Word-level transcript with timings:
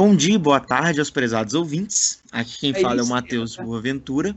Bom 0.00 0.16
dia, 0.16 0.38
boa 0.38 0.58
tarde 0.58 0.98
aos 0.98 1.10
prezados 1.10 1.52
ouvintes. 1.52 2.22
Aqui 2.32 2.58
quem 2.58 2.70
é 2.70 2.80
fala 2.80 3.02
é 3.02 3.04
o 3.04 3.06
Matheus 3.06 3.54
Boaventura. 3.54 4.34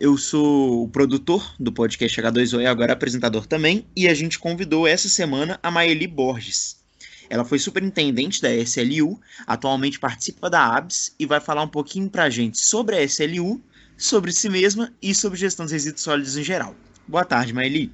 Eu 0.00 0.16
sou 0.16 0.84
o 0.84 0.88
produtor 0.88 1.54
do 1.60 1.70
podcast 1.70 2.18
H2O 2.18 2.58
e 2.58 2.64
agora 2.64 2.94
apresentador 2.94 3.44
também, 3.46 3.84
e 3.94 4.08
a 4.08 4.14
gente 4.14 4.38
convidou 4.38 4.86
essa 4.86 5.10
semana 5.10 5.60
a 5.62 5.70
Maeli 5.70 6.06
Borges. 6.06 6.82
Ela 7.28 7.44
foi 7.44 7.58
superintendente 7.58 8.40
da 8.40 8.50
SLU, 8.50 9.20
atualmente 9.46 10.00
participa 10.00 10.48
da 10.48 10.74
ABS 10.74 11.14
e 11.18 11.26
vai 11.26 11.38
falar 11.38 11.64
um 11.64 11.68
pouquinho 11.68 12.08
pra 12.08 12.30
gente 12.30 12.58
sobre 12.58 12.96
a 12.96 13.02
SLU, 13.02 13.60
sobre 13.98 14.32
si 14.32 14.48
mesma 14.48 14.90
e 15.02 15.14
sobre 15.14 15.38
gestão 15.38 15.66
dos 15.66 15.72
resíduos 15.72 16.00
sólidos 16.00 16.38
em 16.38 16.42
geral. 16.42 16.74
Boa 17.06 17.26
tarde, 17.26 17.52
Maeli. 17.52 17.92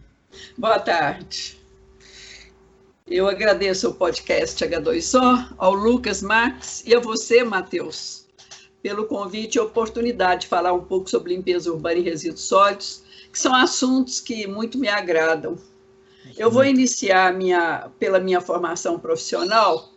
Boa 0.56 0.78
tarde. 0.78 1.57
Eu 3.10 3.26
agradeço 3.26 3.86
ao 3.86 3.94
podcast 3.94 4.62
H2O, 4.62 5.54
ao 5.56 5.72
Lucas 5.72 6.20
Marques 6.20 6.82
e 6.86 6.94
a 6.94 7.00
você, 7.00 7.42
Matheus, 7.42 8.26
pelo 8.82 9.06
convite 9.06 9.54
e 9.54 9.60
oportunidade 9.60 10.42
de 10.42 10.46
falar 10.48 10.74
um 10.74 10.84
pouco 10.84 11.08
sobre 11.08 11.34
limpeza 11.34 11.72
urbana 11.72 12.00
e 12.00 12.02
resíduos 12.02 12.42
sólidos, 12.42 13.02
que 13.32 13.38
são 13.38 13.54
assuntos 13.54 14.20
que 14.20 14.46
muito 14.46 14.76
me 14.76 14.88
agradam. 14.88 15.56
Eu 16.36 16.50
vou 16.50 16.66
iniciar 16.66 17.32
minha, 17.32 17.90
pela 17.98 18.20
minha 18.20 18.42
formação 18.42 18.98
profissional, 18.98 19.90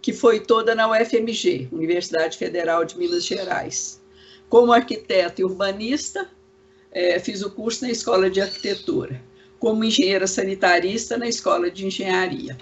que 0.00 0.14
foi 0.14 0.40
toda 0.40 0.74
na 0.74 0.90
UFMG, 0.90 1.68
Universidade 1.70 2.38
Federal 2.38 2.86
de 2.86 2.96
Minas 2.96 3.26
Gerais. 3.26 4.00
Como 4.48 4.72
arquiteto 4.72 5.42
e 5.42 5.44
urbanista, 5.44 6.26
é, 6.90 7.20
fiz 7.20 7.42
o 7.42 7.50
curso 7.50 7.84
na 7.84 7.90
Escola 7.90 8.30
de 8.30 8.40
Arquitetura 8.40 9.25
como 9.58 9.84
engenheira 9.84 10.26
sanitarista 10.26 11.16
na 11.16 11.28
Escola 11.28 11.70
de 11.70 11.86
Engenharia. 11.86 12.56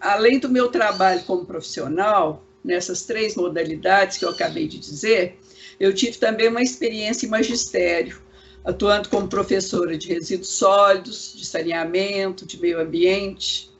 Além 0.00 0.38
do 0.38 0.48
meu 0.48 0.68
trabalho 0.68 1.22
como 1.24 1.46
profissional, 1.46 2.44
nessas 2.62 3.02
três 3.02 3.36
modalidades 3.36 4.18
que 4.18 4.24
eu 4.24 4.30
acabei 4.30 4.66
de 4.66 4.78
dizer, 4.78 5.38
eu 5.78 5.94
tive 5.94 6.18
também 6.18 6.48
uma 6.48 6.62
experiência 6.62 7.26
em 7.26 7.30
magistério, 7.30 8.20
atuando 8.64 9.08
como 9.08 9.28
professora 9.28 9.96
de 9.96 10.08
resíduos 10.08 10.48
sólidos, 10.48 11.34
de 11.36 11.44
saneamento, 11.44 12.46
de 12.46 12.60
meio 12.60 12.80
ambiente. 12.80 13.70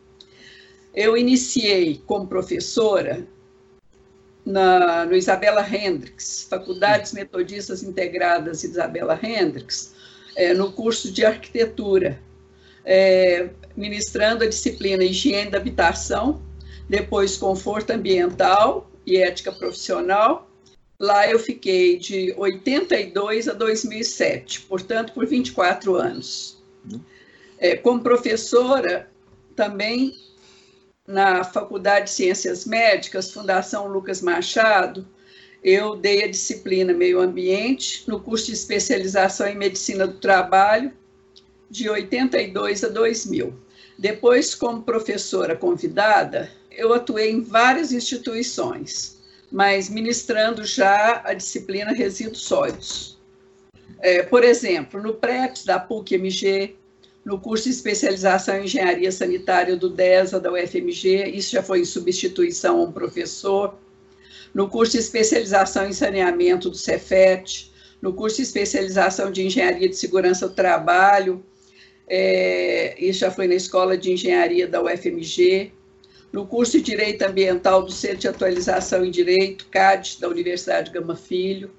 Eu 0.95 1.17
iniciei 1.17 2.03
como 2.07 2.27
professora 2.27 3.27
na, 4.45 5.07
no 5.07 5.17
Isabela 5.17 5.67
Hendricks, 5.67 6.47
Faculdades 6.49 7.13
Metodistas 7.13 7.83
Integradas 7.83 8.63
Isabela 8.63 9.19
Hendricks, 9.23 9.95
é, 10.37 10.53
no 10.53 10.71
curso 10.73 11.11
de 11.11 11.25
arquitetura, 11.25 12.21
é, 12.85 13.49
ministrando 13.77 14.45
a 14.45 14.49
disciplina 14.49 15.05
Higiene 15.05 15.51
da 15.51 15.59
Habitação, 15.59 16.43
depois 16.89 17.37
Conforto 17.37 17.91
Ambiental 17.91 18.91
e 19.07 19.17
Ética 19.17 19.51
Profissional. 19.51 20.51
Lá 20.99 21.29
eu 21.29 21.39
fiquei 21.39 21.99
de 21.99 22.35
82 22.37 23.49
a 23.49 23.53
2007, 23.53 24.63
portanto, 24.63 25.13
por 25.13 25.27
24 25.27 25.97
anos. 25.97 26.63
É, 27.59 27.77
como 27.77 28.03
professora, 28.03 29.11
também 29.57 30.15
na 31.07 31.45
Faculdade 31.45 32.07
de 32.07 32.13
Ciências 32.13 32.65
Médicas, 32.65 33.31
Fundação 33.31 33.89
Lucas 33.89 34.21
Machado, 34.23 35.07
eu 35.63 35.97
dei 35.97 36.25
a 36.25 36.31
disciplina 36.31 36.93
Meio 36.93 37.21
Ambiente 37.21 38.05
no 38.07 38.21
curso 38.21 38.47
de 38.47 38.53
especialização 38.53 39.47
em 39.47 39.57
Medicina 39.57 40.07
do 40.07 40.19
Trabalho 40.19 40.93
de 41.75 41.91
82 41.91 42.85
a 42.85 42.89
2000. 42.89 43.53
Depois, 43.99 44.55
como 44.55 44.85
professora 44.85 45.57
convidada, 45.57 46.49
eu 46.71 46.95
atuei 46.95 47.33
em 47.33 47.41
várias 47.41 47.91
instituições, 47.91 49.19
mas 49.51 49.89
ministrando 49.89 50.65
já 50.65 51.21
a 51.25 51.35
disciplina 51.35 51.91
resíduos 51.91 52.43
sólidos. 52.43 53.19
É, 53.99 54.23
por 54.23 54.45
exemplo, 54.45 55.03
no 55.03 55.15
PREPS 55.15 55.65
da 55.65 55.81
PUC-MG, 55.81 56.77
no 57.25 57.41
curso 57.41 57.65
de 57.65 57.71
especialização 57.71 58.59
em 58.59 58.65
engenharia 58.67 59.11
sanitária 59.11 59.77
do 59.77 59.89
DESA 59.89 60.39
da 60.39 60.53
UFMG, 60.53 61.25
isso 61.31 61.51
já 61.51 61.63
foi 61.63 61.81
em 61.81 61.85
substituição 61.85 62.79
a 62.79 62.85
um 62.85 62.93
professor, 62.93 63.75
no 64.55 64.69
curso 64.69 64.93
de 64.93 64.99
especialização 64.99 65.89
em 65.89 65.93
saneamento 65.93 66.71
do 66.71 66.77
Cefet, 66.77 67.73
no 68.01 68.13
curso 68.13 68.37
de 68.37 68.43
especialização 68.43 69.33
de 69.33 69.45
engenharia 69.45 69.89
de 69.89 69.97
segurança 69.97 70.49
do 70.49 70.55
trabalho, 70.55 71.45
é, 72.07 72.95
isso 72.99 73.21
já 73.21 73.31
foi 73.31 73.49
na 73.49 73.55
Escola 73.55 73.97
de 73.97 74.13
Engenharia 74.13 74.69
da 74.69 74.83
UFMG, 74.83 75.73
no 76.33 76.47
curso 76.47 76.79
de 76.79 76.83
Direito 76.83 77.23
Ambiental 77.23 77.83
do 77.83 77.93
Centro 77.93 78.19
de 78.19 78.29
Atualização 78.29 79.05
em 79.05 79.11
Direito, 79.11 79.67
CAD, 79.71 80.19
da 80.21 80.29
Universidade 80.29 80.91
Gama 80.91 81.15
Filho, 81.15 81.71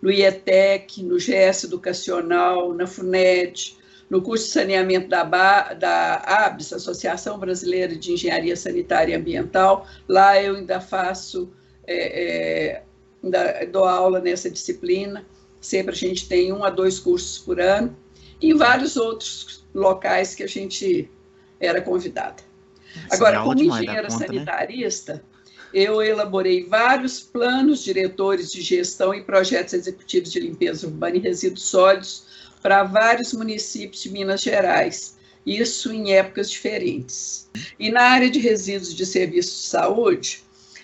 no 0.00 0.10
IETEC, 0.10 1.02
no 1.02 1.16
GS 1.16 1.64
Educacional, 1.64 2.72
na 2.72 2.86
FUNED, 2.86 3.76
no 4.08 4.20
curso 4.22 4.46
de 4.46 4.52
saneamento 4.52 5.08
da, 5.08 5.22
da 5.74 6.14
ABS, 6.16 6.72
Associação 6.72 7.38
Brasileira 7.38 7.94
de 7.94 8.12
Engenharia 8.12 8.56
Sanitária 8.56 9.12
e 9.12 9.16
Ambiental. 9.16 9.86
Lá 10.08 10.42
eu 10.42 10.56
ainda 10.56 10.80
faço, 10.80 11.50
é, 11.86 12.22
é, 12.22 12.82
ainda 13.22 13.66
dou 13.66 13.84
aula 13.84 14.18
nessa 14.18 14.50
disciplina. 14.50 15.24
Sempre 15.60 15.92
a 15.92 15.96
gente 15.96 16.26
tem 16.26 16.52
um 16.52 16.64
a 16.64 16.70
dois 16.70 16.98
cursos 16.98 17.38
por 17.38 17.60
ano. 17.60 17.94
E 18.40 18.54
vários 18.54 18.96
outros 18.96 19.64
locais 19.74 20.34
que 20.34 20.42
a 20.42 20.48
gente 20.48 21.10
era 21.58 21.80
convidada. 21.80 22.42
Agora, 23.10 23.42
como 23.42 23.60
engenheira 23.60 24.08
conta, 24.08 24.18
né? 24.18 24.26
sanitarista, 24.26 25.14
né? 25.14 25.20
eu 25.72 26.02
elaborei 26.02 26.64
vários 26.64 27.20
planos 27.20 27.84
diretores 27.84 28.50
de 28.50 28.60
gestão 28.60 29.14
e 29.14 29.22
projetos 29.22 29.74
executivos 29.74 30.32
de 30.32 30.40
limpeza 30.40 30.86
urbana 30.86 31.16
e 31.16 31.20
resíduos 31.20 31.64
sólidos 31.64 32.24
para 32.60 32.82
vários 32.82 33.32
municípios 33.32 34.02
de 34.02 34.10
Minas 34.10 34.42
Gerais, 34.42 35.16
isso 35.46 35.92
em 35.92 36.12
épocas 36.12 36.50
diferentes. 36.50 37.48
E 37.78 37.90
na 37.90 38.02
área 38.02 38.30
de 38.30 38.38
resíduos 38.38 38.94
de 38.94 39.06
serviços 39.06 39.62
de 39.62 39.68
saúde, 39.68 40.42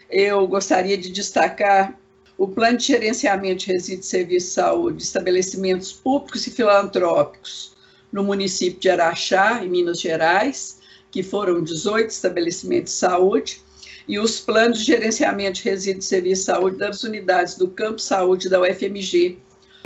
eu 0.08 0.46
gostaria 0.46 0.96
de 0.96 1.10
destacar 1.10 1.98
o 2.38 2.46
Plano 2.46 2.76
de 2.76 2.86
Gerenciamento 2.86 3.64
de 3.64 3.72
Resíduos 3.72 4.00
de 4.00 4.06
Serviços 4.06 4.48
de 4.48 4.54
Saúde, 4.54 5.02
estabelecimentos 5.02 5.92
públicos 5.92 6.46
e 6.46 6.50
filantrópicos, 6.50 7.74
no 8.12 8.22
município 8.22 8.78
de 8.78 8.90
Araxá, 8.90 9.64
em 9.64 9.68
Minas 9.68 10.00
Gerais, 10.00 10.78
que 11.10 11.22
foram 11.22 11.62
18 11.62 12.10
estabelecimentos 12.10 12.92
de 12.92 12.98
saúde, 12.98 13.62
e 14.08 14.18
os 14.18 14.38
planos 14.38 14.80
de 14.80 14.84
gerenciamento 14.84 15.62
de 15.62 15.68
resíduos 15.68 16.04
de 16.04 16.08
serviço 16.08 16.42
de 16.42 16.46
saúde 16.46 16.76
das 16.76 17.02
unidades 17.02 17.56
do 17.56 17.68
Campo 17.68 17.98
Saúde 17.98 18.48
da 18.48 18.60
UFMG, 18.60 19.38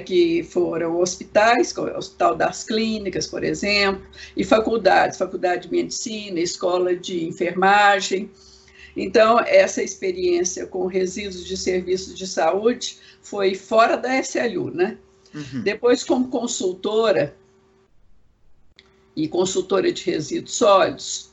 que 0.05 0.43
foram 0.43 1.01
hospitais, 1.01 1.77
o 1.77 1.83
Hospital 1.97 2.35
das 2.35 2.65
Clínicas, 2.65 3.27
por 3.27 3.45
exemplo, 3.45 4.03
e 4.37 4.45
faculdades, 4.45 5.19
Faculdade 5.19 5.69
de 5.69 5.73
Medicina, 5.73 6.41
Escola 6.41 6.97
de 6.97 7.25
Enfermagem. 7.25 8.31
Então, 8.97 9.39
essa 9.41 9.83
experiência 9.83 10.67
com 10.67 10.87
resíduos 10.87 11.45
de 11.45 11.57
serviços 11.57 12.17
de 12.17 12.27
saúde 12.27 12.99
foi 13.23 13.55
fora 13.55 13.97
da 13.97 14.19
SLU, 14.19 14.71
né? 14.71 14.99
Uhum. 15.35 15.63
Depois, 15.63 16.03
como 16.03 16.29
consultora, 16.29 17.37
e 19.17 19.29
consultora 19.29 19.93
de 19.93 20.03
resíduos 20.05 20.55
sólidos, 20.55 21.31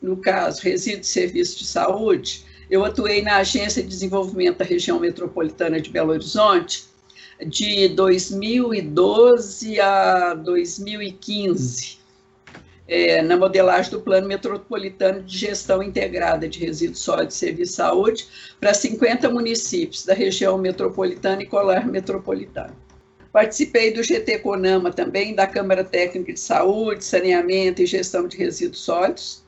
no 0.00 0.16
caso, 0.16 0.62
resíduos 0.62 1.06
de 1.06 1.12
serviço 1.12 1.58
de 1.58 1.66
saúde, 1.66 2.44
eu 2.70 2.84
atuei 2.84 3.22
na 3.22 3.36
Agência 3.36 3.82
de 3.82 3.88
Desenvolvimento 3.88 4.58
da 4.58 4.64
Região 4.64 4.98
Metropolitana 5.00 5.80
de 5.80 5.90
Belo 5.90 6.10
Horizonte 6.10 6.84
de 7.46 7.88
2012 7.88 9.80
a 9.80 10.34
2015, 10.34 11.97
é, 12.88 13.20
na 13.20 13.36
modelagem 13.36 13.90
do 13.90 14.00
Plano 14.00 14.26
Metropolitano 14.26 15.22
de 15.22 15.36
Gestão 15.36 15.82
Integrada 15.82 16.48
de 16.48 16.58
Resíduos 16.58 17.00
Sólidos 17.00 17.36
e 17.36 17.38
Serviço 17.38 17.72
de 17.72 17.76
Saúde 17.76 18.26
para 18.58 18.72
50 18.72 19.28
municípios 19.28 20.06
da 20.06 20.14
região 20.14 20.56
metropolitana 20.56 21.42
e 21.42 21.46
colar 21.46 21.86
metropolitana. 21.86 22.74
Participei 23.30 23.92
do 23.92 24.02
GT 24.02 24.38
Conama 24.38 24.90
também, 24.90 25.34
da 25.34 25.46
Câmara 25.46 25.84
Técnica 25.84 26.32
de 26.32 26.40
Saúde, 26.40 27.04
Saneamento 27.04 27.82
e 27.82 27.86
Gestão 27.86 28.26
de 28.26 28.38
Resíduos 28.38 28.80
Sólidos, 28.80 29.42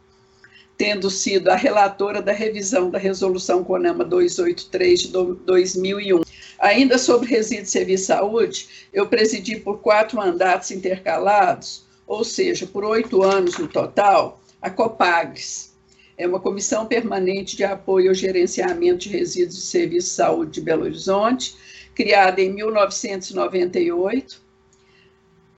tendo 0.77 1.11
sido 1.11 1.49
a 1.49 1.57
relatora 1.57 2.21
da 2.21 2.33
revisão 2.33 2.91
da 2.91 2.99
Resolução 2.99 3.65
Conama 3.65 4.05
283 4.05 5.01
de 5.01 5.09
2001. 5.09 6.21
Ainda 6.59 6.99
sobre 6.99 7.31
resíduos 7.31 7.69
de 7.69 7.73
serviço 7.73 8.03
de 8.03 8.07
saúde, 8.07 8.69
eu 8.93 9.07
presidi 9.07 9.57
por 9.57 9.79
quatro 9.79 10.19
mandatos 10.19 10.71
intercalados, 10.71 11.87
ou 12.11 12.25
seja, 12.25 12.67
por 12.67 12.85
oito 12.85 13.23
anos 13.23 13.57
no 13.57 13.69
total, 13.69 14.41
a 14.61 14.69
COPAGRES. 14.69 15.77
É 16.19 16.27
uma 16.27 16.41
comissão 16.41 16.85
permanente 16.85 17.57
de 17.57 17.63
apoio 17.63 18.09
ao 18.09 18.15
gerenciamento 18.15 19.05
de 19.05 19.11
resíduos 19.11 19.55
de 19.55 19.63
serviço 19.63 20.09
de 20.09 20.15
saúde 20.15 20.51
de 20.51 20.61
Belo 20.61 20.83
Horizonte, 20.83 21.55
criada 21.95 22.41
em 22.41 22.53
1998, 22.53 24.43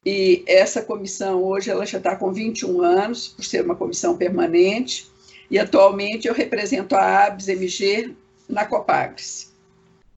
e 0.05 0.45
essa 0.47 0.83
comissão 0.83 1.43
hoje 1.43 1.71
ela 1.71 1.87
já 1.87 1.97
está 1.97 2.17
com 2.17 2.31
21 2.31 2.83
anos, 2.83 3.29
por 3.29 3.47
ser 3.47 3.65
uma 3.65 3.75
comissão 3.75 4.19
permanente, 4.19 5.11
e 5.51 5.59
atualmente 5.59 6.29
eu 6.29 6.35
represento 6.35 6.95
a 6.95 7.29
ABS-MG 7.29 8.15
na 8.47 8.67
Copagres 8.67 9.55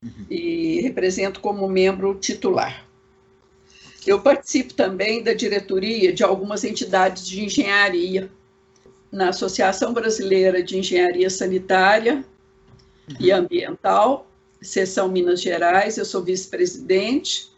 uhum. 0.03 0.25
e 0.29 0.81
represento 0.81 1.39
como 1.39 1.65
membro 1.69 2.13
titular. 2.15 2.84
Eu 4.05 4.21
participo 4.21 4.73
também 4.73 5.23
da 5.23 5.33
diretoria 5.33 6.13
de 6.13 6.23
algumas 6.23 6.63
entidades 6.63 7.25
de 7.25 7.43
engenharia, 7.43 8.29
na 9.11 9.29
Associação 9.29 9.93
Brasileira 9.93 10.61
de 10.61 10.77
Engenharia 10.77 11.29
Sanitária 11.29 12.23
uhum. 13.09 13.15
e 13.19 13.31
Ambiental, 13.31 14.29
seção 14.61 15.07
Minas 15.07 15.41
Gerais, 15.41 15.97
eu 15.97 16.05
sou 16.05 16.21
vice-presidente, 16.21 17.49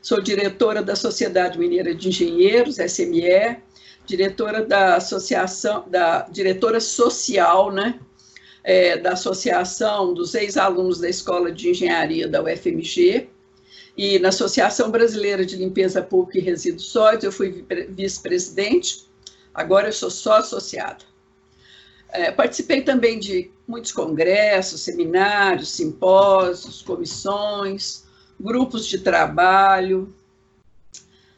sou 0.00 0.20
diretora 0.20 0.82
da 0.82 0.94
Sociedade 0.94 1.58
Mineira 1.58 1.94
de 1.94 2.08
Engenheiros, 2.08 2.78
SME, 2.78 3.56
diretora 4.06 4.64
da 4.64 4.96
associação, 4.96 5.84
da 5.88 6.22
diretora 6.28 6.80
social, 6.80 7.72
né, 7.72 7.98
é, 8.62 8.96
da 8.96 9.12
Associação 9.12 10.14
dos 10.14 10.34
Ex-Alunos 10.34 11.00
da 11.00 11.08
Escola 11.08 11.50
de 11.50 11.70
Engenharia 11.70 12.28
da 12.28 12.42
UFMG, 12.42 13.28
e 13.96 14.18
na 14.18 14.28
Associação 14.28 14.90
Brasileira 14.90 15.44
de 15.44 15.56
Limpeza 15.56 16.00
Pública 16.00 16.38
e 16.38 16.42
Resíduos 16.42 16.86
Sólidos, 16.86 17.24
eu 17.24 17.32
fui 17.32 17.64
vice-presidente, 17.90 19.06
agora 19.52 19.88
eu 19.88 19.92
sou 19.92 20.10
só 20.10 20.36
associada. 20.36 21.04
É, 22.08 22.30
participei 22.30 22.82
também 22.82 23.18
de 23.18 23.50
muitos 23.66 23.92
congressos, 23.92 24.82
seminários, 24.82 25.70
simpósios, 25.70 26.82
comissões, 26.82 28.04
grupos 28.38 28.86
de 28.86 28.98
trabalho, 28.98 30.14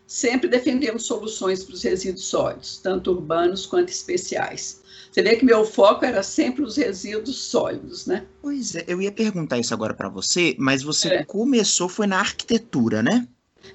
sempre 0.06 0.48
defendendo 0.48 0.98
soluções 0.98 1.64
para 1.64 1.74
os 1.74 1.82
resíduos 1.82 2.26
sólidos, 2.26 2.78
tanto 2.78 3.10
urbanos 3.12 3.66
quanto 3.66 3.88
especiais. 3.88 4.82
Você 5.14 5.22
vê 5.22 5.36
que 5.36 5.44
meu 5.44 5.64
foco 5.64 6.04
era 6.04 6.24
sempre 6.24 6.64
os 6.64 6.76
resíduos 6.76 7.36
sólidos, 7.36 8.04
né? 8.04 8.24
Pois 8.42 8.74
é, 8.74 8.82
eu 8.88 9.00
ia 9.00 9.12
perguntar 9.12 9.60
isso 9.60 9.72
agora 9.72 9.94
para 9.94 10.08
você, 10.08 10.56
mas 10.58 10.82
você 10.82 11.06
é. 11.06 11.24
começou 11.24 11.88
foi 11.88 12.08
na 12.08 12.18
arquitetura, 12.18 13.00
né? 13.00 13.24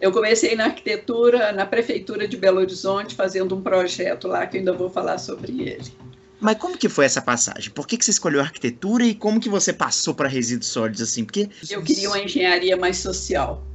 Eu 0.01 0.11
comecei 0.11 0.53
na 0.53 0.65
arquitetura 0.65 1.53
na 1.53 1.65
prefeitura 1.65 2.27
de 2.27 2.35
Belo 2.35 2.59
Horizonte, 2.59 3.15
fazendo 3.15 3.55
um 3.55 3.61
projeto 3.61 4.27
lá 4.27 4.45
que 4.45 4.57
eu 4.57 4.59
ainda 4.59 4.73
vou 4.73 4.89
falar 4.89 5.17
sobre 5.17 5.61
ele. 5.61 5.93
Mas 6.41 6.57
como 6.57 6.77
que 6.77 6.89
foi 6.89 7.05
essa 7.05 7.21
passagem? 7.21 7.71
Por 7.71 7.87
que, 7.87 7.95
que 7.95 8.03
você 8.03 8.11
escolheu 8.11 8.41
arquitetura 8.41 9.05
e 9.05 9.15
como 9.15 9.39
que 9.39 9.47
você 9.47 9.71
passou 9.71 10.13
para 10.13 10.27
resíduos 10.27 10.67
sólidos 10.67 11.01
assim? 11.01 11.23
Porque 11.23 11.49
eu 11.69 11.81
queria 11.81 12.09
uma 12.09 12.19
engenharia 12.19 12.75
mais 12.75 12.97
social. 12.97 13.65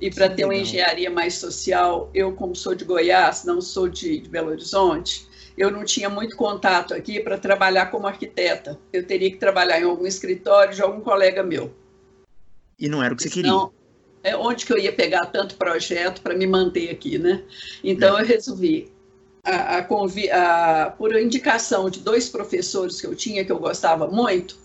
E 0.00 0.08
para 0.08 0.28
ter 0.28 0.44
uma 0.44 0.54
engenharia 0.54 1.10
mais 1.10 1.34
social, 1.34 2.08
eu 2.14 2.32
como 2.32 2.54
sou 2.54 2.76
de 2.76 2.84
Goiás, 2.84 3.42
não 3.42 3.60
sou 3.60 3.88
de, 3.88 4.20
de 4.20 4.28
Belo 4.28 4.50
Horizonte, 4.50 5.31
eu 5.56 5.70
não 5.70 5.84
tinha 5.84 6.08
muito 6.08 6.36
contato 6.36 6.94
aqui 6.94 7.20
para 7.20 7.38
trabalhar 7.38 7.86
como 7.86 8.06
arquiteta. 8.06 8.78
Eu 8.92 9.06
teria 9.06 9.30
que 9.30 9.36
trabalhar 9.36 9.80
em 9.80 9.84
algum 9.84 10.06
escritório 10.06 10.74
de 10.74 10.82
algum 10.82 11.00
colega 11.00 11.42
meu. 11.42 11.72
E 12.78 12.88
não 12.88 13.02
era 13.02 13.12
o 13.12 13.16
que 13.16 13.24
você 13.24 13.30
queria? 13.30 13.52
É 14.24 14.36
onde 14.36 14.64
que 14.64 14.72
eu 14.72 14.78
ia 14.78 14.92
pegar 14.92 15.26
tanto 15.26 15.56
projeto 15.56 16.22
para 16.22 16.34
me 16.34 16.46
manter 16.46 16.90
aqui, 16.90 17.18
né? 17.18 17.42
Então 17.82 18.16
é. 18.16 18.22
eu 18.22 18.26
resolvi, 18.26 18.90
a, 19.44 19.78
a, 19.78 20.84
a, 20.84 20.90
por 20.90 21.14
indicação 21.16 21.90
de 21.90 22.00
dois 22.00 22.28
professores 22.28 23.00
que 23.00 23.06
eu 23.06 23.14
tinha, 23.14 23.44
que 23.44 23.50
eu 23.50 23.58
gostava 23.58 24.06
muito, 24.06 24.56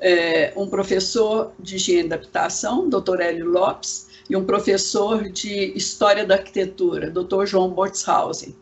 é, 0.00 0.52
um 0.56 0.68
professor 0.68 1.52
de 1.58 1.76
higiene 1.76 2.08
da 2.08 2.16
habitação, 2.16 2.88
Dr. 2.88 3.20
Hélio 3.20 3.46
Lopes, 3.46 4.08
e 4.28 4.36
um 4.36 4.44
professor 4.44 5.28
de 5.30 5.72
História 5.76 6.24
da 6.24 6.36
Arquitetura, 6.36 7.10
Dr. 7.10 7.46
João 7.46 7.70
Bortshausen. 7.70 8.54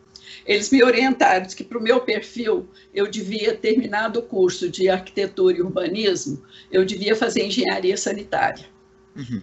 Eles 0.47 0.71
me 0.71 0.81
orientaram 0.81 1.45
que 1.45 1.63
para 1.63 1.77
o 1.77 1.83
meu 1.83 1.99
perfil 1.99 2.69
eu 2.93 3.05
devia 3.05 3.53
terminar 3.53 4.15
o 4.15 4.21
curso 4.21 4.69
de 4.69 4.87
arquitetura 4.87 5.57
e 5.57 5.61
urbanismo, 5.61 6.41
eu 6.71 6.85
devia 6.85 7.15
fazer 7.17 7.45
engenharia 7.45 7.97
sanitária. 7.97 8.65
Uhum. 9.13 9.41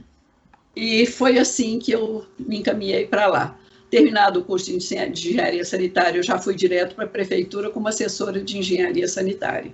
E 0.74 1.04
foi 1.06 1.38
assim 1.38 1.78
que 1.78 1.92
eu 1.92 2.26
me 2.38 2.58
encaminhei 2.58 3.06
para 3.06 3.26
lá. 3.26 3.60
Terminado 3.90 4.40
o 4.40 4.44
curso 4.44 4.66
de 4.66 4.76
engenharia 4.76 5.64
sanitária, 5.64 6.18
eu 6.18 6.22
já 6.22 6.38
fui 6.38 6.54
direto 6.54 6.94
para 6.94 7.04
a 7.04 7.08
prefeitura 7.08 7.70
como 7.70 7.86
assessora 7.86 8.42
de 8.42 8.56
engenharia 8.56 9.06
sanitária. 9.06 9.72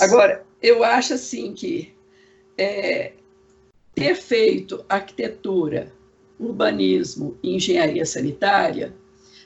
Agora, 0.00 0.44
eu 0.62 0.82
acho 0.82 1.12
assim 1.14 1.52
que 1.52 1.94
é, 2.56 3.12
ter 3.94 4.16
feito 4.16 4.84
arquitetura 4.88 5.92
urbanismo 6.46 7.38
e 7.42 7.54
engenharia 7.54 8.04
sanitária 8.04 8.94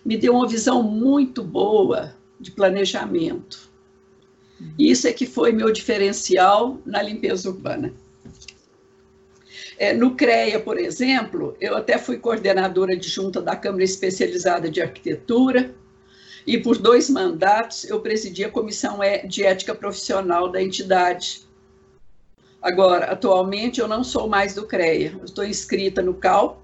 me 0.05 0.17
deu 0.17 0.35
uma 0.35 0.49
visão 0.49 0.83
muito 0.83 1.43
boa 1.43 2.15
de 2.39 2.51
planejamento. 2.51 3.71
Isso 4.79 5.07
é 5.07 5.13
que 5.13 5.27
foi 5.27 5.53
meu 5.53 5.73
diferencial 5.73 6.79
na 6.87 7.03
limpeza 7.03 7.49
urbana. 7.49 7.93
É, 9.79 9.93
no 9.93 10.15
CREA, 10.15 10.59
por 10.59 10.79
exemplo, 10.79 11.55
eu 11.61 11.77
até 11.77 11.99
fui 11.99 12.19
coordenadora 12.19 12.97
de 12.97 13.09
junta 13.09 13.43
da 13.43 13.55
Câmara 13.55 13.85
Especializada 13.85 14.71
de 14.71 14.81
Arquitetura 14.81 15.75
e 16.47 16.57
por 16.57 16.79
dois 16.79 17.11
mandatos 17.11 17.85
eu 17.85 18.01
presidi 18.01 18.45
a 18.45 18.51
Comissão 18.51 19.01
de 19.29 19.43
Ética 19.43 19.75
Profissional 19.75 20.49
da 20.49 20.63
entidade. 20.63 21.43
Agora, 22.63 23.07
atualmente 23.07 23.81
eu 23.81 23.89
não 23.89 24.03
sou 24.03 24.29
mais 24.29 24.55
do 24.55 24.67
CREA, 24.67 25.13
eu 25.19 25.25
estou 25.25 25.45
inscrita 25.45 26.01
no 26.01 26.15
CAL, 26.15 26.63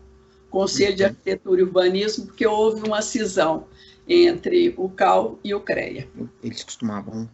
Conselho 0.52 0.94
de 0.94 1.04
Arquitetura 1.04 1.60
e 1.60 1.64
Urbanismo, 1.64 2.26
porque 2.26 2.46
houve 2.46 2.86
uma 2.86 3.00
cisão 3.00 3.66
entre 4.06 4.74
o 4.76 4.88
CAL 4.90 5.38
e 5.42 5.54
o 5.54 5.60
CREA. 5.60 6.06
Eles 6.44 6.62
costumavam 6.62 7.28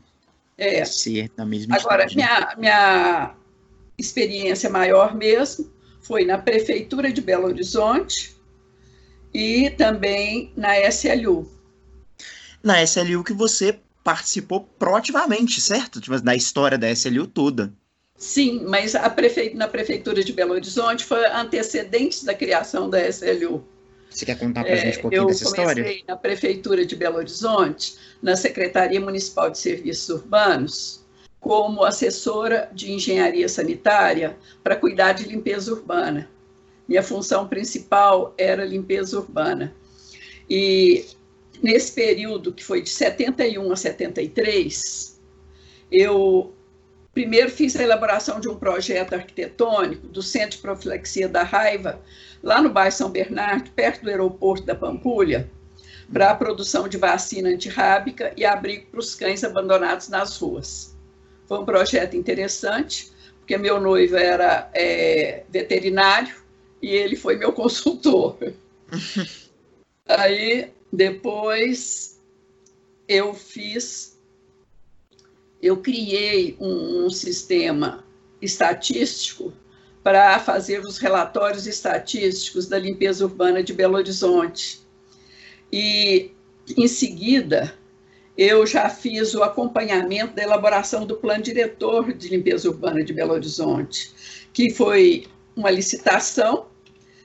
é. 0.56 0.84
ser 0.84 1.28
da 1.36 1.44
mesma 1.44 1.76
Agora, 1.76 2.06
minha, 2.14 2.54
minha 2.56 3.34
experiência 3.98 4.70
maior 4.70 5.16
mesmo 5.16 5.68
foi 6.00 6.24
na 6.24 6.38
Prefeitura 6.38 7.12
de 7.12 7.20
Belo 7.20 7.48
Horizonte 7.48 8.36
e 9.34 9.70
também 9.70 10.52
na 10.56 10.78
SLU. 10.88 11.50
Na 12.62 12.82
SLU 12.84 13.24
que 13.24 13.32
você 13.32 13.80
participou 14.04 14.60
proativamente, 14.78 15.60
certo? 15.60 16.00
Tipo, 16.00 16.20
da 16.20 16.36
história 16.36 16.78
da 16.78 16.88
SLU 16.90 17.26
toda. 17.26 17.72
Sim, 18.18 18.64
mas 18.66 18.94
prefe... 19.14 19.54
na 19.54 19.68
Prefeitura 19.68 20.24
de 20.24 20.32
Belo 20.32 20.52
Horizonte 20.52 21.04
foi 21.04 21.24
antecedentes 21.26 22.24
da 22.24 22.34
criação 22.34 22.90
da 22.90 23.08
SLU. 23.08 23.64
Você 24.10 24.26
quer 24.26 24.36
contar 24.36 24.64
para 24.64 24.72
a 24.72 24.76
gente 24.76 24.98
um 24.98 25.02
pouquinho 25.02 25.26
dessa 25.26 25.44
história? 25.44 25.80
Eu 25.80 25.84
comecei 25.84 26.04
na 26.08 26.16
Prefeitura 26.16 26.84
de 26.84 26.96
Belo 26.96 27.18
Horizonte, 27.18 27.94
na 28.20 28.34
Secretaria 28.34 29.00
Municipal 29.00 29.48
de 29.50 29.58
Serviços 29.58 30.08
Urbanos, 30.08 31.04
como 31.38 31.84
assessora 31.84 32.68
de 32.72 32.90
engenharia 32.90 33.48
sanitária 33.48 34.36
para 34.64 34.74
cuidar 34.74 35.12
de 35.12 35.22
limpeza 35.24 35.72
urbana. 35.72 36.28
Minha 36.88 37.02
função 37.02 37.46
principal 37.46 38.34
era 38.36 38.64
limpeza 38.64 39.16
urbana. 39.16 39.72
E 40.50 41.04
nesse 41.62 41.92
período, 41.92 42.52
que 42.52 42.64
foi 42.64 42.82
de 42.82 42.90
71 42.90 43.70
a 43.70 43.76
73, 43.76 45.20
eu 45.92 46.52
Primeiro 47.18 47.50
fiz 47.50 47.74
a 47.74 47.82
elaboração 47.82 48.38
de 48.38 48.48
um 48.48 48.54
projeto 48.54 49.12
arquitetônico 49.12 50.06
do 50.06 50.22
Centro 50.22 50.50
de 50.50 50.58
Profilaxia 50.58 51.28
da 51.28 51.42
Raiva, 51.42 52.00
lá 52.44 52.62
no 52.62 52.70
bairro 52.70 52.92
São 52.92 53.10
Bernardo, 53.10 53.72
perto 53.72 54.04
do 54.04 54.08
aeroporto 54.08 54.64
da 54.64 54.72
Pampulha, 54.72 55.50
para 56.12 56.30
a 56.30 56.34
produção 56.36 56.86
de 56.88 56.96
vacina 56.96 57.48
antirrábica 57.48 58.32
e 58.36 58.46
abrigo 58.46 58.86
para 58.86 59.00
os 59.00 59.16
cães 59.16 59.42
abandonados 59.42 60.08
nas 60.08 60.36
ruas. 60.38 60.96
Foi 61.48 61.58
um 61.58 61.64
projeto 61.64 62.14
interessante, 62.14 63.10
porque 63.40 63.58
meu 63.58 63.80
noivo 63.80 64.14
era 64.14 64.70
é, 64.72 65.42
veterinário 65.50 66.36
e 66.80 66.86
ele 66.90 67.16
foi 67.16 67.34
meu 67.34 67.50
consultor. 67.52 68.38
Aí, 70.06 70.72
depois, 70.92 72.20
eu 73.08 73.34
fiz 73.34 74.17
eu 75.62 75.76
criei 75.78 76.56
um, 76.60 77.06
um 77.06 77.10
sistema 77.10 78.04
estatístico 78.40 79.52
para 80.02 80.38
fazer 80.38 80.80
os 80.80 80.98
relatórios 80.98 81.66
estatísticos 81.66 82.66
da 82.66 82.78
limpeza 82.78 83.24
urbana 83.24 83.62
de 83.62 83.72
Belo 83.72 83.96
Horizonte. 83.96 84.80
E, 85.72 86.30
em 86.76 86.88
seguida, 86.88 87.74
eu 88.36 88.64
já 88.66 88.88
fiz 88.88 89.34
o 89.34 89.42
acompanhamento 89.42 90.34
da 90.34 90.42
elaboração 90.42 91.04
do 91.04 91.16
plano 91.16 91.42
diretor 91.42 92.12
de 92.14 92.28
limpeza 92.28 92.68
urbana 92.68 93.04
de 93.04 93.12
Belo 93.12 93.34
Horizonte, 93.34 94.12
que 94.52 94.70
foi 94.70 95.26
uma 95.56 95.70
licitação, 95.70 96.66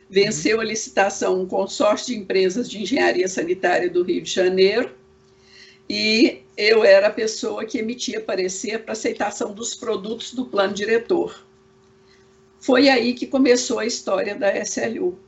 venceu 0.09 0.59
a 0.59 0.63
licitação 0.63 1.39
um 1.39 1.45
consórcio 1.45 2.07
de 2.07 2.19
empresas 2.19 2.69
de 2.69 2.81
engenharia 2.81 3.27
sanitária 3.27 3.89
do 3.89 4.03
Rio 4.03 4.21
de 4.21 4.31
Janeiro, 4.31 4.91
e 5.87 6.42
eu 6.55 6.83
era 6.83 7.07
a 7.07 7.11
pessoa 7.11 7.65
que 7.65 7.77
emitia 7.77 8.21
parecer 8.21 8.83
para 8.83 8.93
aceitação 8.93 9.53
dos 9.53 9.73
produtos 9.73 10.33
do 10.33 10.45
plano 10.45 10.73
diretor. 10.73 11.45
Foi 12.59 12.89
aí 12.89 13.13
que 13.13 13.27
começou 13.27 13.79
a 13.79 13.85
história 13.85 14.35
da 14.35 14.55
SLU, 14.59 15.19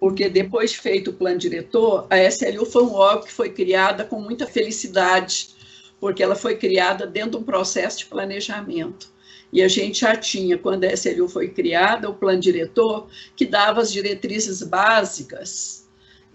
porque 0.00 0.28
depois 0.28 0.70
de 0.70 0.78
feito 0.78 1.10
o 1.10 1.14
plano 1.14 1.38
diretor, 1.38 2.06
a 2.08 2.22
SLU 2.24 2.64
foi 2.64 2.84
um 2.84 2.94
órgão 2.94 3.24
que 3.24 3.32
foi 3.32 3.50
criada 3.50 4.04
com 4.04 4.20
muita 4.20 4.46
felicidade 4.46 5.56
porque 6.00 6.22
ela 6.22 6.34
foi 6.34 6.56
criada 6.56 7.06
dentro 7.06 7.32
de 7.32 7.36
um 7.38 7.42
processo 7.42 7.98
de 7.98 8.06
planejamento. 8.06 9.10
E 9.52 9.62
a 9.62 9.68
gente 9.68 10.00
já 10.00 10.14
tinha, 10.14 10.58
quando 10.58 10.84
a 10.84 10.92
SLU 10.92 11.28
foi 11.28 11.48
criada, 11.48 12.08
o 12.08 12.14
plano 12.14 12.40
diretor, 12.40 13.08
que 13.34 13.46
dava 13.46 13.80
as 13.80 13.90
diretrizes 13.90 14.62
básicas 14.62 15.77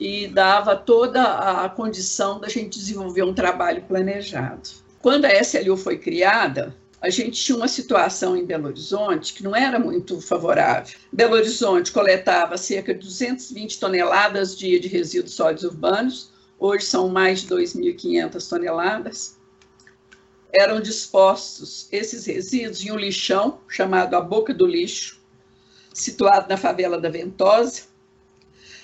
e 0.03 0.27
dava 0.27 0.75
toda 0.75 1.23
a 1.63 1.69
condição 1.69 2.37
da 2.37 2.49
gente 2.49 2.77
desenvolver 2.77 3.23
um 3.23 3.33
trabalho 3.33 3.83
planejado. 3.83 4.69
Quando 5.01 5.23
a 5.23 5.33
SLU 5.39 5.77
foi 5.77 5.97
criada, 5.97 6.75
a 6.99 7.09
gente 7.09 7.41
tinha 7.41 7.55
uma 7.55 7.69
situação 7.69 8.35
em 8.35 8.45
Belo 8.45 8.67
Horizonte 8.67 9.33
que 9.33 9.41
não 9.41 9.55
era 9.55 9.79
muito 9.79 10.19
favorável. 10.19 10.97
Belo 11.09 11.35
Horizonte 11.35 11.89
coletava 11.89 12.57
cerca 12.57 12.93
de 12.93 12.99
220 12.99 13.79
toneladas 13.79 14.57
dia 14.57 14.77
de 14.77 14.89
resíduos 14.89 15.35
sólidos 15.35 15.63
urbanos, 15.63 16.33
hoje 16.59 16.83
são 16.83 17.07
mais 17.07 17.39
de 17.39 17.47
2.500 17.47 18.49
toneladas. 18.49 19.37
Eram 20.51 20.81
dispostos 20.81 21.87
esses 21.93 22.25
resíduos 22.25 22.83
em 22.83 22.91
um 22.91 22.97
lixão 22.97 23.61
chamado 23.69 24.15
a 24.15 24.21
Boca 24.21 24.53
do 24.53 24.67
Lixo, 24.67 25.21
situado 25.93 26.49
na 26.49 26.57
favela 26.57 26.99
da 26.99 27.09
Ventosa. 27.09 27.92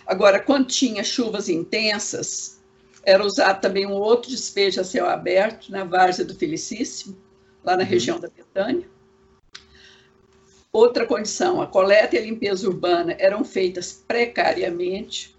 Agora, 0.10 0.40
quando 0.40 0.66
tinha 0.66 1.04
chuvas 1.04 1.48
intensas, 1.50 2.60
era 3.06 3.24
usado 3.24 3.62
também 3.62 3.86
um 3.86 3.92
outro 3.92 4.32
despejo 4.32 4.82
a 4.82 4.84
céu 4.84 5.08
aberto 5.08 5.72
na 5.72 5.84
várzea 5.84 6.26
do 6.26 6.34
Felicíssimo 6.34 7.16
lá 7.64 7.78
na 7.78 7.84
uhum. 7.84 7.90
região 7.90 8.20
da 8.20 8.28
Betânia. 8.28 8.90
Outra 10.74 11.06
condição, 11.06 11.62
a 11.62 11.68
coleta 11.68 12.16
e 12.16 12.20
a 12.20 12.24
limpeza 12.24 12.68
urbana 12.68 13.16
eram 13.20 13.46
feitas 13.46 14.04
precariamente. 14.08 15.38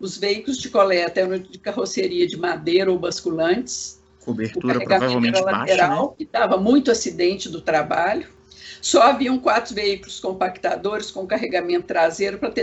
Os 0.00 0.16
veículos 0.16 0.56
de 0.56 0.70
coleta 0.70 1.20
eram 1.20 1.38
de 1.38 1.58
carroceria 1.58 2.26
de 2.26 2.38
madeira 2.38 2.90
ou 2.90 2.98
basculantes. 2.98 4.02
Cobertura 4.24 4.80
provavelmente 4.80 5.36
era 5.36 5.44
lateral, 5.44 5.88
baixa, 5.90 6.10
né? 6.12 6.16
e 6.20 6.24
dava 6.24 6.56
muito 6.56 6.90
acidente 6.90 7.50
do 7.50 7.60
trabalho. 7.60 8.26
Só 8.86 9.02
haviam 9.02 9.36
quatro 9.36 9.74
veículos 9.74 10.20
compactadores 10.20 11.10
com 11.10 11.26
carregamento 11.26 11.88
traseiro 11.88 12.38
para 12.38 12.54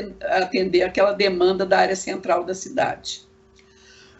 atender 0.41 0.83
aquela 0.83 1.11
demanda 1.11 1.65
da 1.65 1.79
área 1.79 1.97
central 1.97 2.45
da 2.45 2.55
cidade. 2.55 3.27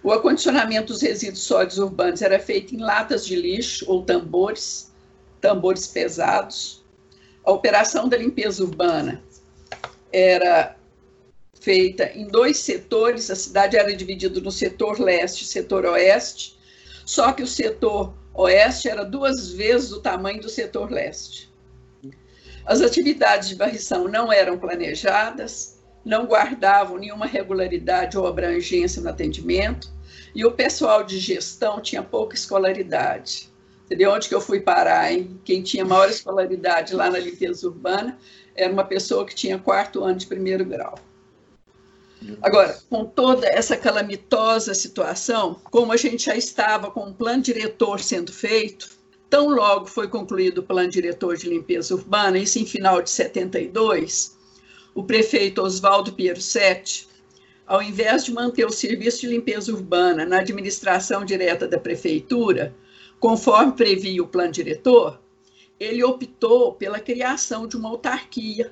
O 0.04 0.12
acondicionamento 0.12 0.92
dos 0.92 1.02
resíduos 1.02 1.44
sólidos 1.44 1.78
urbanos 1.78 2.22
era 2.22 2.38
feito 2.40 2.76
em 2.76 2.80
latas 2.80 3.26
de 3.26 3.38
lixo 3.38 3.90
ou 3.90 4.04
tambores, 4.04 4.92
tambores 5.40 5.88
pesados. 5.88 6.84
A 7.42 7.54
operação 7.54 8.10
da 8.10 8.18
limpeza 8.18 8.66
urbana 8.66 9.24
era 10.12 10.76
feita 11.54 12.12
em 12.14 12.28
dois 12.28 12.58
setores, 12.58 13.32
a 13.32 13.36
cidade 13.38 13.78
era 13.78 13.96
dividida 13.96 14.42
no 14.42 14.52
setor 14.52 15.00
leste 15.00 15.46
e 15.46 15.48
setor 15.48 15.86
oeste, 15.86 16.60
só 17.06 17.32
que 17.32 17.44
o 17.44 17.48
setor 17.48 18.14
oeste 18.34 18.90
era 18.90 19.06
duas 19.06 19.54
vezes 19.54 19.94
o 19.94 20.02
tamanho 20.02 20.42
do 20.42 20.50
setor 20.50 20.92
leste. 20.92 21.53
As 22.66 22.82
atividades 22.82 23.50
de 23.50 23.56
varrição 23.56 24.08
não 24.08 24.32
eram 24.32 24.58
planejadas, 24.58 25.82
não 26.06 26.26
guardavam 26.26 26.98
nenhuma 26.98 27.26
regularidade 27.26 28.18
ou 28.18 28.26
abrangência 28.26 29.02
no 29.02 29.10
atendimento, 29.10 29.92
e 30.34 30.46
o 30.46 30.52
pessoal 30.52 31.04
de 31.04 31.20
gestão 31.20 31.82
tinha 31.82 32.02
pouca 32.02 32.36
escolaridade. 32.36 33.52
Entendeu? 33.86 34.12
Onde 34.12 34.28
que 34.28 34.36
eu 34.36 34.42
fui 34.42 34.60
parar, 34.60 35.12
hein? 35.12 35.40
Quem 35.44 35.62
tinha 35.62 35.86
maior 35.86 36.10
escolaridade 36.10 36.96
lá 36.96 37.10
na 37.12 37.20
limpeza 37.20 37.68
urbana 37.68 38.18
era 38.56 38.72
uma 38.72 38.84
pessoa 38.84 39.26
que 39.26 39.36
tinha 39.36 39.60
quarto 39.60 40.04
ano 40.04 40.18
de 40.18 40.26
primeiro 40.26 40.66
grau. 40.66 40.96
Agora, 42.42 42.78
com 42.90 43.04
toda 43.04 43.48
essa 43.48 43.76
calamitosa 43.76 44.74
situação, 44.74 45.60
como 45.66 45.92
a 45.92 45.98
gente 45.98 46.26
já 46.26 46.36
estava 46.36 46.90
com 46.90 47.02
um 47.02 47.14
plano 47.14 47.44
diretor 47.44 48.00
sendo 48.00 48.32
feito, 48.32 48.93
tão 49.34 49.50
logo 49.50 49.88
foi 49.88 50.08
concluído 50.08 50.60
o 50.60 50.64
plano 50.64 50.92
diretor 50.92 51.36
de 51.36 51.50
limpeza 51.50 51.96
urbana, 51.96 52.38
isso 52.38 52.60
em 52.60 52.68
final 52.68 53.02
de 53.02 53.10
72, 53.10 54.38
o 54.94 55.04
prefeito 55.04 55.64
Oswaldo 55.64 56.14
Piero 56.14 56.40
Sete 56.40 57.08
ao 57.66 57.82
invés 57.82 58.26
de 58.26 58.32
manter 58.32 58.64
o 58.64 58.72
serviço 58.72 59.22
de 59.22 59.28
limpeza 59.30 59.74
urbana 59.74 60.24
na 60.24 60.38
administração 60.38 61.26
direta 61.26 61.68
da 61.68 61.80
prefeitura, 61.80 62.76
conforme 63.20 63.72
previa 63.72 64.22
o 64.22 64.28
plano 64.28 64.52
diretor, 64.52 65.20
ele 65.80 66.04
optou 66.04 66.74
pela 66.74 67.00
criação 67.00 67.68
de 67.68 67.76
uma 67.76 67.90
autarquia 67.90 68.72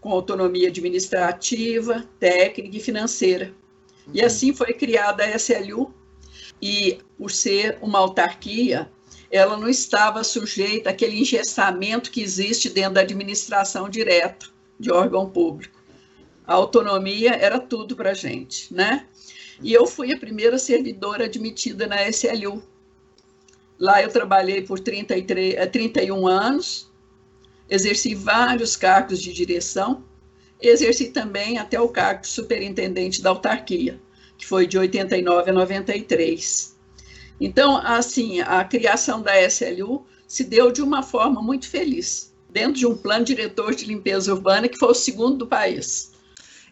com 0.00 0.10
autonomia 0.10 0.66
administrativa, 0.66 2.04
técnica 2.18 2.76
e 2.76 2.80
financeira. 2.80 3.54
E 4.12 4.18
uhum. 4.18 4.26
assim 4.26 4.52
foi 4.52 4.72
criada 4.72 5.22
a 5.22 5.36
SLU, 5.36 5.94
e 6.60 6.98
por 7.16 7.30
ser 7.30 7.78
uma 7.80 8.00
autarquia, 8.00 8.90
ela 9.34 9.56
não 9.56 9.68
estava 9.68 10.22
sujeita 10.22 10.90
àquele 10.90 11.20
engessamento 11.20 12.10
que 12.10 12.22
existe 12.22 12.68
dentro 12.70 12.94
da 12.94 13.00
administração 13.00 13.88
direta 13.88 14.46
de 14.78 14.92
órgão 14.92 15.28
público 15.28 15.84
a 16.46 16.54
autonomia 16.54 17.34
era 17.34 17.58
tudo 17.58 17.96
para 17.96 18.10
a 18.10 18.14
gente, 18.14 18.72
né? 18.72 19.06
E 19.62 19.72
eu 19.72 19.86
fui 19.86 20.12
a 20.12 20.18
primeira 20.18 20.58
servidora 20.58 21.24
admitida 21.24 21.86
na 21.86 22.06
SLU. 22.08 22.62
Lá 23.78 24.02
eu 24.02 24.10
trabalhei 24.10 24.62
por 24.62 24.78
33, 24.78 25.54
31 25.70 26.28
eh, 26.28 26.32
anos, 26.32 26.90
exerci 27.68 28.14
vários 28.14 28.76
cargos 28.76 29.20
de 29.20 29.32
direção, 29.32 30.04
exerci 30.60 31.08
também 31.10 31.58
até 31.58 31.80
o 31.80 31.88
cargo 31.88 32.22
de 32.22 32.28
superintendente 32.28 33.22
da 33.22 33.30
autarquia, 33.30 34.00
que 34.36 34.46
foi 34.46 34.66
de 34.66 34.78
89 34.78 35.50
a 35.50 35.52
93. 35.52 36.73
Então, 37.40 37.76
assim, 37.76 38.40
a 38.40 38.64
criação 38.64 39.22
da 39.22 39.40
SLU 39.42 40.06
se 40.26 40.44
deu 40.44 40.70
de 40.70 40.82
uma 40.82 41.02
forma 41.02 41.42
muito 41.42 41.68
feliz, 41.68 42.32
dentro 42.50 42.74
de 42.74 42.86
um 42.86 42.96
plano 42.96 43.24
diretor 43.24 43.74
de 43.74 43.84
limpeza 43.84 44.32
urbana 44.32 44.68
que 44.68 44.78
foi 44.78 44.90
o 44.90 44.94
segundo 44.94 45.38
do 45.38 45.46
país. 45.46 46.12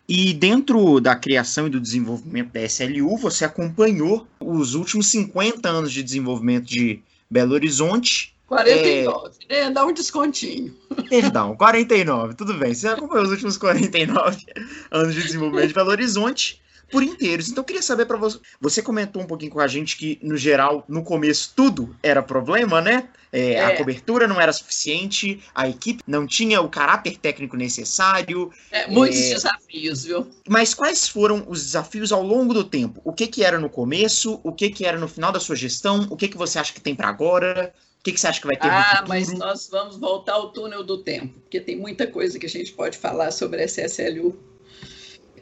E 0.09 0.33
dentro 0.35 1.01
da 1.01 1.15
criação 1.15 1.67
e 1.67 1.71
do 1.71 1.81
desenvolvimento 1.81 2.53
da 2.53 2.63
SLU, 2.63 3.17
você 3.17 3.45
acompanhou 3.45 4.27
os 4.41 4.75
últimos 4.75 5.07
50 5.07 5.69
anos 5.69 5.93
de 5.93 6.03
desenvolvimento 6.03 6.65
de 6.65 7.01
Belo 7.31 7.55
Horizonte. 7.55 8.35
49, 8.47 9.31
é... 9.49 9.65
né? 9.65 9.71
Dá 9.71 9.87
um 9.87 9.93
descontinho. 9.93 10.75
Perdão, 11.09 11.57
49, 11.57 12.35
tudo 12.35 12.55
bem. 12.55 12.75
Você 12.75 12.89
acompanhou 12.89 13.25
os 13.25 13.31
últimos 13.31 13.57
49 13.57 14.45
anos 14.91 15.15
de 15.15 15.23
desenvolvimento 15.23 15.69
de 15.69 15.75
Belo 15.75 15.91
Horizonte 15.91 16.61
por 16.93 17.03
inteiros. 17.03 17.49
Então 17.49 17.63
eu 17.63 17.67
queria 17.67 17.83
saber 17.83 18.05
para 18.05 18.19
você. 18.19 18.39
Você 18.61 18.83
comentou 18.83 19.23
um 19.23 19.27
pouquinho 19.27 19.51
com 19.51 19.61
a 19.61 19.67
gente 19.67 19.97
que, 19.97 20.19
no 20.23 20.37
geral, 20.37 20.85
no 20.87 21.03
começo 21.03 21.55
tudo 21.57 21.97
era 22.03 22.23
problema, 22.23 22.83
né? 22.83 23.09
É, 23.33 23.55
é. 23.55 23.65
A 23.65 23.77
cobertura 23.79 24.29
não 24.29 24.39
era 24.39 24.53
suficiente, 24.53 25.43
a 25.55 25.67
equipe 25.67 26.05
não 26.07 26.27
tinha 26.27 26.61
o 26.61 26.69
caráter 26.69 27.17
técnico 27.17 27.57
necessário. 27.57 28.53
É, 28.71 28.87
muitos 28.89 29.19
é... 29.19 29.35
desafios, 29.35 30.05
viu? 30.05 30.31
Mas 30.47 30.75
quais 30.75 31.09
foram 31.09 31.47
os 31.49 31.65
desafios 31.65 32.13
ao 32.13 32.23
longo 32.23 32.53
do 32.53 32.63
tempo? 32.63 33.01
O 33.03 33.13
que, 33.13 33.27
que 33.27 33.43
era 33.43 33.59
no 33.59 33.71
começo? 33.71 34.39
O 34.45 34.53
que, 34.53 34.69
que 34.69 34.85
era 34.85 34.99
no 34.99 35.09
final 35.09 35.33
da 35.33 35.41
sua 35.41 35.57
gestão? 35.57 36.07
O 36.11 36.17
que, 36.17 36.29
que 36.29 36.37
você 36.37 36.59
acha 36.59 36.75
que 36.75 36.81
tem 36.81 36.95
para 36.95 37.09
agora? 37.09 37.73
O 38.01 38.05
que, 38.05 38.13
que 38.13 38.21
você 38.21 38.27
acha 38.27 38.41
que 38.41 38.47
vai 38.49 38.57
ter 38.57 38.69
Ah, 38.69 39.05
mas 39.09 39.33
nós 39.33 39.69
vamos 39.71 39.97
voltar 39.97 40.35
ao 40.35 40.53
túnel 40.53 40.83
do 40.83 40.99
tempo, 40.99 41.39
porque 41.41 41.61
tem 41.61 41.77
muita 41.77 42.05
coisa 42.07 42.39
que 42.39 42.45
a 42.45 42.49
gente 42.49 42.73
pode 42.73 42.99
falar 42.99 43.31
sobre 43.31 43.63
a 43.63 43.65
SSLU 43.65 44.52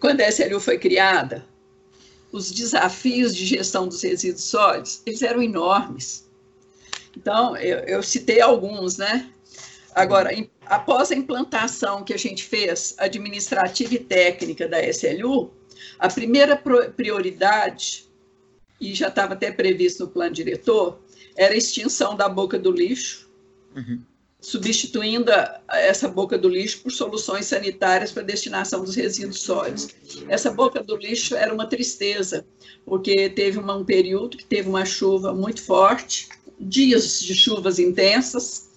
quando 0.01 0.23
a 0.23 0.29
SLU 0.29 0.59
foi 0.59 0.79
criada, 0.79 1.47
os 2.33 2.51
desafios 2.51 3.35
de 3.35 3.45
gestão 3.45 3.87
dos 3.87 4.03
resíduos 4.03 4.45
sólidos, 4.45 5.03
eles 5.05 5.23
eram 5.23 5.43
enormes. 5.43 6.29
Então, 7.17 7.57
eu, 7.57 7.79
eu 7.81 8.03
citei 8.03 8.41
alguns, 8.41 8.97
né? 8.97 9.31
Agora, 9.95 10.33
em, 10.33 10.49
após 10.65 11.11
a 11.11 11.15
implantação 11.15 12.03
que 12.05 12.15
a 12.15 12.19
gente 12.19 12.45
fez, 12.45 12.95
administrativa 12.99 13.95
e 13.95 13.99
técnica 13.99 14.69
da 14.69 14.81
SLU, 14.89 15.53
a 15.99 16.09
primeira 16.09 16.57
prioridade, 16.97 18.09
e 18.81 18.95
já 18.95 19.09
estava 19.09 19.35
até 19.35 19.53
previsto 19.53 20.05
no 20.05 20.11
plano 20.11 20.33
diretor, 20.33 21.01
era 21.37 21.53
a 21.53 21.57
extinção 21.57 22.17
da 22.17 22.29
boca 22.29 22.59
do 22.59 22.71
lixo, 22.71 23.29
uhum 23.77 24.01
substituindo 24.41 25.31
essa 25.69 26.09
boca 26.09 26.39
do 26.39 26.49
lixo 26.49 26.81
por 26.83 26.91
soluções 26.91 27.47
sanitárias 27.47 28.11
para 28.11 28.23
destinação 28.23 28.83
dos 28.83 28.97
resíduos 28.97 29.43
sólidos. 29.43 29.89
Essa 30.29 30.51
boca 30.51 30.83
do 30.83 30.97
lixo 30.97 31.37
era 31.37 31.53
uma 31.53 31.67
tristeza, 31.67 32.47
porque 32.85 33.29
teve 33.29 33.59
uma, 33.59 33.77
um 33.77 33.85
período 33.85 34.37
que 34.37 34.45
teve 34.45 34.69
uma 34.69 34.85
chuva 34.87 35.33
muito 35.33 35.63
forte, 35.63 36.29
dias 36.59 37.21
de 37.21 37.35
chuvas 37.35 37.79
intensas, 37.79 38.69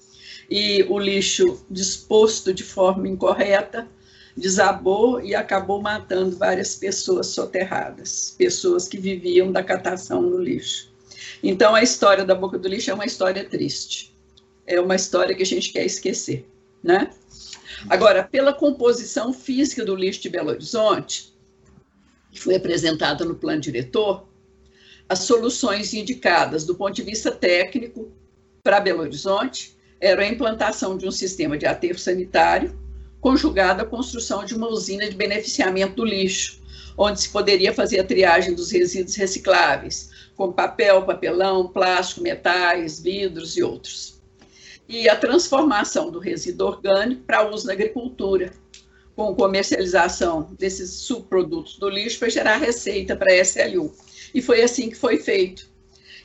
e 0.50 0.84
o 0.90 1.00
lixo 1.00 1.66
disposto 1.72 2.54
de 2.54 2.64
forma 2.64 3.08
incorreta 3.08 3.88
desabou 4.36 5.22
e 5.22 5.34
acabou 5.34 5.82
matando 5.82 6.36
várias 6.36 6.76
pessoas 6.76 7.28
soterradas, 7.28 8.36
pessoas 8.38 8.88
que 8.88 8.98
viviam 8.98 9.52
da 9.52 9.64
catação 9.64 10.22
no 10.22 10.38
lixo. 10.38 10.92
Então, 11.42 11.74
a 11.74 11.82
história 11.82 12.26
da 12.26 12.36
boca 12.36 12.58
do 12.58 12.68
lixo 12.68 12.92
é 12.92 12.94
uma 12.94 13.06
história 13.06 13.44
triste 13.44 14.13
é 14.66 14.80
uma 14.80 14.96
história 14.96 15.36
que 15.36 15.44
a 15.44 15.46
gente 15.46 15.72
quer 15.72 15.86
esquecer, 15.86 16.48
né? 16.82 17.10
Agora, 17.90 18.24
pela 18.24 18.54
composição 18.54 19.34
física 19.34 19.84
do 19.84 19.96
lixo 19.96 20.22
de 20.22 20.30
Belo 20.30 20.50
Horizonte, 20.50 21.34
que 22.32 22.40
foi 22.40 22.56
apresentada 22.56 23.26
no 23.26 23.36
plano 23.36 23.62
diretor, 23.62 24.28
as 25.08 25.20
soluções 25.20 25.94
indicadas 25.94 26.66
do 26.66 26.76
ponto 26.76 26.94
de 26.94 27.04
vista 27.04 27.32
técnico 27.32 28.12
para 28.64 28.80
Belo 28.80 29.02
Horizonte 29.02 29.78
eram 30.00 30.24
a 30.24 30.28
implantação 30.28 30.98
de 30.98 31.08
um 31.08 31.12
sistema 31.12 31.58
de 31.58 31.66
aterro 31.66 32.00
sanitário, 32.00 32.78
conjugado 33.20 33.82
à 33.82 33.86
construção 33.86 34.44
de 34.44 34.56
uma 34.56 34.68
usina 34.68 35.10
de 35.10 35.16
beneficiamento 35.16 35.96
do 35.96 36.06
lixo, 36.06 36.62
onde 36.98 37.22
se 37.22 37.30
poderia 37.30 37.74
fazer 37.74 38.00
a 38.00 38.04
triagem 38.04 38.54
dos 38.54 38.72
resíduos 38.72 39.16
recicláveis, 39.16 40.10
como 40.36 40.54
papel, 40.54 41.04
papelão, 41.04 41.68
plástico, 41.68 42.22
metais, 42.22 43.00
vidros 43.00 43.56
e 43.56 43.64
outros. 43.64 44.22
E 44.96 45.10
a 45.10 45.16
transformação 45.16 46.12
do 46.12 46.20
resíduo 46.20 46.68
orgânico 46.68 47.24
para 47.24 47.50
uso 47.50 47.66
na 47.66 47.74
agricultura, 47.74 48.54
com 49.16 49.34
comercialização 49.34 50.56
desses 50.60 50.92
subprodutos 50.92 51.80
do 51.80 51.90
lixo 51.90 52.20
para 52.20 52.30
gerar 52.30 52.58
receita 52.58 53.16
para 53.16 53.34
a 53.34 53.38
SLU. 53.38 53.92
E 54.36 54.40
foi 54.40 54.62
assim 54.62 54.92
que 54.92 54.96
foi 54.96 55.18
feito. 55.18 55.68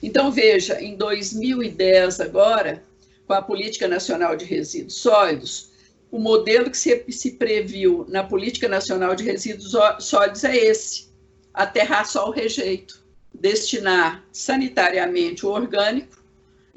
Então, 0.03 0.31
veja, 0.31 0.83
em 0.83 0.97
2010, 0.97 2.21
agora, 2.21 2.85
com 3.27 3.33
a 3.33 3.41
Política 3.41 3.89
Nacional 3.89 4.37
de 4.37 4.45
Resíduos 4.45 4.97
Sólidos, 4.97 5.71
o 6.11 6.19
modelo 6.19 6.71
que 6.71 6.77
se, 6.77 7.07
se 7.09 7.39
previu 7.39 8.05
na 8.07 8.23
Política 8.23 8.69
Nacional 8.69 9.15
de 9.15 9.25
Resíduos 9.25 9.73
Sólidos 10.01 10.45
é 10.45 10.55
esse: 10.55 11.09
aterrar 11.55 12.07
só 12.07 12.29
o 12.29 12.33
rejeito, 12.33 13.03
destinar 13.33 14.23
sanitariamente 14.31 15.47
o 15.47 15.49
orgânico 15.49 16.18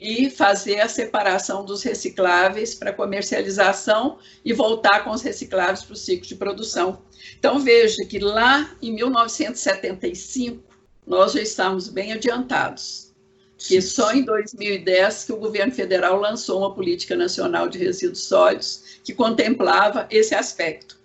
e 0.01 0.31
fazer 0.31 0.79
a 0.79 0.89
separação 0.89 1.63
dos 1.63 1.83
recicláveis 1.83 2.73
para 2.73 2.91
comercialização 2.91 4.17
e 4.43 4.51
voltar 4.51 5.03
com 5.03 5.11
os 5.11 5.21
recicláveis 5.21 5.83
para 5.83 5.93
o 5.93 5.95
ciclo 5.95 6.27
de 6.27 6.33
produção. 6.33 7.03
Então, 7.37 7.59
veja 7.59 8.03
que 8.09 8.17
lá 8.17 8.75
em 8.81 8.95
1975, 8.95 10.63
nós 11.05 11.33
já 11.33 11.41
estávamos 11.41 11.87
bem 11.87 12.13
adiantados, 12.13 13.13
que 13.59 13.79
só 13.79 14.11
em 14.11 14.23
2010 14.23 15.25
que 15.25 15.33
o 15.33 15.37
governo 15.37 15.71
federal 15.71 16.19
lançou 16.19 16.57
uma 16.57 16.73
política 16.73 17.15
nacional 17.15 17.69
de 17.69 17.77
resíduos 17.77 18.23
sólidos 18.23 18.99
que 19.03 19.13
contemplava 19.13 20.07
esse 20.09 20.33
aspecto 20.33 20.99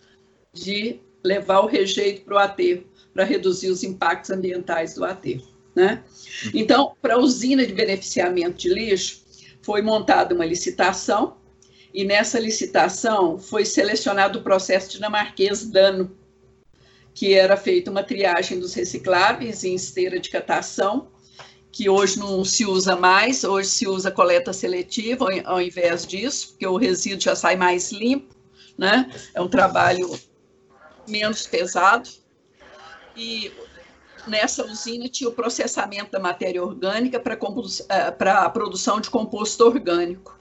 de 0.54 0.98
levar 1.22 1.60
o 1.60 1.66
rejeito 1.66 2.22
para 2.22 2.34
o 2.34 2.38
aterro, 2.38 2.84
para 3.12 3.24
reduzir 3.24 3.68
os 3.68 3.82
impactos 3.82 4.30
ambientais 4.30 4.94
do 4.94 5.04
aterro. 5.04 5.55
Né? 5.76 6.02
Então, 6.54 6.96
para 7.02 7.14
a 7.14 7.18
usina 7.18 7.66
de 7.66 7.74
beneficiamento 7.74 8.56
de 8.56 8.70
lixo, 8.70 9.20
foi 9.60 9.82
montada 9.82 10.34
uma 10.34 10.46
licitação, 10.46 11.36
e 11.92 12.02
nessa 12.02 12.40
licitação 12.40 13.38
foi 13.38 13.64
selecionado 13.64 14.38
o 14.38 14.42
processo 14.42 14.90
dinamarquês 14.90 15.66
DANO, 15.66 16.16
que 17.14 17.34
era 17.34 17.56
feita 17.56 17.90
uma 17.90 18.02
triagem 18.02 18.58
dos 18.58 18.74
recicláveis 18.74 19.64
em 19.64 19.74
esteira 19.74 20.18
de 20.18 20.30
catação, 20.30 21.08
que 21.72 21.90
hoje 21.90 22.18
não 22.18 22.42
se 22.42 22.64
usa 22.64 22.96
mais, 22.96 23.44
hoje 23.44 23.68
se 23.68 23.86
usa 23.86 24.10
coleta 24.10 24.52
seletiva 24.52 25.26
ao 25.44 25.60
invés 25.60 26.06
disso, 26.06 26.48
porque 26.50 26.66
o 26.66 26.76
resíduo 26.76 27.20
já 27.20 27.36
sai 27.36 27.56
mais 27.56 27.92
limpo, 27.92 28.34
né? 28.78 29.10
É 29.34 29.42
um 29.42 29.48
trabalho 29.48 30.18
menos 31.06 31.46
pesado. 31.46 32.08
E 33.14 33.50
nessa 34.26 34.64
usina 34.64 35.08
tinha 35.08 35.28
o 35.28 35.32
processamento 35.32 36.10
da 36.10 36.20
matéria 36.20 36.62
orgânica 36.62 37.18
para 37.18 37.34
eh, 37.34 38.30
a 38.30 38.50
produção 38.50 39.00
de 39.00 39.10
composto 39.10 39.64
orgânico. 39.64 40.38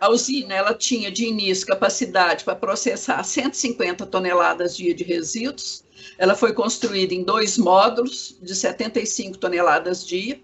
A 0.00 0.10
usina 0.10 0.54
ela 0.54 0.74
tinha 0.74 1.10
de 1.10 1.24
início 1.24 1.66
capacidade 1.66 2.44
para 2.44 2.54
processar 2.54 3.22
150 3.22 4.04
toneladas 4.06 4.76
dia 4.76 4.94
de 4.94 5.02
resíduos. 5.02 5.84
Ela 6.18 6.34
foi 6.34 6.52
construída 6.52 7.14
em 7.14 7.24
dois 7.24 7.56
módulos 7.56 8.36
de 8.42 8.54
75 8.54 9.38
toneladas 9.38 10.06
dia 10.06 10.40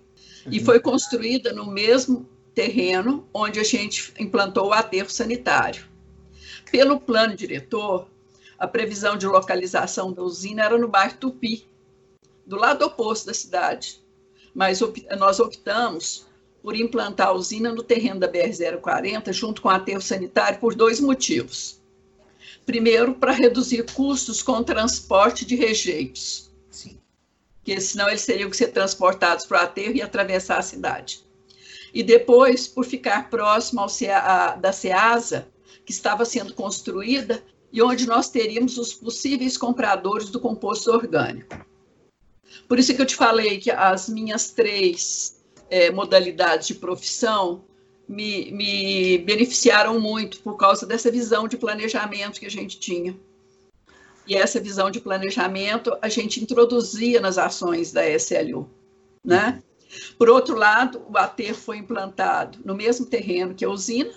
uhum. 0.46 0.52
e 0.52 0.60
foi 0.60 0.80
construída 0.80 1.52
no 1.52 1.70
mesmo 1.70 2.26
terreno 2.54 3.28
onde 3.32 3.60
a 3.60 3.64
gente 3.64 4.12
implantou 4.18 4.68
o 4.68 4.72
aterro 4.72 5.10
sanitário. 5.10 5.84
Pelo 6.70 6.98
plano 6.98 7.36
diretor, 7.36 8.08
a 8.58 8.66
previsão 8.66 9.16
de 9.16 9.26
localização 9.26 10.12
da 10.12 10.22
usina 10.22 10.62
era 10.62 10.78
no 10.78 10.88
bairro 10.88 11.16
Tupi, 11.18 11.66
do 12.46 12.56
lado 12.56 12.84
oposto 12.84 13.26
da 13.26 13.34
cidade. 13.34 14.00
Mas 14.54 14.80
nós 15.18 15.40
optamos 15.40 16.26
por 16.62 16.76
implantar 16.76 17.28
a 17.28 17.32
usina 17.32 17.72
no 17.72 17.82
terreno 17.82 18.20
da 18.20 18.28
BR-040, 18.28 19.32
junto 19.32 19.60
com 19.60 19.68
o 19.68 19.72
aterro 19.72 20.00
sanitário, 20.00 20.60
por 20.60 20.74
dois 20.74 21.00
motivos. 21.00 21.80
Primeiro, 22.64 23.14
para 23.14 23.32
reduzir 23.32 23.84
custos 23.92 24.42
com 24.42 24.52
o 24.52 24.64
transporte 24.64 25.44
de 25.44 25.56
rejeitos. 25.56 26.50
Sim. 26.70 26.98
Porque 27.56 27.80
senão 27.80 28.08
eles 28.08 28.24
teriam 28.24 28.48
que 28.48 28.56
ser 28.56 28.68
transportados 28.68 29.44
para 29.46 29.60
o 29.60 29.64
aterro 29.64 29.96
e 29.96 30.02
atravessar 30.02 30.58
a 30.58 30.62
cidade. 30.62 31.24
E 31.92 32.02
depois, 32.02 32.68
por 32.68 32.84
ficar 32.84 33.28
próximo 33.28 33.80
ao 33.80 33.88
CEA, 33.88 34.56
da 34.60 34.72
SEASA, 34.72 35.48
que 35.84 35.92
estava 35.92 36.24
sendo 36.24 36.54
construída 36.54 37.42
e 37.72 37.82
onde 37.82 38.06
nós 38.06 38.30
teríamos 38.30 38.78
os 38.78 38.94
possíveis 38.94 39.58
compradores 39.58 40.30
do 40.30 40.38
composto 40.38 40.92
orgânico. 40.92 41.56
Por 42.68 42.78
isso 42.78 42.94
que 42.94 43.02
eu 43.02 43.06
te 43.06 43.16
falei 43.16 43.58
que 43.58 43.70
as 43.70 44.08
minhas 44.08 44.50
três 44.50 45.42
é, 45.70 45.90
modalidades 45.90 46.66
de 46.68 46.74
profissão 46.74 47.64
me, 48.08 48.50
me 48.52 49.18
beneficiaram 49.18 49.98
muito 49.98 50.40
por 50.40 50.56
causa 50.56 50.86
dessa 50.86 51.10
visão 51.10 51.48
de 51.48 51.56
planejamento 51.56 52.38
que 52.38 52.46
a 52.46 52.50
gente 52.50 52.78
tinha. 52.78 53.16
E 54.26 54.34
essa 54.34 54.60
visão 54.60 54.90
de 54.90 55.00
planejamento 55.00 55.96
a 56.00 56.08
gente 56.08 56.42
introduzia 56.42 57.20
nas 57.20 57.38
ações 57.38 57.90
da 57.92 58.08
SLU, 58.08 58.70
né? 59.24 59.62
Por 60.18 60.28
outro 60.28 60.56
lado, 60.56 61.02
o 61.08 61.18
aterro 61.18 61.56
foi 61.56 61.78
implantado 61.78 62.58
no 62.64 62.74
mesmo 62.74 63.06
terreno 63.06 63.54
que 63.54 63.64
a 63.64 63.70
usina, 63.70 64.12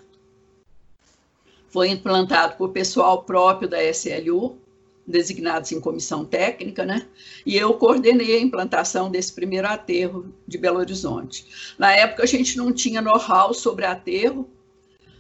foi 1.69 1.89
implantado 1.89 2.55
por 2.55 2.69
pessoal 2.69 3.23
próprio 3.23 3.67
da 3.67 3.83
SLU, 3.83 4.57
designados 5.07 5.71
em 5.71 5.79
comissão 5.79 6.25
técnica, 6.25 6.83
né? 6.83 7.07
E 7.45 7.55
eu 7.55 7.73
coordenei 7.75 8.35
a 8.35 8.41
implantação 8.41 9.09
desse 9.09 9.33
primeiro 9.33 9.67
aterro 9.67 10.33
de 10.47 10.57
Belo 10.57 10.79
Horizonte. 10.79 11.75
Na 11.77 11.91
época 11.91 12.23
a 12.23 12.25
gente 12.25 12.57
não 12.57 12.71
tinha 12.73 13.01
know-how 13.01 13.53
sobre 13.53 13.85
aterro, 13.85 14.49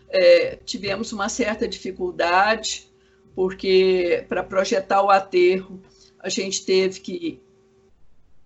é, 0.09 0.57
tivemos 0.65 1.11
uma 1.11 1.29
certa 1.29 1.67
dificuldade, 1.67 2.89
porque 3.35 4.25
para 4.29 4.43
projetar 4.43 5.01
o 5.03 5.09
aterro 5.09 5.79
a 6.19 6.29
gente 6.29 6.65
teve 6.65 6.99
que 7.01 7.41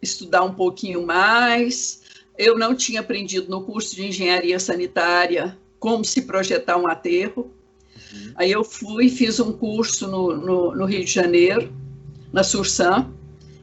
estudar 0.01 0.43
um 0.43 0.53
pouquinho 0.53 1.05
mais. 1.05 2.01
Eu 2.37 2.57
não 2.57 2.75
tinha 2.75 3.01
aprendido 3.01 3.49
no 3.49 3.63
curso 3.63 3.95
de 3.95 4.05
engenharia 4.05 4.59
sanitária 4.59 5.57
como 5.79 6.03
se 6.03 6.23
projetar 6.23 6.77
um 6.77 6.87
aterro. 6.87 7.53
Uhum. 8.13 8.33
Aí 8.35 8.51
eu 8.51 8.63
fui 8.63 9.05
e 9.05 9.09
fiz 9.09 9.39
um 9.39 9.51
curso 9.51 10.07
no, 10.07 10.35
no, 10.35 10.75
no, 10.75 10.85
Rio 10.85 11.03
de 11.03 11.11
Janeiro, 11.11 11.71
na 12.33 12.43
Sursan, 12.43 13.13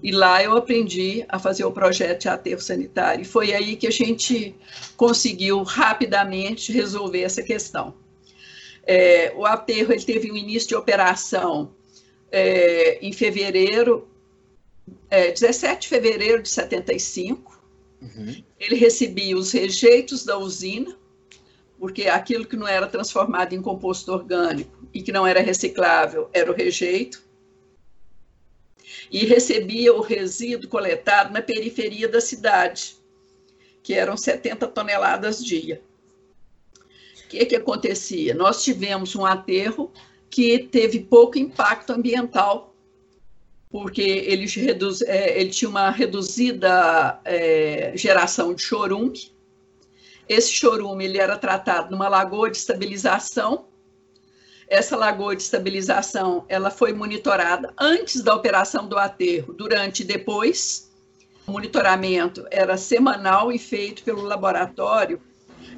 e 0.03 0.13
lá 0.13 0.43
eu 0.43 0.57
aprendi 0.57 1.25
a 1.29 1.39
fazer 1.39 1.65
o 1.65 1.73
projeto 1.73 2.23
de 2.23 2.29
aterro 2.29 2.61
sanitário. 2.61 3.23
E 3.23 3.25
foi 3.25 3.53
aí 3.53 3.77
que 3.77 3.87
a 3.87 3.91
gente 3.91 4.55
conseguiu 4.97 5.63
rapidamente 5.63 6.73
resolver 6.73 7.23
essa 7.23 7.43
questão. 7.43 7.95
É, 8.87 9.33
o 9.37 9.45
aterro 9.45 9.93
ele 9.93 10.05
teve 10.05 10.31
um 10.31 10.37
início 10.37 10.69
de 10.69 10.75
operação 10.77 11.73
é, 12.31 12.99
em 13.05 13.13
fevereiro, 13.13 14.07
é, 15.11 15.33
17 15.33 15.83
de 15.83 15.89
fevereiro 15.89 16.43
de 16.43 16.49
75. 16.49 17.61
Uhum. 18.01 18.45
Ele 18.61 18.77
recebia 18.77 19.37
os 19.37 19.51
rejeitos 19.51 20.25
da 20.25 20.39
usina, 20.39 20.97
porque 21.79 22.09
aquilo 22.09 22.47
que 22.47 22.57
não 22.57 22.67
era 22.67 22.87
transformado 22.87 23.55
em 23.55 23.63
composto 23.63 24.13
orgânico 24.13 24.87
e 24.93 25.03
que 25.03 25.13
não 25.13 25.27
era 25.27 25.41
reciclável 25.41 26.29
era 26.33 26.51
o 26.51 26.55
rejeito, 26.55 27.27
e 29.11 29.25
recebia 29.25 29.95
o 29.95 30.01
resíduo 30.01 30.71
coletado 30.71 31.33
na 31.33 31.43
periferia 31.43 32.09
da 32.09 32.21
cidade, 32.21 32.97
que 33.83 33.95
eram 33.95 34.17
70 34.17 34.67
toneladas 34.69 35.45
dia. 35.45 35.83
O 37.25 37.29
que, 37.29 37.45
que 37.45 37.57
acontecia? 37.57 38.35
Nós 38.35 38.63
tivemos 38.63 39.15
um 39.17 39.25
aterro 39.25 39.93
que 40.31 40.61
teve 40.61 41.01
pouco 41.01 41.39
impacto 41.39 41.91
ambiental, 41.91 42.75
porque 43.71 44.03
ele, 44.03 44.47
reduz, 44.47 45.03
é, 45.03 45.41
ele 45.41 45.51
tinha 45.51 45.69
uma 45.69 45.91
reduzida 45.91 47.21
é, 47.25 47.93
geração 47.97 48.55
de 48.55 48.63
chorume, 48.63 49.33
esse 50.29 50.53
chorume 50.53 51.05
ele 51.05 51.19
era 51.19 51.37
tratado 51.37 51.91
numa 51.91 52.09
lagoa 52.09 52.51
de 52.51 52.57
estabilização. 52.57 53.67
Essa 54.69 54.97
lagoa 54.97 55.37
de 55.37 55.43
estabilização 55.43 56.45
ela 56.49 56.71
foi 56.71 56.93
monitorada 56.93 57.73
antes 57.79 58.23
da 58.23 58.35
operação 58.35 58.89
do 58.89 58.99
aterro, 58.99 59.53
durante 59.53 60.03
e 60.03 60.05
depois. 60.05 60.91
O 61.47 61.53
monitoramento 61.53 62.45
era 62.51 62.77
semanal 62.77 63.53
e 63.53 63.59
feito 63.59 64.03
pelo 64.03 64.23
laboratório 64.23 65.21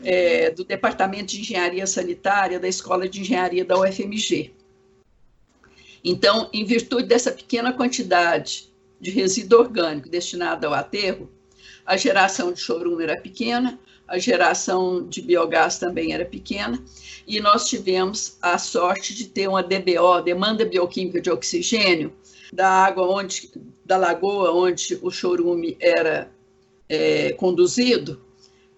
é, 0.02 0.50
do 0.50 0.64
Departamento 0.64 1.26
de 1.26 1.40
Engenharia 1.40 1.86
Sanitária 1.86 2.58
da 2.58 2.66
Escola 2.66 3.06
de 3.06 3.20
Engenharia 3.20 3.64
da 3.64 3.78
UFMG. 3.78 4.54
Então, 6.02 6.48
em 6.54 6.64
virtude 6.64 7.06
dessa 7.06 7.30
pequena 7.30 7.72
quantidade 7.72 8.72
de 8.98 9.10
resíduo 9.10 9.60
orgânico 9.60 10.08
destinado 10.08 10.66
ao 10.66 10.72
aterro, 10.72 11.30
a 11.84 11.96
geração 11.96 12.52
de 12.52 12.60
chorume 12.60 13.04
era 13.04 13.16
pequena, 13.16 13.78
a 14.08 14.18
geração 14.18 15.06
de 15.06 15.20
biogás 15.20 15.78
também 15.78 16.12
era 16.12 16.24
pequena, 16.24 16.82
e 17.26 17.40
nós 17.40 17.68
tivemos 17.68 18.38
a 18.40 18.56
sorte 18.56 19.14
de 19.14 19.26
ter 19.26 19.48
uma 19.48 19.62
DBO, 19.62 20.22
demanda 20.24 20.64
bioquímica 20.64 21.20
de 21.20 21.30
oxigênio, 21.30 22.12
da 22.50 22.68
água 22.68 23.06
onde, 23.06 23.50
da 23.84 23.98
lagoa 23.98 24.50
onde 24.52 24.98
o 25.02 25.10
chorume 25.10 25.76
era 25.78 26.30
é, 26.88 27.32
conduzido, 27.32 28.20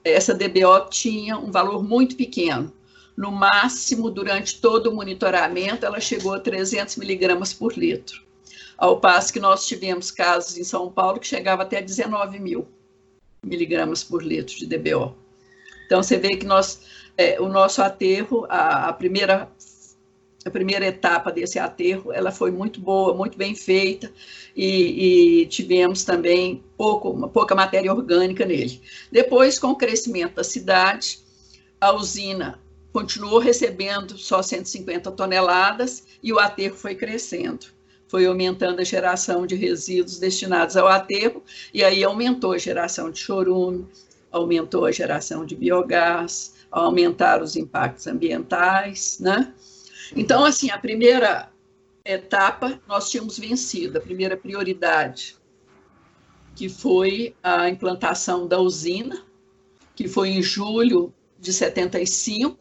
essa 0.03 0.35
DBO 0.35 0.89
tinha 0.91 1.39
um 1.39 1.51
valor 1.51 1.83
muito 1.83 2.17
pequeno. 2.17 2.73
No 3.17 3.31
máximo, 3.31 4.11
durante 4.11 4.61
todo 4.61 4.89
o 4.89 4.95
monitoramento, 4.95 5.85
ela 5.85 6.01
chegou 6.01 6.33
a 6.33 6.41
300 6.41 6.97
miligramas 6.97 7.53
por 7.53 7.77
litro. 7.77 8.23
Ao 8.79 8.99
passo 8.99 9.33
que 9.33 9.39
nós 9.39 9.67
tivemos 9.67 10.11
casos 10.11 10.57
em 10.57 10.65
São 10.65 10.91
Paulo 10.91 11.21
que 11.21 11.27
chegava 11.27 11.63
até 11.63 11.83
19 11.83 12.39
mil 12.39 12.67
miligramas 13.43 14.05
por 14.05 14.23
litro 14.23 14.57
de 14.57 14.67
DBO. 14.67 15.15
Então, 15.87 16.03
você 16.03 16.17
vê 16.19 16.37
que 16.37 16.47
nós, 16.47 16.83
é, 17.17 17.41
o 17.41 17.49
nosso 17.49 17.83
aterro, 17.83 18.47
a, 18.49 18.89
a, 18.89 18.93
primeira, 18.93 19.51
a 20.45 20.51
primeira 20.51 20.87
etapa 20.87 21.33
desse 21.33 21.59
aterro, 21.59 22.13
ela 22.13 22.31
foi 22.31 22.51
muito 22.51 22.81
boa, 22.81 23.15
muito 23.15 23.37
bem 23.37 23.55
feita, 23.55 24.13
e, 24.55 25.43
e 25.43 25.47
tivemos 25.47 26.05
também 26.05 26.63
pouco, 26.77 27.29
pouca 27.29 27.55
matéria 27.55 27.93
orgânica 27.93 28.45
nele. 28.45 28.81
Depois, 29.11 29.59
com 29.59 29.69
o 29.69 29.77
crescimento 29.77 30.35
da 30.35 30.45
cidade, 30.45 31.19
a 31.81 31.93
usina 31.93 32.61
continuou 32.93 33.39
recebendo 33.39 34.19
só 34.19 34.43
150 34.43 35.11
toneladas 35.13 36.05
e 36.23 36.33
o 36.33 36.39
aterro 36.39 36.77
foi 36.77 36.95
crescendo 36.95 37.67
foi 38.11 38.27
aumentando 38.27 38.81
a 38.81 38.85
geração 38.85 39.47
de 39.47 39.55
resíduos 39.55 40.19
destinados 40.19 40.77
ao 40.77 40.89
aterro, 40.89 41.45
e 41.73 41.85
aí 41.85 42.03
aumentou 42.03 42.53
a 42.53 42.59
geração 42.59 43.09
de 43.09 43.21
chorume, 43.21 43.87
aumentou 44.33 44.85
a 44.85 44.91
geração 44.91 45.47
de 45.47 45.55
biogás, 45.55 46.57
aumentaram 46.73 47.45
os 47.45 47.55
impactos 47.55 48.09
ambientais, 48.09 49.19
né? 49.21 49.55
Então, 50.17 50.45
assim, 50.45 50.71
a 50.71 50.79
primeira 50.79 51.53
etapa 52.05 52.81
nós 52.89 53.09
tínhamos 53.09 53.39
vencido, 53.39 53.99
a 53.99 54.01
primeira 54.01 54.37
prioridade, 54.37 55.37
que 56.57 56.69
foi 56.69 57.37
a 57.41 57.69
implantação 57.71 58.49
da 58.49 58.59
usina, 58.59 59.25
que 59.95 60.09
foi 60.09 60.31
em 60.31 60.43
julho 60.43 61.15
de 61.39 61.53
75, 61.53 62.59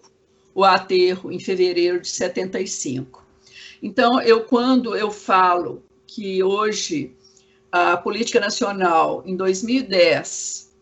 o 0.53 0.63
aterro 0.63 1.31
em 1.31 1.39
fevereiro 1.39 1.99
de 1.99 2.07
75. 2.07 3.28
Então, 3.81 4.21
eu 4.21 4.43
quando 4.43 4.95
eu 4.95 5.09
falo 5.11 5.83
que 6.05 6.43
hoje 6.43 7.15
a 7.71 7.95
política 7.95 8.39
nacional 8.39 9.23
em 9.25 9.35
2010 9.35 10.73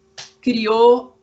criou 0.41 1.17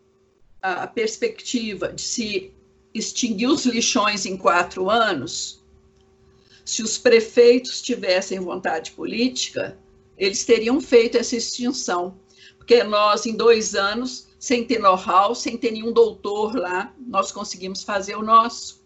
a 0.63 0.87
perspectiva 0.87 1.93
de 1.93 2.03
se 2.03 2.53
extinguir 2.93 3.49
os 3.49 3.67
lixões 3.67 4.25
em 4.25 4.37
quatro 4.37 4.89
anos, 4.89 5.63
se 6.65 6.83
os 6.83 6.97
prefeitos 6.97 7.83
tivessem 7.83 8.41
vontade 8.41 8.93
política, 8.93 9.79
eles 10.17 10.45
teriam 10.45 10.81
feito 10.81 11.19
essa 11.19 11.37
extinção, 11.37 12.19
porque 12.57 12.83
nós 12.85 13.27
em 13.27 13.37
dois 13.37 13.75
anos, 13.75 14.29
sem 14.39 14.65
ter 14.65 14.79
know-how, 14.79 15.35
sem 15.35 15.57
ter 15.57 15.73
nenhum 15.73 15.93
doutor 15.93 16.55
lá, 16.55 16.95
nós 16.99 17.33
conseguimos 17.33 17.83
fazer 17.83 18.17
o 18.17 18.23
nosso. 18.23 18.84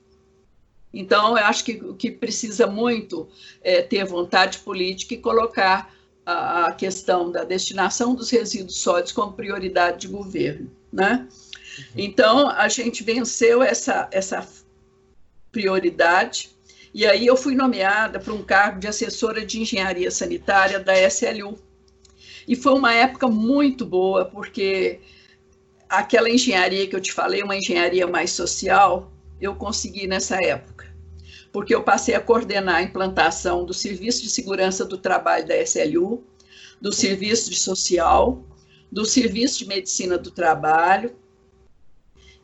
Então, 0.92 1.36
eu 1.36 1.44
acho 1.44 1.64
que 1.64 1.72
o 1.72 1.94
que 1.94 2.10
precisa 2.10 2.66
muito 2.66 3.28
é 3.62 3.82
ter 3.82 4.04
vontade 4.04 4.58
política 4.58 5.14
e 5.14 5.18
colocar 5.18 5.94
a, 6.24 6.72
questão 6.72 7.30
da 7.30 7.44
destinação 7.44 8.14
dos 8.14 8.30
resíduos 8.30 8.78
sólidos 8.80 9.12
como 9.12 9.32
prioridade 9.32 10.02
de 10.02 10.08
governo, 10.08 10.70
né? 10.92 11.26
Então, 11.96 12.48
a 12.50 12.68
gente 12.68 13.02
venceu 13.02 13.62
essa, 13.62 14.08
essa 14.10 14.46
prioridade, 15.52 16.50
e 16.92 17.06
aí 17.06 17.26
eu 17.26 17.36
fui 17.36 17.54
nomeada 17.54 18.18
para 18.18 18.32
um 18.32 18.42
cargo 18.42 18.80
de 18.80 18.88
assessora 18.88 19.44
de 19.44 19.60
engenharia 19.60 20.10
sanitária 20.10 20.80
da 20.80 20.94
SLU. 21.08 21.58
E 22.46 22.56
foi 22.56 22.72
uma 22.72 22.92
época 22.94 23.28
muito 23.28 23.86
boa, 23.86 24.24
porque 24.24 25.00
aquela 25.88 26.28
engenharia 26.28 26.86
que 26.86 26.96
eu 26.96 27.00
te 27.00 27.12
falei, 27.12 27.42
uma 27.42 27.56
engenharia 27.56 28.06
mais 28.06 28.32
social, 28.32 29.10
eu 29.40 29.54
consegui 29.54 30.06
nessa 30.06 30.42
época, 30.42 30.77
porque 31.58 31.74
eu 31.74 31.82
passei 31.82 32.14
a 32.14 32.20
coordenar 32.20 32.76
a 32.76 32.82
implantação 32.82 33.64
do 33.64 33.74
Serviço 33.74 34.22
de 34.22 34.30
Segurança 34.30 34.84
do 34.84 34.96
Trabalho 34.96 35.44
da 35.44 35.60
SLU, 35.60 36.24
do 36.80 36.92
Serviço 36.92 37.50
de 37.50 37.58
Social, 37.58 38.46
do 38.92 39.04
Serviço 39.04 39.58
de 39.58 39.66
Medicina 39.66 40.16
do 40.16 40.30
Trabalho, 40.30 41.16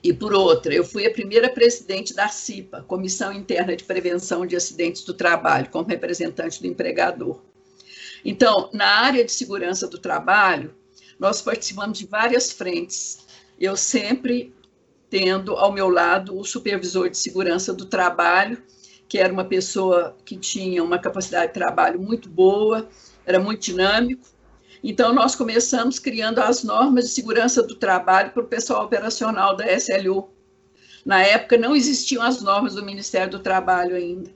e 0.03 0.12
por 0.12 0.35
outra, 0.35 0.74
eu 0.74 0.83
fui 0.83 1.07
a 1.07 1.12
primeira 1.12 1.48
presidente 1.48 2.12
da 2.12 2.27
CIPA, 2.27 2.83
Comissão 2.88 3.33
Interna 3.33 3.77
de 3.77 3.85
Prevenção 3.85 4.44
de 4.44 4.57
Acidentes 4.57 5.05
do 5.05 5.14
Trabalho, 5.14 5.70
como 5.70 5.87
representante 5.87 6.61
do 6.61 6.66
empregador. 6.66 7.40
Então, 8.24 8.68
na 8.72 8.96
área 8.98 9.24
de 9.24 9.31
segurança 9.31 9.87
do 9.87 9.96
trabalho, 9.96 10.74
nós 11.20 11.40
participamos 11.40 12.00
de 12.00 12.07
várias 12.07 12.50
frentes. 12.50 13.18
Eu 13.61 13.77
sempre 13.77 14.53
tendo 15.09 15.53
ao 15.53 15.70
meu 15.70 15.88
lado 15.88 16.37
o 16.37 16.42
supervisor 16.42 17.09
de 17.09 17.16
segurança 17.16 17.72
do 17.72 17.87
trabalho, 17.87 18.61
que 19.09 19.19
era 19.19 19.33
uma 19.33 19.45
pessoa 19.45 20.17
que 20.25 20.37
tinha 20.37 20.83
uma 20.83 20.99
capacidade 20.99 21.49
de 21.49 21.55
trabalho 21.55 22.01
muito 22.01 22.29
boa, 22.29 22.88
era 23.27 23.38
muito 23.38 23.62
dinâmico. 23.62 24.27
Então, 24.83 25.14
nós 25.14 25.35
começamos 25.35 25.99
criando 25.99 26.40
as 26.40 26.62
normas 26.62 27.05
de 27.05 27.11
segurança 27.11 27.62
do 27.62 27.75
trabalho 27.75 28.33
para 28.33 28.43
o 28.43 28.47
pessoal 28.47 28.85
operacional 28.85 29.57
da 29.57 29.73
SLU. 29.73 30.29
Na 31.05 31.23
época, 31.23 31.57
não 31.57 31.75
existiam 31.75 32.23
as 32.23 32.43
normas 32.43 32.75
do 32.75 32.85
Ministério 32.85 33.31
do 33.31 33.38
Trabalho 33.38 33.97
ainda. 33.97 34.31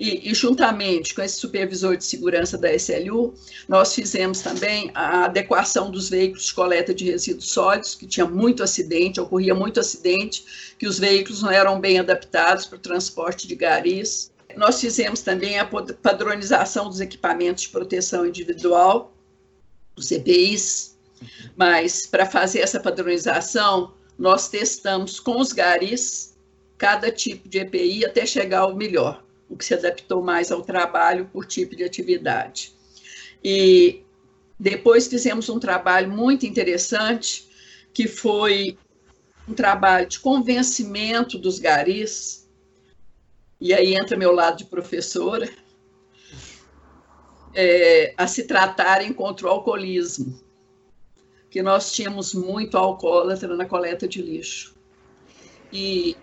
E, 0.00 0.30
e, 0.30 0.34
juntamente 0.34 1.14
com 1.14 1.20
esse 1.20 1.36
supervisor 1.36 1.94
de 1.94 2.06
segurança 2.06 2.56
da 2.56 2.72
SLU, 2.72 3.34
nós 3.68 3.94
fizemos 3.94 4.40
também 4.40 4.90
a 4.94 5.26
adequação 5.26 5.90
dos 5.90 6.08
veículos 6.08 6.46
de 6.46 6.54
coleta 6.54 6.94
de 6.94 7.04
resíduos 7.04 7.50
sólidos, 7.50 7.94
que 7.94 8.06
tinha 8.06 8.24
muito 8.24 8.62
acidente, 8.62 9.20
ocorria 9.20 9.54
muito 9.54 9.78
acidente, 9.78 10.74
que 10.78 10.86
os 10.86 10.98
veículos 10.98 11.42
não 11.42 11.50
eram 11.50 11.78
bem 11.78 11.98
adaptados 11.98 12.64
para 12.64 12.76
o 12.76 12.80
transporte 12.80 13.46
de 13.46 13.54
garis. 13.54 14.32
Nós 14.56 14.80
fizemos 14.80 15.20
também 15.20 15.58
a 15.58 15.66
padronização 15.66 16.88
dos 16.88 17.02
equipamentos 17.02 17.64
de 17.64 17.68
proteção 17.68 18.24
individual, 18.24 19.12
os 19.94 20.10
EPIs, 20.10 20.96
mas 21.54 22.06
para 22.06 22.24
fazer 22.24 22.60
essa 22.60 22.80
padronização, 22.80 23.92
nós 24.18 24.48
testamos 24.48 25.20
com 25.20 25.38
os 25.38 25.52
garis 25.52 26.38
cada 26.78 27.12
tipo 27.12 27.46
de 27.46 27.58
EPI 27.58 28.06
até 28.06 28.24
chegar 28.24 28.60
ao 28.60 28.74
melhor 28.74 29.22
o 29.50 29.56
que 29.56 29.64
se 29.64 29.74
adaptou 29.74 30.22
mais 30.22 30.52
ao 30.52 30.62
trabalho 30.62 31.28
por 31.32 31.44
tipo 31.44 31.74
de 31.74 31.82
atividade. 31.82 32.72
E 33.42 34.04
depois 34.58 35.08
fizemos 35.08 35.48
um 35.48 35.58
trabalho 35.58 36.08
muito 36.08 36.46
interessante, 36.46 37.50
que 37.92 38.06
foi 38.06 38.78
um 39.48 39.52
trabalho 39.52 40.06
de 40.06 40.20
convencimento 40.20 41.36
dos 41.36 41.58
garis, 41.58 42.48
e 43.60 43.74
aí 43.74 43.94
entra 43.94 44.16
meu 44.16 44.32
lado 44.32 44.58
de 44.58 44.64
professora, 44.66 45.50
é, 47.52 48.14
a 48.16 48.28
se 48.28 48.44
tratarem 48.44 49.12
contra 49.12 49.48
o 49.48 49.50
alcoolismo, 49.50 50.40
que 51.50 51.60
nós 51.60 51.90
tínhamos 51.92 52.32
muito 52.32 52.78
alcoólatra 52.78 53.56
na 53.56 53.66
coleta 53.66 54.06
de 54.06 54.22
lixo. 54.22 54.76
E 55.72 56.16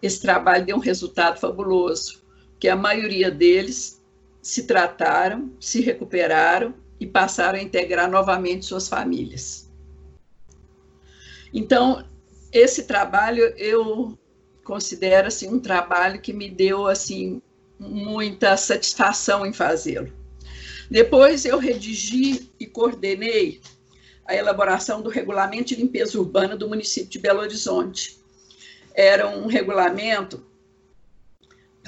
esse 0.00 0.22
trabalho 0.22 0.64
deu 0.64 0.76
um 0.76 0.80
resultado 0.80 1.38
fabuloso 1.38 2.19
que 2.60 2.68
a 2.68 2.76
maioria 2.76 3.30
deles 3.30 4.02
se 4.42 4.64
trataram, 4.64 5.50
se 5.58 5.80
recuperaram 5.80 6.74
e 7.00 7.06
passaram 7.06 7.58
a 7.58 7.62
integrar 7.62 8.08
novamente 8.10 8.66
suas 8.66 8.86
famílias. 8.86 9.70
Então, 11.52 12.06
esse 12.52 12.84
trabalho 12.84 13.42
eu 13.56 14.16
considero 14.62 15.28
assim 15.28 15.48
um 15.48 15.58
trabalho 15.58 16.20
que 16.20 16.32
me 16.32 16.50
deu 16.50 16.86
assim 16.86 17.40
muita 17.78 18.56
satisfação 18.58 19.46
em 19.46 19.52
fazê-lo. 19.52 20.12
Depois 20.90 21.44
eu 21.44 21.58
redigi 21.58 22.50
e 22.60 22.66
coordenei 22.66 23.60
a 24.26 24.36
elaboração 24.36 25.00
do 25.00 25.08
regulamento 25.08 25.68
de 25.68 25.76
limpeza 25.76 26.18
urbana 26.18 26.56
do 26.56 26.68
município 26.68 27.08
de 27.08 27.18
Belo 27.18 27.40
Horizonte. 27.40 28.18
Era 28.94 29.28
um 29.28 29.46
regulamento 29.46 30.44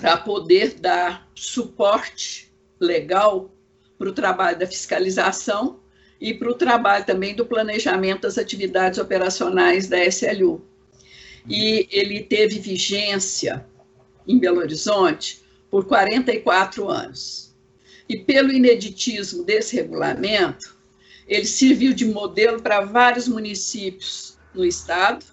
para 0.03 0.17
poder 0.17 0.81
dar 0.81 1.31
suporte 1.33 2.53
legal 2.81 3.55
para 3.97 4.09
o 4.09 4.13
trabalho 4.13 4.59
da 4.59 4.67
fiscalização 4.67 5.79
e 6.21 6.35
para 6.35 6.51
o 6.51 6.55
trabalho 6.55 7.07
também 7.07 7.37
do 7.37 7.47
planejamento 7.47 8.23
das 8.23 8.37
atividades 8.37 8.99
operacionais 8.99 9.87
da 9.87 10.05
SLU. 10.05 10.67
E 11.49 11.87
ele 11.89 12.21
teve 12.25 12.59
vigência 12.59 13.65
em 14.27 14.41
Belo 14.41 14.59
Horizonte 14.59 15.41
por 15.71 15.85
44 15.85 16.89
anos. 16.89 17.55
E 18.09 18.17
pelo 18.17 18.53
ineditismo 18.53 19.45
desse 19.45 19.77
regulamento, 19.77 20.77
ele 21.29 21.47
serviu 21.47 21.93
de 21.93 22.07
modelo 22.07 22.61
para 22.61 22.81
vários 22.81 23.29
municípios 23.29 24.37
no 24.53 24.65
estado 24.65 25.25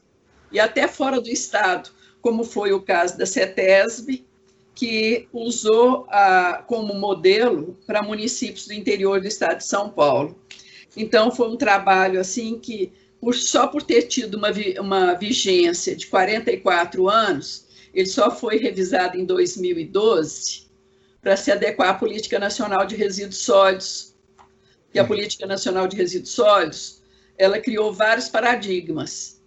e 0.51 0.59
até 0.59 0.87
fora 0.87 1.19
do 1.19 1.29
estado, 1.29 1.89
como 2.21 2.43
foi 2.43 2.71
o 2.71 2.79
caso 2.79 3.17
da 3.17 3.25
CETESB, 3.25 4.28
que 4.79 5.27
usou 5.33 6.07
a, 6.07 6.63
como 6.65 6.93
modelo 6.93 7.77
para 7.85 8.01
municípios 8.01 8.65
do 8.65 8.73
interior 8.73 9.19
do 9.19 9.27
estado 9.27 9.57
de 9.57 9.65
São 9.65 9.89
Paulo. 9.89 10.41
Então, 10.95 11.29
foi 11.31 11.49
um 11.49 11.57
trabalho 11.57 12.17
assim 12.17 12.57
que, 12.57 12.93
por, 13.19 13.35
só 13.35 13.67
por 13.67 13.83
ter 13.83 14.03
tido 14.03 14.35
uma, 14.35 14.47
uma 14.79 15.13
vigência 15.15 15.93
de 15.97 16.07
44 16.07 17.09
anos, 17.09 17.67
ele 17.93 18.05
só 18.05 18.31
foi 18.31 18.55
revisado 18.55 19.17
em 19.17 19.25
2012 19.25 20.69
para 21.21 21.35
se 21.35 21.51
adequar 21.51 21.89
à 21.89 21.93
Política 21.95 22.39
Nacional 22.39 22.85
de 22.85 22.95
Resíduos 22.95 23.39
Sólidos. 23.39 24.15
E 24.93 24.99
a 24.99 25.03
Política 25.03 25.45
Nacional 25.45 25.89
de 25.89 25.97
Resíduos 25.97 26.31
Sólidos, 26.31 27.03
ela 27.37 27.59
criou 27.59 27.91
vários 27.91 28.29
paradigmas, 28.29 29.41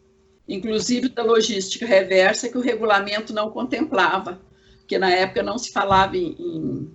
inclusive 0.46 1.08
da 1.08 1.22
logística 1.22 1.86
reversa, 1.86 2.50
que 2.50 2.58
o 2.58 2.60
regulamento 2.60 3.32
não 3.32 3.50
contemplava 3.50 4.51
porque 4.92 4.98
na 4.98 5.10
época 5.10 5.42
não 5.42 5.56
se 5.56 5.72
falava 5.72 6.18
em, 6.18 6.36
em, 6.38 6.90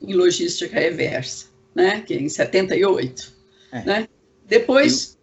em 0.00 0.14
logística 0.14 0.78
reversa, 0.78 1.46
né? 1.74 2.02
que 2.02 2.14
é 2.14 2.18
em 2.18 2.28
78. 2.28 3.32
É. 3.72 3.84
Né? 3.84 4.08
Depois. 4.46 5.18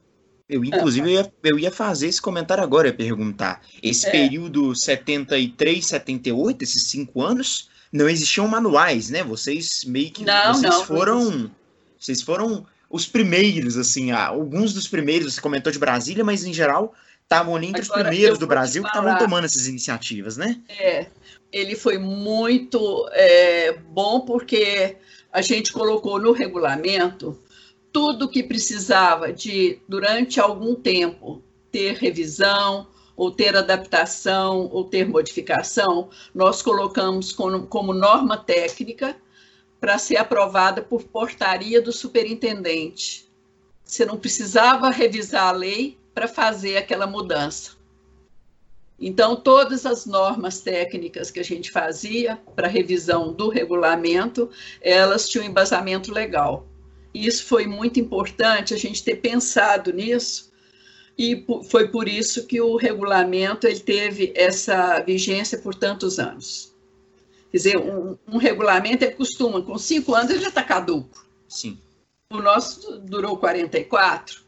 Eu, 0.50 0.60
eu 0.60 0.66
inclusive, 0.66 1.08
ah, 1.08 1.12
eu, 1.12 1.22
ia, 1.22 1.34
eu 1.44 1.60
ia 1.60 1.72
fazer 1.72 2.08
esse 2.08 2.22
comentário 2.22 2.62
agora, 2.62 2.90
ia 2.90 2.94
perguntar. 2.94 3.62
Esse 3.82 4.08
é. 4.08 4.12
período 4.12 4.76
73, 4.76 5.86
78, 5.86 6.62
esses 6.62 6.84
cinco 6.90 7.22
anos, 7.22 7.70
não 7.90 8.10
existiam 8.10 8.48
manuais, 8.50 9.10
né? 9.10 9.24
Vocês 9.24 9.86
meio 9.86 10.12
que. 10.12 10.26
Não, 10.26 10.54
vocês 10.54 10.74
não, 10.74 10.84
foram. 10.84 11.52
Vocês 11.98 12.22
foram 12.22 12.66
os 12.90 13.06
primeiros, 13.06 13.78
assim, 13.78 14.12
alguns 14.12 14.74
dos 14.74 14.90
primeiros, 14.90 15.36
você 15.36 15.40
comentou 15.40 15.72
de 15.72 15.80
Brasília, 15.80 16.26
mas 16.26 16.44
em 16.44 16.52
geral 16.52 16.94
estavam 17.32 17.56
ali 17.56 17.68
entre 17.68 17.82
Agora, 17.84 18.02
os 18.02 18.08
primeiros 18.10 18.38
do 18.38 18.46
Brasil 18.46 18.84
que 18.84 18.90
estavam 18.90 19.18
tomando 19.18 19.46
essas 19.46 19.66
iniciativas, 19.68 20.36
né? 20.36 20.60
É, 20.68 21.08
ele 21.52 21.76
foi 21.76 21.98
muito 21.98 23.10
é, 23.14 23.72
bom 23.72 24.22
porque 24.22 24.98
a 25.32 25.42
gente 25.42 25.72
colocou 25.72 26.20
no 26.20 26.34
regulamento 26.34 27.42
tudo 27.94 28.30
que 28.30 28.44
precisava 28.44 29.32
de, 29.32 29.80
durante 29.88 30.40
algum 30.40 30.76
tempo, 30.76 31.42
ter 31.72 31.96
revisão, 31.96 32.88
ou 33.16 33.32
ter 33.32 33.56
adaptação, 33.56 34.70
ou 34.72 34.86
ter 34.86 35.08
modificação, 35.08 36.10
nós 36.34 36.62
colocamos 36.62 37.32
como, 37.32 37.68
como 37.68 37.94
norma 37.94 38.38
técnica 38.38 39.16
para 39.80 39.98
ser 39.98 40.18
aprovada 40.18 40.82
por 40.82 41.04
portaria 41.04 41.82
do 41.82 41.92
superintendente. 41.92 43.30
Você 43.84 44.06
não 44.06 44.18
precisava 44.18 44.90
revisar 44.90 45.50
a 45.50 45.52
lei 45.52 46.01
para 46.14 46.28
fazer 46.28 46.78
aquela 46.78 47.08
mudança. 47.08 47.72
Então, 49.00 49.36
todas 49.36 49.86
as 49.86 50.06
normas 50.06 50.62
técnicas 50.62 51.32
que 51.32 51.40
a 51.40 51.44
gente 51.44 51.72
fazia 51.72 52.40
para 52.56 52.68
revisão 52.68 53.34
do 53.34 53.50
regulamento, 53.50 54.50
elas 54.80 55.28
tinham 55.28 55.46
embasamento 55.46 56.14
legal. 56.14 56.68
E 57.14 57.26
isso 57.26 57.46
foi 57.46 57.66
muito 57.66 58.00
importante 58.00 58.74
a 58.74 58.78
gente 58.78 59.04
ter 59.04 59.16
pensado 59.16 59.92
nisso, 59.92 60.52
e 61.18 61.46
foi 61.70 61.88
por 61.90 62.08
isso 62.08 62.48
que 62.48 62.62
o 62.62 62.76
regulamento 62.76 63.68
ele 63.68 63.80
teve 63.80 64.34
essa 64.36 65.00
vigência 65.02 65.58
por 65.58 65.76
tantos 65.76 66.20
anos. 66.20 66.74
Quer 67.52 67.58
dizer, 67.58 67.78
um, 67.78 68.18
um 68.28 68.38
regulamento 68.38 69.04
ele 69.04 69.14
costuma, 69.14 69.62
com 69.62 69.78
cinco 69.78 70.16
anos, 70.16 70.32
ele 70.32 70.42
já 70.42 70.48
está 70.48 70.64
caduco. 70.64 71.26
Sim. 71.48 71.78
O 72.32 72.42
nosso 72.42 72.98
durou 73.00 73.38
44. 73.38 74.42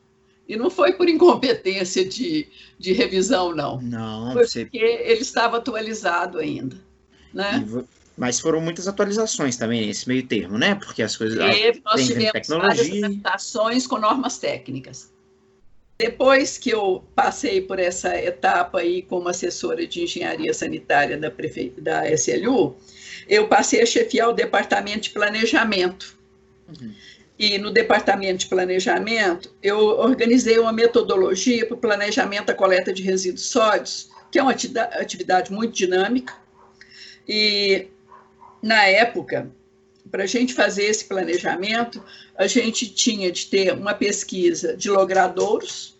E 0.54 0.58
não 0.58 0.70
foi 0.70 0.94
por 0.94 1.10
incompetência 1.10 2.06
de, 2.06 2.48
de 2.78 2.94
revisão, 2.94 3.56
não. 3.56 3.82
Não, 3.82 4.34
foi 4.34 4.46
você... 4.46 4.66
porque 4.66 4.78
ele 4.78 5.22
estava 5.22 5.58
atualizado 5.58 6.38
ainda. 6.38 6.76
Né? 7.34 7.66
Mas 8.16 8.40
foram 8.40 8.62
muitas 8.62 8.88
atualizações 8.88 9.58
também 9.58 9.88
nesse 9.88 10.08
meio 10.08 10.22
termo, 10.28 10.60
né? 10.60 10.76
Porque 10.76 11.02
as 11.02 11.18
coisas. 11.18 11.40
Teve, 11.40 11.82
nós 11.84 12.06
tivemos 12.06 12.32
tecnologia... 12.34 12.84
várias 12.84 13.04
adaptações 13.04 13.88
com 13.88 13.98
normas 13.98 14.38
técnicas. 14.38 15.12
Depois 15.98 16.60
que 16.60 16.70
eu 16.70 17.04
passei 17.16 17.60
por 17.62 17.80
essa 17.80 18.16
etapa 18.16 18.80
aí 18.80 19.02
como 19.02 19.30
assessora 19.30 19.88
de 19.88 20.04
engenharia 20.04 20.54
sanitária 20.54 21.18
da, 21.18 21.32
prefe... 21.32 21.74
da 21.80 22.08
SLU, 22.12 22.76
eu 23.28 23.48
passei 23.48 23.82
a 23.82 23.86
chefiar 23.88 24.30
o 24.30 24.34
departamento 24.34 25.02
de 25.02 25.10
planejamento. 25.10 26.16
Uhum. 26.68 26.94
E 27.46 27.58
no 27.58 27.72
departamento 27.72 28.38
de 28.38 28.48
planejamento, 28.48 29.54
eu 29.62 29.78
organizei 29.78 30.58
uma 30.58 30.72
metodologia 30.72 31.66
para 31.66 31.76
o 31.76 31.78
planejamento 31.78 32.46
da 32.46 32.54
coleta 32.54 32.94
de 32.94 33.04
resíduos 33.04 33.48
sólidos, 33.48 34.10
que 34.32 34.40
é 34.40 34.42
uma 34.42 34.54
atividade 34.54 35.52
muito 35.52 35.74
dinâmica. 35.74 36.34
E, 37.28 37.88
na 38.62 38.86
época, 38.86 39.52
para 40.10 40.24
a 40.24 40.26
gente 40.26 40.54
fazer 40.54 40.86
esse 40.86 41.04
planejamento, 41.04 42.02
a 42.38 42.48
gente 42.48 42.88
tinha 42.88 43.30
de 43.30 43.48
ter 43.48 43.74
uma 43.74 43.94
pesquisa 43.94 44.78
de 44.78 44.90
logradouros, 44.90 45.98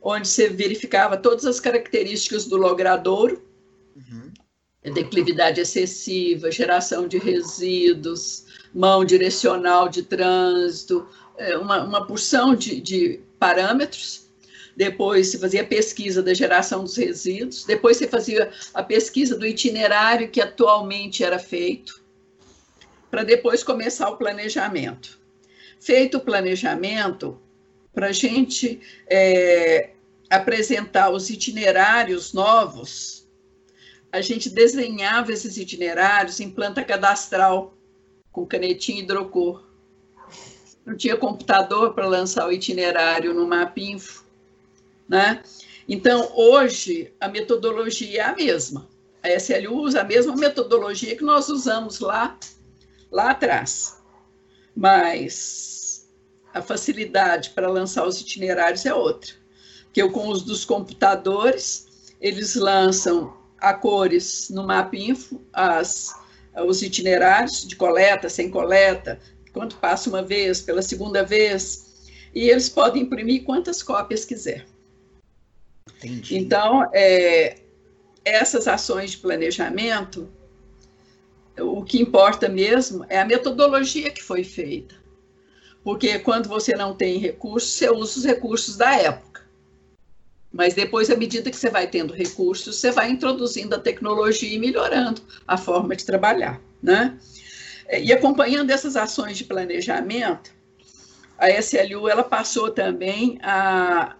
onde 0.00 0.28
você 0.28 0.48
verificava 0.48 1.14
todas 1.18 1.44
as 1.44 1.60
características 1.60 2.46
do 2.46 2.56
logradouro, 2.56 3.44
uhum. 3.94 4.32
declividade 4.94 5.60
excessiva, 5.60 6.50
geração 6.50 7.06
de 7.06 7.18
resíduos, 7.18 8.46
mão 8.74 9.04
direcional 9.04 9.88
de 9.88 10.02
trânsito, 10.02 11.06
é, 11.36 11.56
uma, 11.56 11.82
uma 11.82 12.06
porção 12.06 12.54
de, 12.54 12.80
de 12.80 13.20
parâmetros. 13.38 14.28
Depois 14.76 15.28
se 15.28 15.38
fazia 15.38 15.62
a 15.62 15.66
pesquisa 15.66 16.22
da 16.22 16.32
geração 16.32 16.84
dos 16.84 16.96
resíduos, 16.96 17.64
depois 17.64 17.96
você 17.96 18.06
fazia 18.06 18.50
a 18.72 18.82
pesquisa 18.82 19.36
do 19.36 19.46
itinerário 19.46 20.30
que 20.30 20.40
atualmente 20.40 21.24
era 21.24 21.38
feito, 21.38 22.00
para 23.10 23.24
depois 23.24 23.62
começar 23.64 24.08
o 24.08 24.16
planejamento. 24.16 25.18
Feito 25.80 26.18
o 26.18 26.20
planejamento, 26.20 27.40
para 27.92 28.08
a 28.08 28.12
gente 28.12 28.80
é, 29.08 29.90
apresentar 30.30 31.10
os 31.10 31.28
itinerários 31.28 32.32
novos, 32.32 33.28
a 34.12 34.20
gente 34.20 34.48
desenhava 34.48 35.32
esses 35.32 35.56
itinerários 35.56 36.40
em 36.40 36.50
planta 36.50 36.84
cadastral 36.84 37.74
com 38.32 38.46
canetinha 38.46 39.00
hidrocor. 39.00 39.64
Não 40.84 40.96
tinha 40.96 41.16
computador 41.16 41.94
para 41.94 42.06
lançar 42.06 42.48
o 42.48 42.52
itinerário 42.52 43.34
no 43.34 43.46
Mapinfo, 43.46 44.24
né? 45.08 45.42
Então, 45.88 46.30
hoje, 46.34 47.12
a 47.20 47.28
metodologia 47.28 48.22
é 48.22 48.24
a 48.24 48.34
mesma. 48.34 48.88
A 49.22 49.28
SLU 49.34 49.82
usa 49.82 50.00
a 50.00 50.04
mesma 50.04 50.34
metodologia 50.36 51.16
que 51.16 51.24
nós 51.24 51.48
usamos 51.48 52.00
lá, 52.00 52.38
lá 53.10 53.30
atrás. 53.30 54.00
Mas 54.74 56.08
a 56.54 56.62
facilidade 56.62 57.50
para 57.50 57.68
lançar 57.68 58.06
os 58.06 58.20
itinerários 58.20 58.86
é 58.86 58.94
outra. 58.94 59.32
Que 59.92 60.00
eu, 60.00 60.10
com 60.10 60.28
os 60.28 60.42
dos 60.42 60.64
computadores, 60.64 62.14
eles 62.20 62.54
lançam 62.54 63.36
a 63.58 63.74
cores 63.74 64.48
no 64.48 64.62
Mapinfo, 64.62 65.40
as 65.52 66.14
os 66.64 66.82
itinerários 66.82 67.66
de 67.66 67.76
coleta, 67.76 68.28
sem 68.28 68.50
coleta, 68.50 69.18
quanto 69.52 69.76
passa 69.76 70.08
uma 70.08 70.22
vez, 70.22 70.60
pela 70.60 70.82
segunda 70.82 71.24
vez, 71.24 72.10
e 72.34 72.48
eles 72.48 72.68
podem 72.68 73.02
imprimir 73.02 73.44
quantas 73.44 73.82
cópias 73.82 74.24
quiser. 74.24 74.66
Entendi. 75.96 76.38
Então, 76.38 76.88
é, 76.92 77.56
essas 78.24 78.68
ações 78.68 79.12
de 79.12 79.18
planejamento, 79.18 80.28
o 81.58 81.84
que 81.84 82.00
importa 82.00 82.48
mesmo 82.48 83.04
é 83.08 83.20
a 83.20 83.24
metodologia 83.24 84.10
que 84.10 84.22
foi 84.22 84.44
feita. 84.44 84.94
Porque 85.82 86.18
quando 86.18 86.48
você 86.48 86.74
não 86.74 86.94
tem 86.94 87.18
recursos, 87.18 87.72
você 87.72 87.90
usa 87.90 88.18
os 88.18 88.24
recursos 88.24 88.76
da 88.76 88.94
época. 88.94 89.39
Mas 90.52 90.74
depois, 90.74 91.08
à 91.10 91.16
medida 91.16 91.50
que 91.50 91.56
você 91.56 91.70
vai 91.70 91.86
tendo 91.86 92.12
recursos, 92.12 92.76
você 92.76 92.90
vai 92.90 93.10
introduzindo 93.10 93.74
a 93.74 93.78
tecnologia 93.78 94.52
e 94.52 94.58
melhorando 94.58 95.22
a 95.46 95.56
forma 95.56 95.94
de 95.94 96.04
trabalhar, 96.04 96.60
né? 96.82 97.16
E 98.02 98.12
acompanhando 98.12 98.70
essas 98.70 98.96
ações 98.96 99.38
de 99.38 99.44
planejamento, 99.44 100.52
a 101.38 101.50
SLU 101.50 102.08
ela 102.08 102.24
passou 102.24 102.70
também 102.70 103.38
a, 103.42 104.16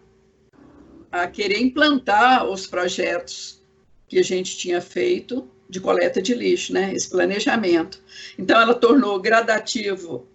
a 1.11 1.27
querer 1.27 1.61
implantar 1.61 2.47
os 2.47 2.67
projetos 2.67 3.63
que 4.09 4.19
a 4.19 4.25
gente 4.25 4.57
tinha 4.57 4.81
feito 4.81 5.49
de 5.69 5.81
coleta 5.81 6.23
de 6.23 6.35
lixo, 6.35 6.73
né? 6.73 6.93
Esse 6.95 7.11
planejamento. 7.11 8.01
Então, 8.39 8.61
ela 8.61 8.75
tornou 8.75 9.21
gradativo 9.21 10.27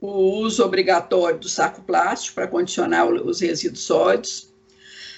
o 0.00 0.40
uso 0.40 0.64
obrigatório 0.64 1.38
do 1.38 1.48
saco 1.48 1.82
plástico 1.82 2.34
para 2.34 2.46
condicionar 2.46 3.06
os 3.06 3.40
resíduos 3.40 3.84
sólidos 3.84 4.53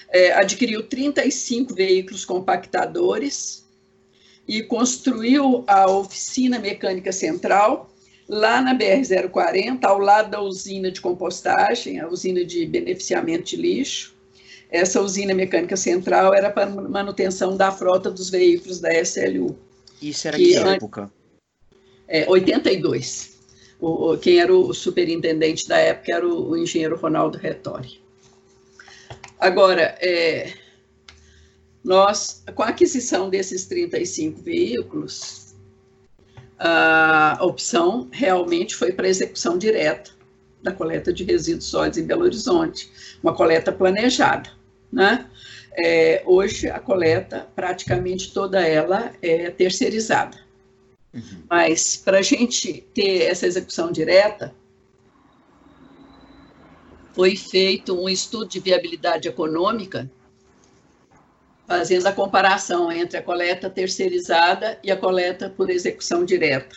é, 0.09 0.31
adquiriu 0.33 0.83
35 0.83 1.73
veículos 1.73 2.23
compactadores 2.25 3.65
e 4.47 4.63
construiu 4.63 5.63
a 5.67 5.89
oficina 5.89 6.57
mecânica 6.57 7.11
central, 7.11 7.89
lá 8.27 8.61
na 8.61 8.77
BR-040, 8.77 9.83
ao 9.83 9.99
lado 9.99 10.31
da 10.31 10.41
usina 10.41 10.89
de 10.89 11.01
compostagem, 11.01 11.99
a 11.99 12.07
usina 12.07 12.45
de 12.45 12.65
beneficiamento 12.65 13.43
de 13.43 13.57
lixo. 13.57 14.15
Essa 14.69 15.01
usina 15.01 15.33
mecânica 15.33 15.77
central 15.77 16.33
era 16.33 16.49
para 16.49 16.65
manutenção 16.65 17.55
da 17.55 17.71
frota 17.71 18.09
dos 18.09 18.29
veículos 18.29 18.79
da 18.79 18.93
SLU. 19.01 19.57
Isso 20.01 20.27
era 20.27 20.37
que, 20.37 20.43
que 20.43 20.55
época? 20.55 21.11
É, 22.07 22.29
82. 22.29 23.37
O, 23.79 24.17
quem 24.17 24.39
era 24.39 24.53
o 24.53 24.73
superintendente 24.73 25.67
da 25.67 25.77
época 25.77 26.13
era 26.13 26.27
o, 26.27 26.51
o 26.51 26.57
engenheiro 26.57 26.97
Ronaldo 26.97 27.37
Retori. 27.37 28.01
Agora, 29.39 29.95
é, 30.01 30.53
nós, 31.83 32.43
com 32.55 32.63
a 32.63 32.69
aquisição 32.69 33.29
desses 33.29 33.65
35 33.65 34.41
veículos, 34.41 35.55
a 36.59 37.37
opção 37.41 38.07
realmente 38.11 38.75
foi 38.75 38.91
para 38.91 39.07
execução 39.07 39.57
direta 39.57 40.11
da 40.61 40.71
coleta 40.71 41.13
de 41.13 41.23
resíduos 41.23 41.65
sólidos 41.65 41.99
em 41.99 42.05
Belo 42.05 42.23
Horizonte, 42.23 42.89
uma 43.21 43.33
coleta 43.33 43.71
planejada, 43.71 44.49
né? 44.91 45.29
É, 45.79 46.23
hoje 46.25 46.67
a 46.69 46.79
coleta, 46.79 47.47
praticamente 47.55 48.33
toda 48.33 48.59
ela 48.67 49.13
é 49.21 49.51
terceirizada. 49.51 50.35
Uhum. 51.13 51.43
Mas 51.47 51.95
para 51.95 52.17
a 52.17 52.21
gente 52.23 52.83
ter 52.93 53.23
essa 53.23 53.45
execução 53.45 53.91
direta, 53.91 54.53
foi 57.17 57.35
feito 57.35 57.99
um 57.99 58.07
estudo 58.07 58.45
de 58.45 58.59
viabilidade 58.59 59.27
econômica 59.27 60.07
fazendo 61.67 62.05
a 62.05 62.11
comparação 62.11 62.91
entre 62.91 63.17
a 63.17 63.23
coleta 63.23 63.71
terceirizada 63.71 64.79
e 64.83 64.91
a 64.91 64.95
coleta 64.95 65.49
por 65.49 65.67
execução 65.71 66.23
direta. 66.23 66.75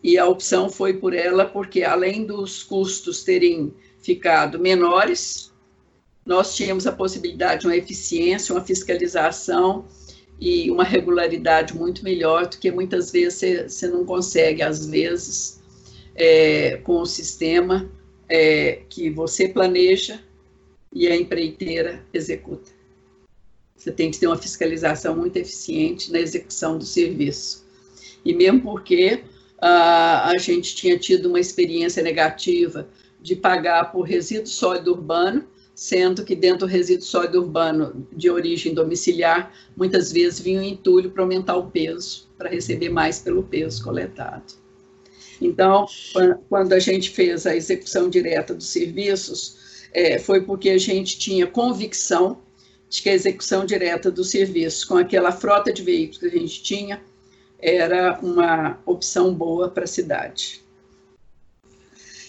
E 0.00 0.16
a 0.16 0.28
opção 0.28 0.70
foi 0.70 0.94
por 0.94 1.12
ela 1.12 1.44
porque, 1.44 1.82
além 1.82 2.24
dos 2.24 2.62
custos 2.62 3.24
terem 3.24 3.74
ficado 4.00 4.60
menores, 4.60 5.52
nós 6.24 6.54
tínhamos 6.54 6.86
a 6.86 6.92
possibilidade 6.92 7.62
de 7.62 7.66
uma 7.66 7.76
eficiência, 7.76 8.54
uma 8.54 8.64
fiscalização 8.64 9.88
e 10.40 10.70
uma 10.70 10.84
regularidade 10.84 11.74
muito 11.74 12.04
melhor 12.04 12.46
do 12.46 12.58
que 12.58 12.70
muitas 12.70 13.10
vezes 13.10 13.72
você 13.72 13.88
não 13.88 14.04
consegue, 14.04 14.62
às 14.62 14.86
vezes, 14.86 15.60
é, 16.14 16.76
com 16.84 17.00
o 17.00 17.06
sistema 17.06 17.90
é, 18.34 18.80
que 18.88 19.10
você 19.10 19.46
planeja 19.46 20.18
e 20.90 21.06
a 21.06 21.14
empreiteira 21.14 22.02
executa. 22.14 22.70
Você 23.76 23.92
tem 23.92 24.10
que 24.10 24.18
ter 24.18 24.26
uma 24.26 24.38
fiscalização 24.38 25.14
muito 25.14 25.36
eficiente 25.36 26.10
na 26.10 26.18
execução 26.18 26.78
do 26.78 26.84
serviço. 26.84 27.66
E 28.24 28.32
mesmo 28.32 28.62
porque 28.62 29.22
uh, 29.58 30.30
a 30.30 30.34
gente 30.38 30.74
tinha 30.74 30.98
tido 30.98 31.26
uma 31.26 31.40
experiência 31.40 32.02
negativa 32.02 32.88
de 33.20 33.36
pagar 33.36 33.92
por 33.92 34.02
resíduo 34.02 34.46
sólido 34.46 34.92
urbano, 34.92 35.44
sendo 35.74 36.24
que 36.24 36.34
dentro 36.34 36.60
do 36.60 36.66
resíduo 36.66 37.04
sólido 37.04 37.42
urbano 37.42 38.06
de 38.12 38.30
origem 38.30 38.72
domiciliar, 38.72 39.52
muitas 39.76 40.10
vezes 40.10 40.40
vinha 40.40 40.60
o 40.60 40.64
entulho 40.64 41.10
para 41.10 41.22
aumentar 41.22 41.56
o 41.56 41.70
peso, 41.70 42.30
para 42.38 42.48
receber 42.48 42.88
mais 42.88 43.18
pelo 43.18 43.42
peso 43.42 43.84
coletado. 43.84 44.54
Então, 45.40 45.86
quando 46.48 46.72
a 46.72 46.78
gente 46.78 47.10
fez 47.10 47.46
a 47.46 47.56
execução 47.56 48.08
direta 48.08 48.54
dos 48.54 48.68
serviços, 48.68 49.56
é, 49.92 50.18
foi 50.18 50.40
porque 50.42 50.70
a 50.70 50.78
gente 50.78 51.18
tinha 51.18 51.46
convicção 51.46 52.38
de 52.88 53.02
que 53.02 53.08
a 53.08 53.14
execução 53.14 53.64
direta 53.64 54.10
do 54.10 54.22
serviço 54.22 54.86
com 54.86 54.96
aquela 54.96 55.32
frota 55.32 55.72
de 55.72 55.82
veículos 55.82 56.18
que 56.18 56.26
a 56.26 56.40
gente 56.40 56.62
tinha 56.62 57.02
era 57.58 58.18
uma 58.20 58.78
opção 58.84 59.32
boa 59.32 59.68
para 59.68 59.84
a 59.84 59.86
cidade. 59.86 60.61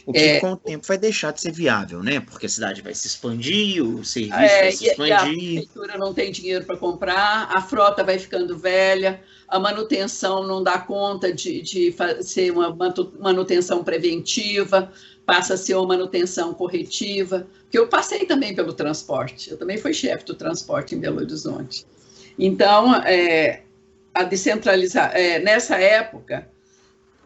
O 0.05 0.11
que 0.11 0.19
é, 0.19 0.39
com 0.39 0.51
o 0.51 0.57
tempo 0.57 0.85
vai 0.85 0.97
deixar 0.97 1.31
de 1.31 1.39
ser 1.39 1.51
viável, 1.51 2.03
né? 2.03 2.19
Porque 2.19 2.45
a 2.45 2.49
cidade 2.49 2.81
vai 2.81 2.93
se 2.93 3.07
expandir, 3.07 3.81
o 3.83 4.03
serviço 4.03 4.35
é, 4.35 4.61
vai 4.61 4.71
se 4.71 4.87
expandir. 4.87 5.15
a 5.15 5.23
prefeitura 5.23 5.97
não 5.97 6.13
tem 6.13 6.31
dinheiro 6.31 6.65
para 6.65 6.75
comprar, 6.75 7.49
a 7.49 7.61
frota 7.61 8.03
vai 8.03 8.19
ficando 8.19 8.57
velha, 8.57 9.21
a 9.47 9.59
manutenção 9.59 10.45
não 10.45 10.61
dá 10.61 10.77
conta 10.77 11.31
de, 11.31 11.61
de 11.61 11.95
ser 12.21 12.51
uma 12.51 12.75
manutenção 13.19 13.83
preventiva, 13.83 14.91
passa 15.25 15.53
a 15.53 15.57
ser 15.57 15.75
uma 15.75 15.87
manutenção 15.87 16.53
corretiva, 16.53 17.47
que 17.71 17.77
eu 17.77 17.87
passei 17.87 18.25
também 18.25 18.53
pelo 18.53 18.73
transporte, 18.73 19.51
eu 19.51 19.57
também 19.57 19.77
fui 19.77 19.93
chefe 19.93 20.25
do 20.25 20.33
transporte 20.33 20.95
em 20.95 20.99
Belo 20.99 21.21
Horizonte. 21.21 21.85
Então, 22.37 22.95
é, 22.95 23.63
a 24.13 24.23
descentralizar, 24.23 25.11
é, 25.15 25.39
nessa 25.39 25.77
época, 25.77 26.49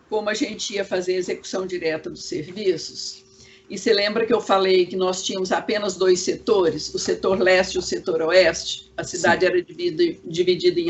como 0.10 0.30
a 0.30 0.34
gente 0.34 0.74
ia 0.74 0.86
fazer 0.86 1.16
a 1.16 1.18
execução 1.18 1.66
direta 1.66 2.10
dos 2.10 2.26
serviços, 2.26 3.26
e 3.70 3.78
você 3.78 3.94
lembra 3.94 4.26
que 4.26 4.34
eu 4.34 4.40
falei 4.40 4.86
que 4.86 4.96
nós 4.96 5.24
tínhamos 5.24 5.52
apenas 5.52 5.98
dois 5.98 6.22
setores, 6.22 6.94
o 6.94 6.98
setor 6.98 7.38
leste 7.40 7.76
e 7.76 7.80
o 7.80 7.82
setor 7.82 8.22
oeste? 8.22 8.94
A 8.96 9.04
cidade 9.04 9.42
Sim. 9.42 9.52
era 9.52 9.62
dividida, 9.62 10.20
dividida 10.24 10.80
em, 10.80 10.88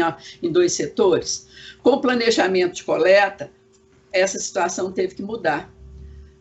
em 0.48 0.52
dois 0.52 0.74
setores. 0.74 1.48
Com 1.82 1.94
o 1.94 2.02
planejamento 2.02 2.76
de 2.76 2.84
coleta, 2.84 3.52
essa 4.12 4.38
situação 4.38 4.92
teve 4.92 5.16
que 5.16 5.24
mudar 5.24 5.76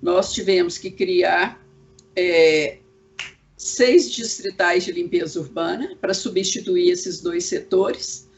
nós 0.00 0.32
tivemos 0.32 0.78
que 0.78 0.90
criar 0.90 1.60
é, 2.14 2.78
seis 3.56 4.10
distritais 4.10 4.84
de 4.84 4.92
limpeza 4.92 5.40
urbana 5.40 5.96
para 6.00 6.14
substituir 6.14 6.90
esses 6.90 7.20
dois 7.20 7.44
setores, 7.44 8.28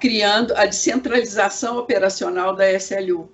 criando 0.00 0.54
a 0.54 0.66
descentralização 0.66 1.78
operacional 1.78 2.54
da 2.54 2.70
SLU. 2.72 3.30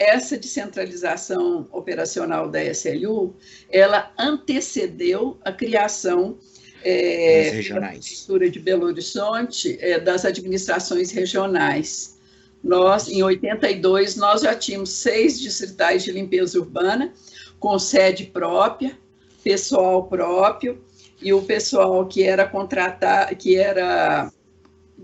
Essa 0.00 0.38
descentralização 0.38 1.68
operacional 1.70 2.48
da 2.48 2.64
SLU, 2.64 3.36
ela 3.70 4.10
antecedeu 4.18 5.38
a 5.44 5.52
criação 5.52 6.38
é, 6.82 7.60
da 7.68 7.88
Prefeitura 7.88 8.48
de 8.48 8.58
Belo 8.58 8.86
Horizonte, 8.86 9.76
é, 9.78 10.00
das 10.00 10.24
administrações 10.24 11.10
regionais. 11.10 12.18
Nós, 12.64 13.08
em 13.10 13.22
82, 13.22 14.16
nós 14.16 14.40
já 14.40 14.54
tínhamos 14.54 14.88
seis 14.88 15.38
distritais 15.38 16.02
de 16.02 16.12
limpeza 16.12 16.58
urbana, 16.58 17.12
com 17.58 17.78
sede 17.78 18.24
própria, 18.24 18.96
pessoal 19.44 20.04
próprio, 20.04 20.82
e 21.20 21.30
o 21.34 21.42
pessoal 21.42 22.06
que 22.06 22.22
era 22.22 22.48
contratado, 22.48 23.36
que 23.36 23.54
era 23.54 24.32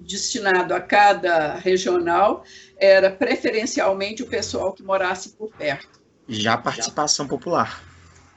destinado 0.01 0.75
a 0.75 0.81
cada 0.81 1.57
regional, 1.57 2.45
era 2.77 3.11
preferencialmente 3.11 4.23
o 4.23 4.27
pessoal 4.27 4.73
que 4.73 4.83
morasse 4.83 5.31
por 5.31 5.51
perto. 5.53 6.01
Já 6.29 6.57
participação 6.57 7.27
popular. 7.27 7.83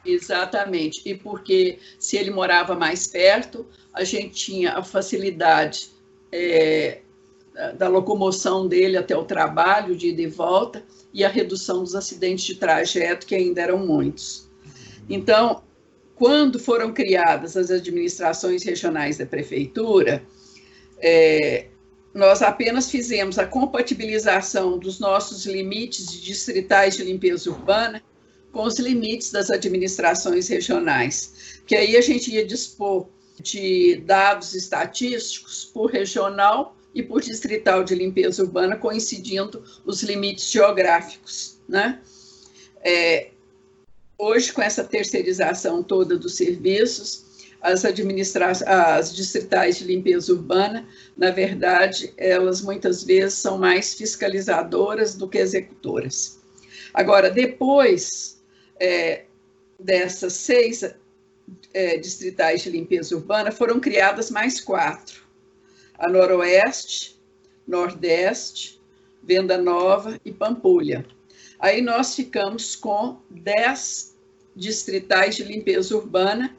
Exatamente. 0.06 1.02
E 1.06 1.16
porque 1.16 1.80
se 2.00 2.18
ele 2.18 2.32
morava 2.32 2.76
mais 2.76 3.08
perto, 3.08 3.66
a 3.94 4.04
gente 4.04 4.32
tinha 4.32 4.74
a 4.74 4.84
facilidade 4.84 5.90
é, 6.32 7.00
da 7.78 7.88
locomoção 7.88 8.68
dele 8.68 8.98
até 8.98 9.16
o 9.16 9.26
trabalho, 9.26 9.96
de 9.96 10.10
ida 10.10 10.22
e 10.22 10.28
volta, 10.28 10.84
e 11.14 11.26
a 11.26 11.30
redução 11.30 11.84
dos 11.84 11.96
acidentes 11.96 12.46
de 12.46 12.56
trajeto, 12.56 13.26
que 13.26 13.36
ainda 13.36 13.62
eram 13.62 13.80
muitos. 13.80 14.50
Então, 15.10 15.64
quando 16.16 16.60
foram 16.60 16.94
criadas 16.94 17.58
as 17.58 17.72
administrações 17.72 18.64
regionais 18.64 19.18
da 19.18 19.26
prefeitura, 19.26 20.24
é, 21.02 21.68
nós 22.14 22.42
apenas 22.42 22.90
fizemos 22.90 23.38
a 23.38 23.46
compatibilização 23.46 24.78
dos 24.78 25.00
nossos 25.00 25.46
limites 25.46 26.12
distritais 26.12 26.98
de 26.98 27.04
limpeza 27.04 27.50
urbana 27.50 28.04
com 28.52 28.64
os 28.64 28.80
limites 28.80 29.32
das 29.32 29.50
administrações 29.50 30.48
regionais, 30.48 31.62
que 31.68 31.76
aí 31.76 31.96
a 31.96 32.02
gente 32.02 32.32
ia 32.32 32.46
dispor 32.46 33.08
de 33.40 33.98
dados 34.06 34.54
estatísticos 34.56 35.66
por 35.66 35.92
regional 35.92 36.76
e 36.94 37.04
por 37.04 37.22
distrital 37.22 37.84
de 37.84 37.94
limpeza 37.94 38.44
urbana, 38.44 38.76
coincidindo 38.76 39.64
os 39.86 40.02
limites 40.02 40.50
geográficos. 40.50 41.60
Né? 41.68 42.02
É, 42.84 43.30
hoje, 44.18 44.52
com 44.52 44.62
essa 44.62 44.84
terceirização 44.84 45.84
toda 45.84 46.18
dos 46.18 46.36
serviços, 46.36 47.29
as, 47.62 47.86
administra 47.86 48.52
as 48.52 49.16
distritais 49.16 49.78
de 49.78 49.86
limpeza 49.86 50.32
urbana, 50.34 50.88
na 51.18 51.32
verdade, 51.32 52.14
elas 52.18 52.62
muitas 52.62 53.04
vezes 53.04 53.36
são 53.36 53.58
mais 53.58 53.94
fiscalizadoras 53.94 55.16
do 55.16 55.28
que 55.28 55.38
executoras. 55.38 56.40
Agora, 56.94 57.30
depois 57.30 58.42
é, 58.80 59.26
dessas 59.80 60.34
seis 60.34 60.84
é, 61.74 61.98
distritais 61.98 62.62
de 62.62 62.70
limpeza 62.70 63.16
urbana, 63.16 63.52
foram 63.52 63.80
criadas 63.80 64.30
mais 64.30 64.60
quatro 64.62 65.30
a 66.00 66.10
Noroeste, 66.10 67.20
Nordeste, 67.68 68.82
Venda 69.22 69.58
Nova 69.58 70.20
e 70.24 70.32
Pampulha. 70.32 71.06
Aí 71.60 71.82
nós 71.82 72.16
ficamos 72.16 72.74
com 72.74 73.18
10 73.30 74.16
distritais 74.56 75.36
de 75.36 75.44
limpeza 75.44 75.96
urbana, 75.96 76.56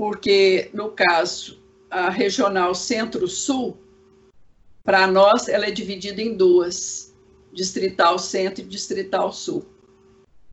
porque, 0.00 0.70
no 0.72 0.92
caso, 0.92 1.60
a 1.90 2.08
regional 2.08 2.74
Centro-Sul, 2.74 3.76
para 4.82 5.06
nós, 5.06 5.46
ela 5.46 5.66
é 5.66 5.70
dividida 5.70 6.22
em 6.22 6.34
duas, 6.34 7.12
Distrital 7.52 8.18
Centro 8.18 8.64
e 8.64 8.66
Distrital 8.66 9.30
Sul. 9.30 9.62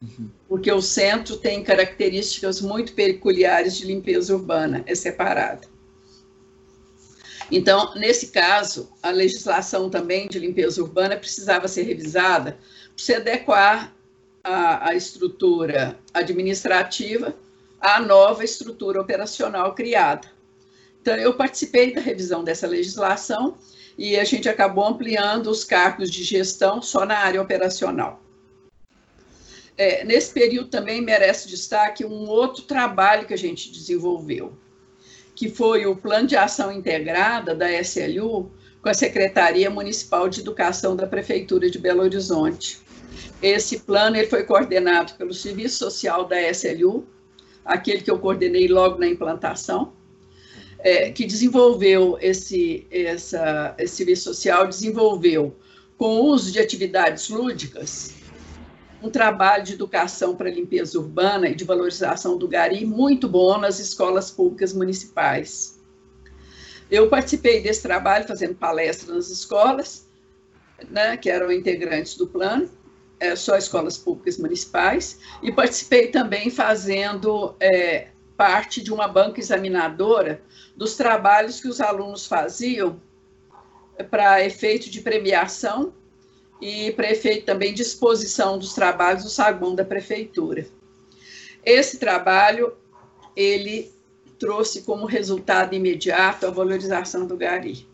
Uhum. 0.01 0.29
Porque 0.49 0.69
o 0.69 0.81
centro 0.81 1.37
tem 1.37 1.63
características 1.63 2.59
muito 2.59 2.91
peculiares 2.91 3.77
de 3.77 3.85
limpeza 3.85 4.35
urbana, 4.35 4.83
é 4.85 4.93
separado. 4.93 5.69
Então, 7.49 7.95
nesse 7.95 8.33
caso, 8.33 8.91
a 9.01 9.11
legislação 9.11 9.89
também 9.89 10.27
de 10.27 10.39
limpeza 10.39 10.83
urbana 10.83 11.15
precisava 11.15 11.69
ser 11.69 11.83
revisada 11.83 12.51
para 12.93 12.97
se 12.97 13.13
adequar 13.13 13.95
à, 14.43 14.89
à 14.89 14.93
estrutura 14.93 15.97
administrativa 16.13 17.33
à 17.79 17.99
nova 17.99 18.43
estrutura 18.43 19.01
operacional 19.01 19.73
criada. 19.73 20.27
Então, 21.01 21.15
eu 21.15 21.33
participei 21.33 21.93
da 21.93 22.01
revisão 22.01 22.43
dessa 22.43 22.67
legislação 22.67 23.57
e 23.97 24.17
a 24.17 24.23
gente 24.23 24.47
acabou 24.47 24.85
ampliando 24.85 25.47
os 25.47 25.63
cargos 25.63 26.11
de 26.11 26.23
gestão 26.23 26.81
só 26.81 27.05
na 27.05 27.17
área 27.17 27.41
operacional. 27.41 28.21
É, 29.77 30.03
nesse 30.03 30.33
período 30.33 30.69
também 30.69 31.01
merece 31.01 31.47
destaque 31.47 32.03
um 32.03 32.27
outro 32.27 32.63
trabalho 32.63 33.27
que 33.27 33.33
a 33.33 33.37
gente 33.37 33.71
desenvolveu, 33.71 34.57
que 35.35 35.49
foi 35.49 35.85
o 35.85 35.95
Plano 35.95 36.27
de 36.27 36.35
Ação 36.35 36.71
Integrada 36.71 37.53
da 37.53 37.71
SLU 37.81 38.51
com 38.81 38.89
a 38.89 38.93
Secretaria 38.93 39.69
Municipal 39.69 40.27
de 40.27 40.41
Educação 40.41 40.95
da 40.95 41.05
Prefeitura 41.05 41.69
de 41.69 41.77
Belo 41.77 42.01
Horizonte. 42.01 42.79
Esse 43.41 43.79
plano 43.79 44.15
ele 44.15 44.27
foi 44.27 44.43
coordenado 44.43 45.13
pelo 45.13 45.33
Serviço 45.33 45.77
Social 45.77 46.25
da 46.25 46.41
SLU, 46.49 47.07
aquele 47.67 48.01
que 48.01 48.09
eu 48.09 48.17
coordenei 48.17 48.67
logo 48.67 48.97
na 48.97 49.07
implantação, 49.07 49.93
é, 50.79 51.11
que 51.11 51.25
desenvolveu 51.25 52.17
esse, 52.21 52.87
essa, 52.89 53.75
esse 53.77 53.97
serviço 53.97 54.23
social, 54.33 54.67
desenvolveu, 54.67 55.55
com 55.97 56.21
o 56.21 56.25
uso 56.27 56.51
de 56.51 56.59
atividades 56.59 57.29
lúdicas, 57.29 58.13
um 59.01 59.09
trabalho 59.09 59.63
de 59.63 59.73
educação 59.73 60.35
para 60.35 60.49
limpeza 60.49 60.97
urbana 60.97 61.49
e 61.49 61.55
de 61.55 61.63
valorização 61.63 62.37
do 62.37 62.47
gari 62.47 62.85
muito 62.85 63.27
bom 63.27 63.57
nas 63.57 63.79
escolas 63.79 64.31
públicas 64.31 64.73
municipais. 64.73 65.79
Eu 66.89 67.09
participei 67.09 67.61
desse 67.61 67.81
trabalho 67.81 68.27
fazendo 68.27 68.55
palestras 68.55 69.13
nas 69.13 69.29
escolas, 69.29 70.07
né, 70.89 71.17
que 71.17 71.29
eram 71.29 71.51
integrantes 71.51 72.15
do 72.15 72.27
plano, 72.27 72.69
é, 73.19 73.35
só 73.35 73.57
escolas 73.57 73.97
públicas 73.97 74.37
municipais, 74.37 75.19
e 75.41 75.51
participei 75.51 76.07
também 76.07 76.49
fazendo 76.49 77.55
é, 77.59 78.07
parte 78.35 78.81
de 78.81 78.93
uma 78.93 79.07
banca 79.07 79.39
examinadora 79.39 80.41
dos 80.75 80.95
trabalhos 80.95 81.59
que 81.59 81.67
os 81.67 81.81
alunos 81.81 82.27
faziam 82.27 83.01
para 84.11 84.43
efeito 84.45 84.89
de 84.89 85.01
premiação 85.01 85.91
e 86.61 86.91
para 86.91 87.11
efeito 87.11 87.45
também 87.45 87.73
de 87.73 87.81
exposição 87.81 88.57
dos 88.57 88.73
trabalhos 88.73 89.23
do 89.23 89.29
saguão 89.29 89.73
da 89.73 89.83
prefeitura. 89.83 90.67
Esse 91.65 91.97
trabalho, 91.97 92.75
ele 93.35 93.91
trouxe 94.37 94.83
como 94.83 95.05
resultado 95.05 95.73
imediato 95.73 96.45
a 96.45 96.51
valorização 96.51 97.25
do 97.25 97.35
gari. 97.35 97.86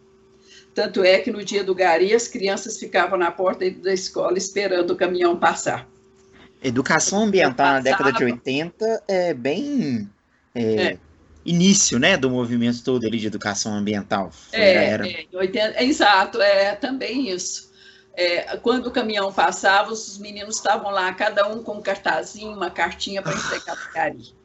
Tanto 0.74 1.04
é 1.04 1.20
que 1.20 1.32
no 1.32 1.44
dia 1.44 1.64
do 1.64 1.76
gari, 1.76 2.14
as 2.14 2.28
crianças 2.28 2.78
ficavam 2.78 3.18
na 3.18 3.32
porta 3.32 3.70
da 3.70 3.94
escola 3.94 4.38
esperando 4.38 4.92
o 4.92 4.96
caminhão 4.96 5.38
passar. 5.38 5.88
Educação 6.64 7.24
ambiental 7.24 7.74
na 7.74 7.80
década 7.82 8.12
de 8.12 8.24
80 8.24 9.04
é 9.08 9.34
bem 9.34 10.10
é, 10.56 10.62
é. 10.64 10.98
início, 11.46 12.00
né, 12.00 12.18
do 12.18 12.30
movimento 12.30 12.84
todo 12.84 13.06
ali 13.06 13.20
de 13.20 13.28
educação 13.28 13.74
ambiental. 13.74 14.32
É, 14.52 14.86
era... 14.86 15.08
é, 15.08 15.26
80, 15.32 15.78
é, 15.78 15.84
exato, 15.84 16.42
é 16.42 16.74
também 16.76 17.30
isso. 17.30 17.72
É, 18.16 18.58
quando 18.58 18.88
o 18.88 18.92
caminhão 18.92 19.32
passava, 19.34 19.92
os 19.92 20.18
meninos 20.18 20.58
estavam 20.58 20.92
lá, 20.92 21.12
cada 21.14 21.48
um 21.48 21.64
com 21.64 21.78
um 21.78 21.82
cartazinho, 21.82 22.54
uma 22.54 22.70
cartinha 22.70 23.22
para 23.22 23.34
entregar 23.34 23.76
para 23.76 23.90
o 23.90 23.94
Cari. 23.94 24.43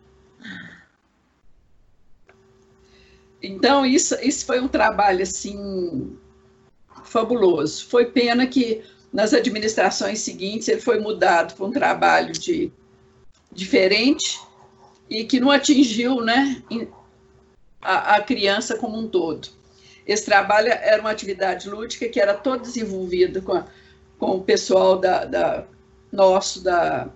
Então, 3.43 3.87
isso, 3.87 4.17
isso 4.21 4.45
foi 4.45 4.61
um 4.61 4.69
trabalho, 4.69 5.23
assim, 5.23 6.17
fabuloso. 7.05 7.87
Foi 7.87 8.07
pena 8.07 8.47
que 8.47 8.83
nas 9.13 9.33
administrações 9.33 10.21
seguintes 10.21 10.69
ele 10.69 10.81
foi 10.81 11.01
mudado 11.01 11.55
para 11.55 11.67
um 11.67 11.71
trabalho 11.71 12.33
de 12.33 12.71
diferente 13.51 14.41
e 15.09 15.25
que 15.25 15.41
não 15.41 15.51
atingiu 15.51 16.21
né, 16.21 16.63
a, 17.81 18.17
a 18.17 18.23
criança 18.23 18.77
como 18.77 18.99
um 18.99 19.09
todo. 19.09 19.49
Esse 20.07 20.25
trabalho 20.25 20.69
era 20.69 21.01
uma 21.01 21.11
atividade 21.11 21.69
lúdica 21.69 22.09
que 22.09 22.21
era 22.21 22.35
toda 22.35 22.63
desenvolvida 22.63 23.41
com, 23.41 23.53
a, 23.53 23.67
com 24.19 24.37
o 24.37 24.43
pessoal 24.43 24.99
da, 24.99 25.25
da 25.25 25.65
nosso 26.11 26.63
da, 26.63 27.11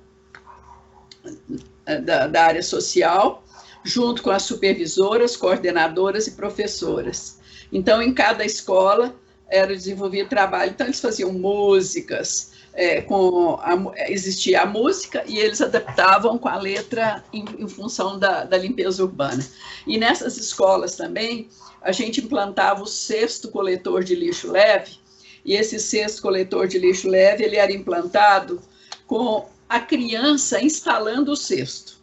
da, 2.04 2.26
da, 2.26 2.44
área 2.44 2.62
social, 2.62 3.41
junto 3.84 4.22
com 4.22 4.30
as 4.30 4.42
supervisoras, 4.42 5.36
coordenadoras 5.36 6.26
e 6.26 6.32
professoras. 6.32 7.38
Então, 7.72 8.02
em 8.02 8.12
cada 8.12 8.44
escola 8.44 9.14
era 9.48 9.74
desenvolvido 9.74 10.28
trabalho, 10.28 10.70
então 10.70 10.86
eles 10.86 11.00
faziam 11.00 11.32
músicas, 11.32 12.52
é, 12.74 13.02
com 13.02 13.56
a, 13.60 13.76
existia 14.10 14.62
a 14.62 14.66
música 14.66 15.22
e 15.26 15.38
eles 15.38 15.60
adaptavam 15.60 16.38
com 16.38 16.48
a 16.48 16.56
letra 16.56 17.22
em, 17.32 17.44
em 17.58 17.68
função 17.68 18.18
da, 18.18 18.44
da, 18.44 18.56
limpeza 18.56 19.02
urbana. 19.02 19.46
E 19.86 19.98
nessas 19.98 20.38
escolas 20.38 20.96
também, 20.96 21.48
a 21.82 21.92
gente 21.92 22.20
implantava 22.20 22.82
o 22.82 22.86
cesto 22.86 23.50
coletor 23.50 24.02
de 24.02 24.14
lixo 24.14 24.50
leve, 24.50 24.92
e 25.44 25.54
esse 25.54 25.78
cesto 25.78 26.22
coletor 26.22 26.66
de 26.66 26.78
lixo 26.78 27.08
leve, 27.08 27.44
ele 27.44 27.56
era 27.56 27.72
implantado 27.72 28.60
com 29.06 29.46
a 29.68 29.80
criança 29.80 30.62
instalando 30.62 31.32
o 31.32 31.36
cesto. 31.36 32.01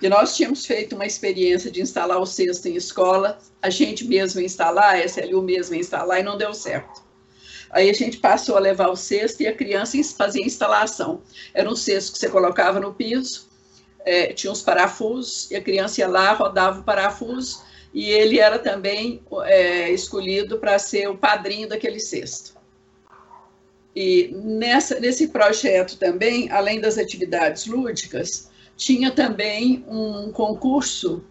E 0.00 0.08
nós 0.08 0.36
tínhamos 0.36 0.64
feito 0.64 0.94
uma 0.94 1.06
experiência 1.06 1.70
de 1.70 1.82
instalar 1.82 2.20
o 2.20 2.26
cesto 2.26 2.68
em 2.68 2.76
escola, 2.76 3.38
a 3.60 3.68
gente 3.68 4.04
mesmo 4.06 4.40
instalar, 4.40 4.94
a 4.94 5.04
SLU 5.04 5.42
mesmo 5.42 5.74
instalar, 5.74 6.20
e 6.20 6.22
não 6.22 6.38
deu 6.38 6.54
certo. 6.54 7.02
Aí 7.70 7.90
a 7.90 7.92
gente 7.92 8.18
passou 8.18 8.56
a 8.56 8.60
levar 8.60 8.88
o 8.88 8.96
cesto 8.96 9.42
e 9.42 9.46
a 9.46 9.54
criança 9.54 9.98
fazia 10.16 10.44
instalação. 10.44 11.20
Era 11.52 11.68
um 11.68 11.76
cesto 11.76 12.12
que 12.12 12.18
você 12.18 12.28
colocava 12.28 12.80
no 12.80 12.94
piso, 12.94 13.48
é, 14.04 14.32
tinha 14.32 14.52
uns 14.52 14.62
parafusos, 14.62 15.50
e 15.50 15.56
a 15.56 15.60
criança 15.60 16.00
ia 16.00 16.08
lá, 16.08 16.32
rodava 16.32 16.80
o 16.80 16.84
parafuso, 16.84 17.62
e 17.92 18.08
ele 18.10 18.38
era 18.38 18.58
também 18.58 19.20
é, 19.44 19.90
escolhido 19.90 20.58
para 20.58 20.78
ser 20.78 21.08
o 21.08 21.16
padrinho 21.16 21.68
daquele 21.68 21.98
cesto. 21.98 22.56
E 23.94 24.30
nessa, 24.32 25.00
nesse 25.00 25.28
projeto 25.28 25.96
também, 25.96 26.50
além 26.52 26.80
das 26.80 26.96
atividades 26.98 27.66
lúdicas, 27.66 28.47
tinha 28.78 29.10
também 29.10 29.84
um 29.88 30.30
concurso 30.30 31.22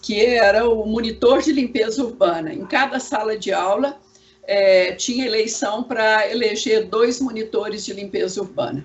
que 0.00 0.18
era 0.24 0.66
o 0.66 0.86
monitor 0.86 1.42
de 1.42 1.52
limpeza 1.52 2.02
urbana. 2.02 2.52
Em 2.54 2.64
cada 2.64 2.98
sala 2.98 3.38
de 3.38 3.52
aula, 3.52 4.00
é, 4.44 4.92
tinha 4.92 5.26
eleição 5.26 5.84
para 5.84 6.28
eleger 6.30 6.86
dois 6.86 7.20
monitores 7.20 7.84
de 7.84 7.92
limpeza 7.92 8.40
urbana. 8.40 8.84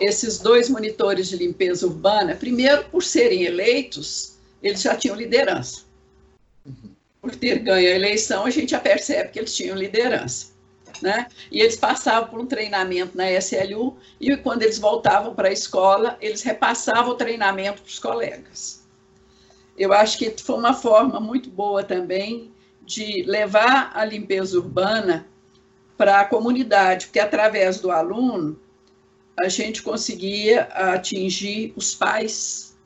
Esses 0.00 0.38
dois 0.38 0.70
monitores 0.70 1.28
de 1.28 1.36
limpeza 1.36 1.84
urbana, 1.86 2.36
primeiro, 2.36 2.84
por 2.84 3.02
serem 3.02 3.42
eleitos, 3.42 4.36
eles 4.62 4.80
já 4.80 4.94
tinham 4.94 5.16
liderança. 5.16 5.80
Por 7.20 7.34
ter 7.34 7.58
ganho 7.58 7.88
a 7.88 7.96
eleição, 7.96 8.46
a 8.46 8.50
gente 8.50 8.70
já 8.70 8.78
percebe 8.78 9.30
que 9.30 9.40
eles 9.40 9.54
tinham 9.54 9.76
liderança. 9.76 10.55
Né? 11.02 11.26
E 11.50 11.60
eles 11.60 11.76
passavam 11.76 12.28
por 12.28 12.40
um 12.40 12.46
treinamento 12.46 13.16
na 13.16 13.30
SLU 13.32 13.96
e 14.20 14.36
quando 14.36 14.62
eles 14.62 14.78
voltavam 14.78 15.34
para 15.34 15.48
a 15.48 15.52
escola, 15.52 16.16
eles 16.20 16.42
repassavam 16.42 17.12
o 17.12 17.16
treinamento 17.16 17.82
para 17.82 17.88
os 17.88 17.98
colegas. 17.98 18.86
Eu 19.76 19.92
acho 19.92 20.16
que 20.16 20.34
foi 20.42 20.56
uma 20.56 20.72
forma 20.72 21.20
muito 21.20 21.50
boa 21.50 21.82
também 21.82 22.50
de 22.82 23.24
levar 23.24 23.90
a 23.94 24.04
limpeza 24.04 24.56
urbana 24.56 25.26
para 25.96 26.20
a 26.20 26.24
comunidade, 26.24 27.06
porque 27.06 27.18
através 27.18 27.80
do 27.80 27.90
aluno 27.90 28.58
a 29.38 29.48
gente 29.48 29.82
conseguia 29.82 30.62
atingir 30.72 31.74
os 31.76 31.94
pais, 31.94 32.76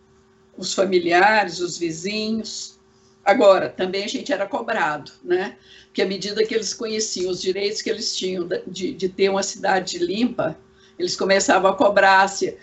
os 0.56 0.74
familiares, 0.74 1.60
os 1.60 1.78
vizinhos. 1.78 2.79
Agora, 3.24 3.68
também 3.68 4.04
a 4.04 4.08
gente 4.08 4.32
era 4.32 4.46
cobrado, 4.46 5.12
né? 5.22 5.56
Porque 5.86 6.02
à 6.02 6.06
medida 6.06 6.44
que 6.44 6.54
eles 6.54 6.72
conheciam 6.72 7.30
os 7.30 7.40
direitos 7.40 7.82
que 7.82 7.90
eles 7.90 8.16
tinham 8.16 8.48
de, 8.66 8.92
de 8.92 9.08
ter 9.08 9.28
uma 9.28 9.42
cidade 9.42 9.98
limpa, 9.98 10.56
eles 10.98 11.16
começavam 11.16 11.70
a 11.70 11.76
cobrar 11.76 12.28
se 12.28 12.56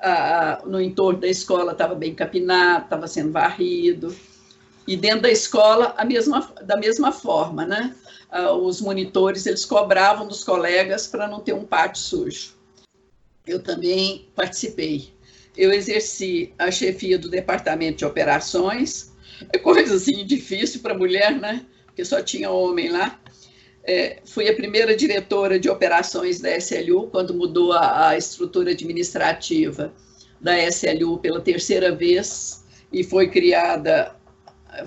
a, 0.00 0.62
no 0.66 0.80
entorno 0.80 1.20
da 1.20 1.28
escola 1.28 1.72
estava 1.72 1.94
bem 1.94 2.14
capinado, 2.14 2.84
estava 2.84 3.06
sendo 3.06 3.32
varrido, 3.32 4.14
e 4.86 4.96
dentro 4.96 5.22
da 5.22 5.30
escola, 5.30 5.94
a 5.96 6.04
mesma, 6.04 6.52
da 6.64 6.76
mesma 6.76 7.12
forma, 7.12 7.64
né? 7.64 7.94
Ah, 8.30 8.52
os 8.52 8.80
monitores, 8.80 9.46
eles 9.46 9.64
cobravam 9.64 10.26
dos 10.26 10.42
colegas 10.42 11.06
para 11.06 11.28
não 11.28 11.40
ter 11.40 11.52
um 11.52 11.64
pátio 11.64 12.02
sujo. 12.02 12.54
Eu 13.46 13.62
também 13.62 14.28
participei. 14.34 15.12
Eu 15.56 15.72
exerci 15.72 16.52
a 16.58 16.70
chefia 16.70 17.18
do 17.18 17.28
departamento 17.28 17.98
de 17.98 18.04
operações, 18.04 19.11
é 19.52 19.58
coisa 19.58 19.94
assim 19.96 20.24
difícil 20.24 20.80
para 20.80 20.94
mulher, 20.94 21.38
né? 21.38 21.64
Porque 21.86 22.04
só 22.04 22.22
tinha 22.22 22.50
homem 22.50 22.90
lá. 22.90 23.20
É, 23.84 24.20
fui 24.24 24.48
a 24.48 24.54
primeira 24.54 24.96
diretora 24.96 25.58
de 25.58 25.68
operações 25.68 26.40
da 26.40 26.56
SLU, 26.56 27.08
quando 27.08 27.34
mudou 27.34 27.72
a, 27.72 28.10
a 28.10 28.16
estrutura 28.16 28.70
administrativa 28.70 29.92
da 30.40 30.56
SLU 30.68 31.18
pela 31.18 31.40
terceira 31.40 31.94
vez 31.94 32.64
e 32.92 33.02
foi 33.02 33.28
criada, 33.28 34.14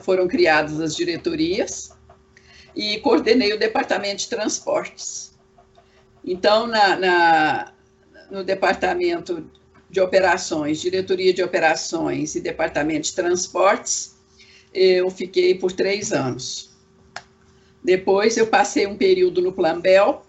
foram 0.01 0.27
criadas 0.27 0.79
as 0.79 0.95
diretorias 0.95 1.91
e 2.75 2.99
coordenei 2.99 3.53
o 3.53 3.59
departamento 3.59 4.17
de 4.17 4.29
transportes. 4.29 5.37
Então, 6.23 6.67
na, 6.67 6.95
na, 6.95 7.73
no 8.29 8.43
departamento 8.43 9.49
de 9.89 10.01
operações, 10.01 10.81
diretoria 10.81 11.33
de 11.33 11.43
operações 11.43 12.35
e 12.35 12.41
departamento 12.41 13.07
de 13.07 13.15
transportes, 13.15 14.14
eu 14.75 15.09
fiquei 15.09 15.55
por 15.55 15.71
três 15.71 16.11
anos. 16.11 16.69
Depois, 17.83 18.35
eu 18.35 18.47
passei 18.47 18.85
um 18.85 18.97
período 18.97 19.41
no 19.41 19.53
Plambel, 19.53 20.25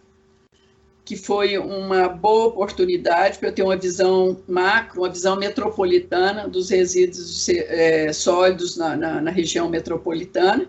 que 1.04 1.16
foi 1.16 1.56
uma 1.56 2.08
boa 2.08 2.46
oportunidade 2.46 3.38
para 3.38 3.48
eu 3.48 3.52
ter 3.52 3.62
uma 3.62 3.76
visão 3.76 4.40
macro, 4.46 5.02
uma 5.02 5.08
visão 5.08 5.36
metropolitana 5.36 6.48
dos 6.48 6.70
resíduos 6.70 7.48
é, 7.48 8.12
sólidos 8.12 8.76
na, 8.76 8.96
na, 8.96 9.20
na, 9.20 9.30
região 9.30 9.68
metropolitana. 9.68 10.68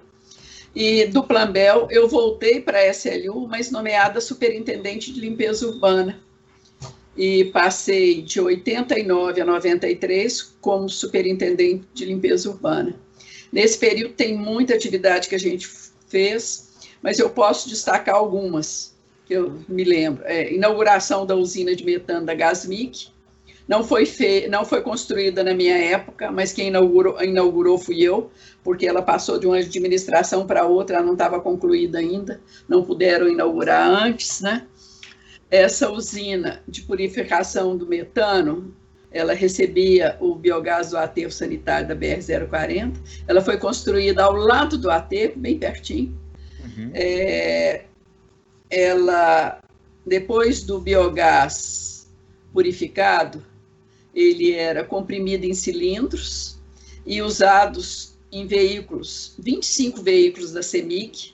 E 0.76 1.06
do 1.06 1.24
Plambel 1.24 1.88
eu 1.90 2.08
voltei 2.08 2.62
para 2.62 2.78
a 2.78 2.88
SLU, 2.88 3.48
mas 3.48 3.72
nomeada 3.72 4.22
superintendente 4.22 5.12
de 5.12 5.20
limpeza 5.20 5.68
urbana. 5.68 6.20
E 7.18 7.46
passei 7.46 8.22
de 8.22 8.40
89 8.40 9.42
a 9.42 9.46
93 9.46 10.56
como 10.62 10.88
superintendente 10.88 11.84
de 11.96 12.06
limpeza 12.06 12.48
urbana. 12.48 12.96
Nesse 13.52 13.78
período 13.78 14.14
tem 14.14 14.38
muita 14.38 14.74
atividade 14.74 15.28
que 15.28 15.36
a 15.36 15.40
gente 15.40 15.68
fez, 16.08 16.70
mas 17.02 17.20
eu 17.20 17.30
posso 17.30 17.70
destacar 17.70 18.16
algumas 18.16 18.96
que 19.26 19.34
eu 19.34 19.60
me 19.68 19.84
lembro. 19.84 20.24
É, 20.26 20.54
inauguração 20.54 21.26
da 21.26 21.36
usina 21.36 21.76
de 21.76 21.84
metano 21.84 22.26
da 22.26 22.34
Gasmic, 22.34 23.10
não 23.68 23.84
foi, 23.84 24.06
fe... 24.06 24.48
não 24.48 24.64
foi 24.64 24.82
construída 24.82 25.44
na 25.44 25.54
minha 25.54 25.78
época, 25.78 26.32
mas 26.32 26.54
quem 26.54 26.70
inaugurou, 26.70 27.22
inaugurou 27.22 27.78
fui 27.78 28.02
eu, 28.02 28.32
porque 28.64 28.88
ela 28.88 29.02
passou 29.02 29.38
de 29.38 29.46
uma 29.46 29.58
administração 29.58 30.48
para 30.48 30.66
outra, 30.66 30.98
ela 30.98 31.06
não 31.06 31.14
estava 31.14 31.40
concluída 31.42 32.00
ainda, 32.00 32.40
não 32.68 32.84
puderam 32.84 33.28
inaugurar 33.28 33.86
antes, 33.90 34.40
né? 34.40 34.66
Essa 35.52 35.92
usina 35.92 36.64
de 36.68 36.82
purificação 36.82 37.78
do 37.78 37.86
metano, 37.86 38.74
ela 39.18 39.34
recebia 39.34 40.16
o 40.20 40.36
biogás 40.36 40.92
do 40.92 40.98
aterro 40.98 41.32
sanitário 41.32 41.88
da 41.88 41.96
BR-040, 41.96 42.94
ela 43.28 43.42
foi 43.42 43.58
construída 43.58 44.24
ao 44.24 44.36
lado 44.36 44.78
do 44.78 44.92
aterro, 44.92 45.34
bem 45.38 45.58
pertinho, 45.58 46.18
uhum. 46.64 46.92
é, 46.94 47.86
ela, 48.70 49.62
depois 50.06 50.64
do 50.64 50.80
biogás 50.80 52.08
purificado, 52.54 53.44
ele 54.14 54.54
era 54.54 54.84
comprimido 54.84 55.46
em 55.46 55.54
cilindros 55.54 56.60
e 57.06 57.22
usados 57.22 58.18
em 58.32 58.46
veículos, 58.46 59.36
25 59.40 60.02
veículos 60.02 60.52
da 60.52 60.62
CEMIC, 60.62 61.34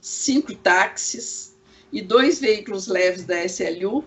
cinco 0.00 0.54
táxis 0.54 1.54
e 1.92 2.00
dois 2.00 2.40
veículos 2.40 2.86
leves 2.86 3.24
da 3.24 3.44
SLU, 3.44 4.04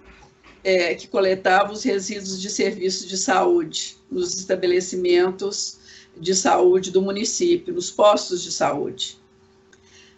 é, 0.68 0.94
que 0.96 1.08
coletavam 1.08 1.72
os 1.72 1.82
resíduos 1.82 2.42
de 2.42 2.50
serviços 2.50 3.08
de 3.08 3.18
saúde 3.18 3.96
nos 4.12 4.38
estabelecimentos 4.38 5.80
de 6.18 6.36
saúde 6.36 6.92
do 6.92 7.02
município, 7.02 7.74
nos 7.74 7.90
postos 7.90 8.44
de 8.44 8.52
saúde. 8.52 9.18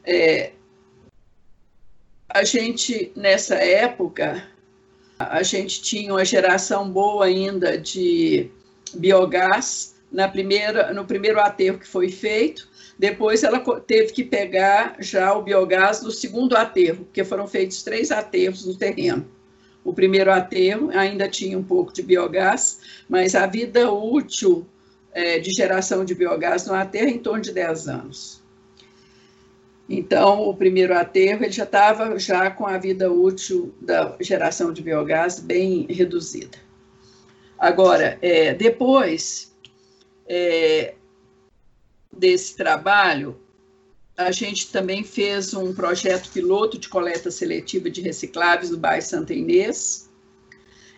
É, 0.04 0.54
a 2.28 2.44
gente, 2.44 3.12
nessa 3.16 3.58
época, 3.58 4.44
a 5.20 5.44
gente 5.44 5.84
tinha 5.84 6.12
uma 6.12 6.26
geração 6.26 6.90
boa 6.90 7.26
ainda 7.26 7.78
de 7.78 8.50
biogás 8.96 9.98
na 10.12 10.28
primeira, 10.28 10.92
no 10.92 11.06
primeiro 11.06 11.40
aterro 11.40 11.78
que 11.78 11.88
foi 11.88 12.10
feito. 12.10 12.68
Depois 12.98 13.44
ela 13.44 13.60
teve 13.82 14.14
que 14.14 14.24
pegar 14.24 14.96
já 15.00 15.32
o 15.32 15.44
biogás 15.44 16.02
no 16.02 16.10
segundo 16.10 16.58
aterro, 16.58 17.06
porque 17.06 17.24
foram 17.24 17.46
feitos 17.46 17.84
três 17.84 18.10
aterros 18.10 18.66
no 18.66 18.76
terreno. 18.76 19.38
O 19.84 19.94
primeiro 19.94 20.32
aterro 20.32 20.90
ainda 20.92 21.28
tinha 21.28 21.58
um 21.58 21.64
pouco 21.64 21.94
de 21.94 22.02
biogás, 22.02 22.80
mas 23.08 23.34
a 23.36 23.48
vida 23.48 23.92
útil 23.92 24.66
é, 25.14 25.40
de 25.40 25.52
geração 25.52 26.06
de 26.06 26.14
biogás 26.14 26.66
no 26.66 26.74
aterro 26.74 27.08
é 27.08 27.12
em 27.12 27.20
torno 27.20 27.42
de 27.42 27.52
10 27.52 27.88
anos. 27.88 28.42
Então, 29.90 30.48
o 30.48 30.56
primeiro 30.56 30.94
aterro 30.96 31.44
ele 31.44 31.52
já 31.52 31.64
estava 31.64 32.20
já 32.20 32.52
com 32.52 32.68
a 32.68 32.78
vida 32.78 33.12
útil 33.12 33.74
da 33.82 34.16
geração 34.22 34.72
de 34.72 34.84
biogás 34.84 35.40
bem 35.40 35.88
reduzida. 35.90 36.58
Agora, 37.58 38.18
é, 38.22 38.54
depois 38.54 39.52
é, 40.28 40.94
desse 42.16 42.56
trabalho, 42.56 43.40
a 44.20 44.32
gente 44.34 44.70
também 44.70 45.02
fez 45.02 45.54
um 45.54 45.74
projeto 45.74 46.30
piloto 46.32 46.78
de 46.78 46.90
coleta 46.90 47.32
seletiva 47.32 47.90
de 47.90 48.02
recicláveis 48.02 48.70
no 48.70 48.78
bairro 48.78 49.02
Santa 49.02 49.34
Inês. 49.34 50.10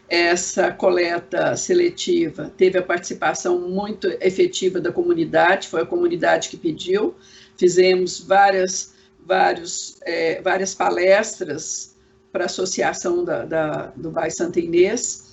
Essa 0.09 0.71
coleta 0.71 1.55
seletiva 1.55 2.51
teve 2.57 2.79
a 2.79 2.81
participação 2.81 3.59
muito 3.69 4.07
efetiva 4.19 4.81
da 4.81 4.91
comunidade, 4.91 5.67
foi 5.67 5.83
a 5.83 5.85
comunidade 5.85 6.49
que 6.49 6.57
pediu, 6.57 7.13
fizemos 7.55 8.19
várias, 8.19 8.95
vários, 9.23 9.99
é, 10.01 10.41
várias 10.41 10.73
palestras 10.73 11.95
para 12.31 12.45
a 12.45 12.47
associação 12.47 13.23
da, 13.23 13.45
da, 13.45 13.85
do 13.95 14.09
Bairro 14.09 14.33
Santa 14.33 14.59
Inês, 14.59 15.29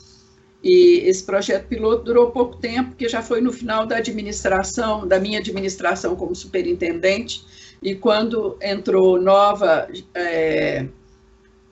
e 0.63 1.05
esse 1.07 1.25
projeto 1.25 1.69
piloto 1.69 2.05
durou 2.05 2.33
pouco 2.33 2.59
tempo, 2.59 2.91
porque 2.91 3.09
já 3.09 3.23
foi 3.23 3.41
no 3.41 3.53
final 3.53 3.87
da 3.87 3.97
administração, 3.97 5.09
da 5.09 5.19
minha 5.19 5.39
administração 5.39 6.15
como 6.17 6.35
superintendente, 6.35 7.47
e 7.83 7.95
quando 7.95 8.59
entrou 8.61 9.21
nova, 9.21 9.89
é, 10.15 10.87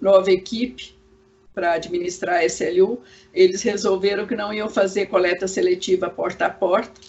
nova 0.01 0.31
equipe 0.31 0.95
para 1.55 1.73
administrar 1.73 2.37
a 2.37 2.45
SLU, 2.45 3.01
eles 3.33 3.63
resolveram 3.63 4.27
que 4.27 4.37
não 4.37 4.53
iam 4.53 4.69
fazer 4.69 5.07
coleta 5.07 5.49
seletiva 5.49 6.09
porta 6.11 6.47
a 6.47 6.51
porta, 6.51 7.01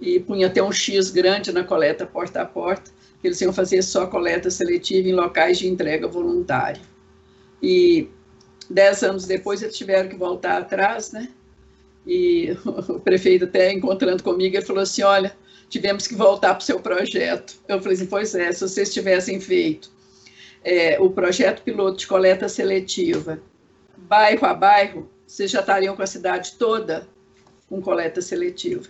e 0.00 0.18
punha 0.18 0.48
até 0.48 0.62
um 0.62 0.72
X 0.72 1.10
grande 1.10 1.52
na 1.52 1.62
coleta 1.62 2.06
porta 2.06 2.42
a 2.42 2.46
porta, 2.46 2.90
que 3.20 3.28
eles 3.28 3.40
iam 3.40 3.52
fazer 3.52 3.82
só 3.82 4.06
coleta 4.06 4.50
seletiva 4.50 5.08
em 5.08 5.14
locais 5.14 5.58
de 5.58 5.68
entrega 5.68 6.08
voluntária. 6.08 6.80
E 7.62 8.08
dez 8.68 9.02
anos 9.02 9.26
depois 9.26 9.62
eles 9.62 9.76
tiveram 9.76 10.08
que 10.08 10.16
voltar 10.16 10.58
atrás, 10.58 11.12
né? 11.12 11.28
E 12.04 12.56
o 12.66 12.98
prefeito 12.98 13.44
até 13.44 13.72
encontrando 13.72 14.22
comigo, 14.22 14.56
ele 14.56 14.66
falou 14.66 14.82
assim, 14.82 15.02
olha, 15.02 15.36
tivemos 15.72 16.06
que 16.06 16.14
voltar 16.14 16.54
para 16.54 16.62
o 16.62 16.64
seu 16.64 16.78
projeto. 16.78 17.54
Eu 17.66 17.80
falei 17.80 17.96
assim, 17.96 18.06
pois 18.06 18.34
é, 18.34 18.52
se 18.52 18.60
vocês 18.60 18.92
tivessem 18.92 19.40
feito 19.40 19.90
é, 20.62 21.00
o 21.00 21.08
projeto 21.08 21.62
piloto 21.62 21.98
de 21.98 22.06
coleta 22.06 22.46
seletiva, 22.46 23.40
bairro 23.96 24.46
a 24.46 24.52
bairro, 24.52 25.10
vocês 25.26 25.50
já 25.50 25.60
estariam 25.60 25.96
com 25.96 26.02
a 26.02 26.06
cidade 26.06 26.52
toda 26.58 27.08
com 27.66 27.80
coleta 27.80 28.20
seletiva. 28.20 28.84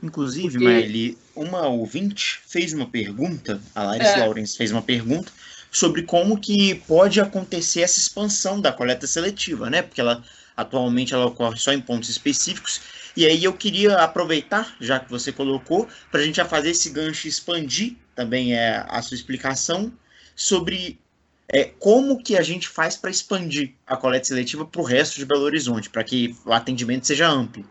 Inclusive, 0.00 0.52
Porque... 0.52 0.64
Maeli, 0.64 1.18
uma 1.34 1.66
ouvinte 1.66 2.40
fez 2.46 2.72
uma 2.72 2.86
pergunta, 2.86 3.60
a 3.74 3.82
Larissa 3.82 4.12
é. 4.12 4.20
Lawrence 4.20 4.56
fez 4.56 4.70
uma 4.70 4.82
pergunta 4.82 5.32
sobre 5.72 6.04
como 6.04 6.38
que 6.38 6.76
pode 6.86 7.20
acontecer 7.20 7.80
essa 7.80 7.98
expansão 7.98 8.60
da 8.60 8.72
coleta 8.72 9.06
seletiva, 9.06 9.68
né? 9.68 9.82
Porque 9.82 10.00
ela 10.00 10.22
atualmente 10.56 11.12
ela 11.12 11.26
ocorre 11.26 11.58
só 11.58 11.72
em 11.72 11.80
pontos 11.80 12.08
específicos. 12.08 12.80
E 13.20 13.26
aí 13.26 13.44
eu 13.44 13.52
queria 13.52 13.96
aproveitar, 13.96 14.74
já 14.80 14.98
que 14.98 15.10
você 15.10 15.30
colocou, 15.30 15.86
para 16.10 16.20
a 16.20 16.22
gente 16.24 16.36
já 16.36 16.46
fazer 16.46 16.70
esse 16.70 16.88
gancho 16.88 17.28
expandir 17.28 17.94
também 18.14 18.54
é, 18.54 18.82
a 18.88 19.02
sua 19.02 19.14
explicação 19.14 19.92
sobre 20.34 20.98
é, 21.46 21.64
como 21.64 22.22
que 22.22 22.34
a 22.34 22.40
gente 22.40 22.66
faz 22.66 22.96
para 22.96 23.10
expandir 23.10 23.74
a 23.86 23.94
coleta 23.94 24.24
seletiva 24.24 24.64
para 24.64 24.80
o 24.80 24.84
resto 24.84 25.16
de 25.16 25.26
Belo 25.26 25.42
Horizonte, 25.42 25.90
para 25.90 26.02
que 26.02 26.34
o 26.46 26.52
atendimento 26.54 27.06
seja 27.06 27.28
amplo. 27.28 27.62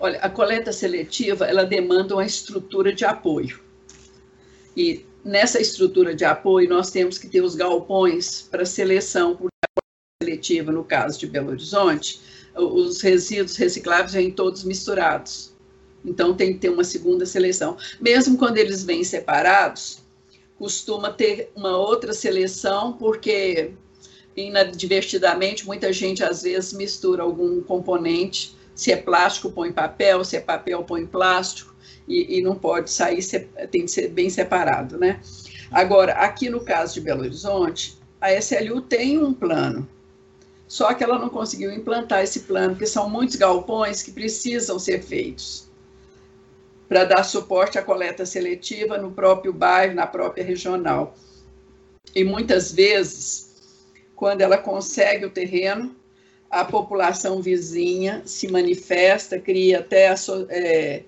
Olha, 0.00 0.18
a 0.18 0.28
coleta 0.28 0.72
seletiva, 0.72 1.46
ela 1.46 1.62
demanda 1.62 2.16
uma 2.16 2.26
estrutura 2.26 2.92
de 2.92 3.04
apoio. 3.04 3.60
E 4.76 5.06
nessa 5.24 5.60
estrutura 5.60 6.16
de 6.16 6.24
apoio, 6.24 6.68
nós 6.68 6.90
temos 6.90 7.16
que 7.16 7.28
ter 7.28 7.42
os 7.42 7.54
galpões 7.54 8.42
para 8.42 8.66
seleção, 8.66 9.36
coleta 9.36 9.54
seletiva, 10.20 10.72
no 10.72 10.82
caso 10.82 11.20
de 11.20 11.28
Belo 11.28 11.50
Horizonte, 11.50 12.20
os 12.56 13.00
resíduos 13.00 13.56
recicláveis 13.56 14.12
vêm 14.12 14.30
todos 14.30 14.64
misturados. 14.64 15.52
Então, 16.04 16.34
tem 16.34 16.52
que 16.52 16.58
ter 16.58 16.68
uma 16.68 16.84
segunda 16.84 17.24
seleção. 17.24 17.76
Mesmo 18.00 18.36
quando 18.36 18.58
eles 18.58 18.84
vêm 18.84 19.02
separados, 19.02 19.98
costuma 20.58 21.10
ter 21.10 21.50
uma 21.54 21.76
outra 21.76 22.12
seleção, 22.12 22.92
porque 22.92 23.72
inadvertidamente, 24.36 25.64
muita 25.64 25.92
gente 25.92 26.22
às 26.22 26.42
vezes 26.42 26.72
mistura 26.72 27.22
algum 27.22 27.60
componente 27.62 28.54
se 28.74 28.90
é 28.90 28.96
plástico, 28.96 29.50
põe 29.50 29.72
papel, 29.72 30.24
se 30.24 30.36
é 30.36 30.40
papel, 30.40 30.82
põe 30.82 31.06
plástico, 31.06 31.74
e, 32.08 32.38
e 32.38 32.42
não 32.42 32.56
pode 32.56 32.90
sair, 32.90 33.22
tem 33.70 33.82
que 33.82 33.88
ser 33.88 34.08
bem 34.08 34.28
separado, 34.28 34.98
né? 34.98 35.20
Agora, 35.70 36.12
aqui 36.14 36.50
no 36.50 36.60
caso 36.60 36.94
de 36.94 37.00
Belo 37.00 37.22
Horizonte, 37.22 37.96
a 38.20 38.32
SLU 38.34 38.82
tem 38.82 39.18
um 39.18 39.32
plano, 39.32 39.88
só 40.74 40.92
que 40.92 41.04
ela 41.04 41.20
não 41.20 41.28
conseguiu 41.28 41.72
implantar 41.72 42.24
esse 42.24 42.40
plano, 42.40 42.70
porque 42.70 42.84
são 42.84 43.08
muitos 43.08 43.36
galpões 43.36 44.02
que 44.02 44.10
precisam 44.10 44.76
ser 44.76 45.04
feitos 45.04 45.68
para 46.88 47.04
dar 47.04 47.22
suporte 47.22 47.78
à 47.78 47.82
coleta 47.82 48.26
seletiva 48.26 48.98
no 48.98 49.12
próprio 49.12 49.52
bairro, 49.52 49.94
na 49.94 50.04
própria 50.04 50.42
regional. 50.42 51.14
E 52.12 52.24
muitas 52.24 52.72
vezes, 52.72 53.86
quando 54.16 54.40
ela 54.40 54.58
consegue 54.58 55.24
o 55.24 55.30
terreno, 55.30 55.94
a 56.50 56.64
população 56.64 57.40
vizinha 57.40 58.22
se 58.24 58.48
manifesta, 58.50 59.38
cria 59.38 59.78
até 59.78 60.12
é, 60.48 61.04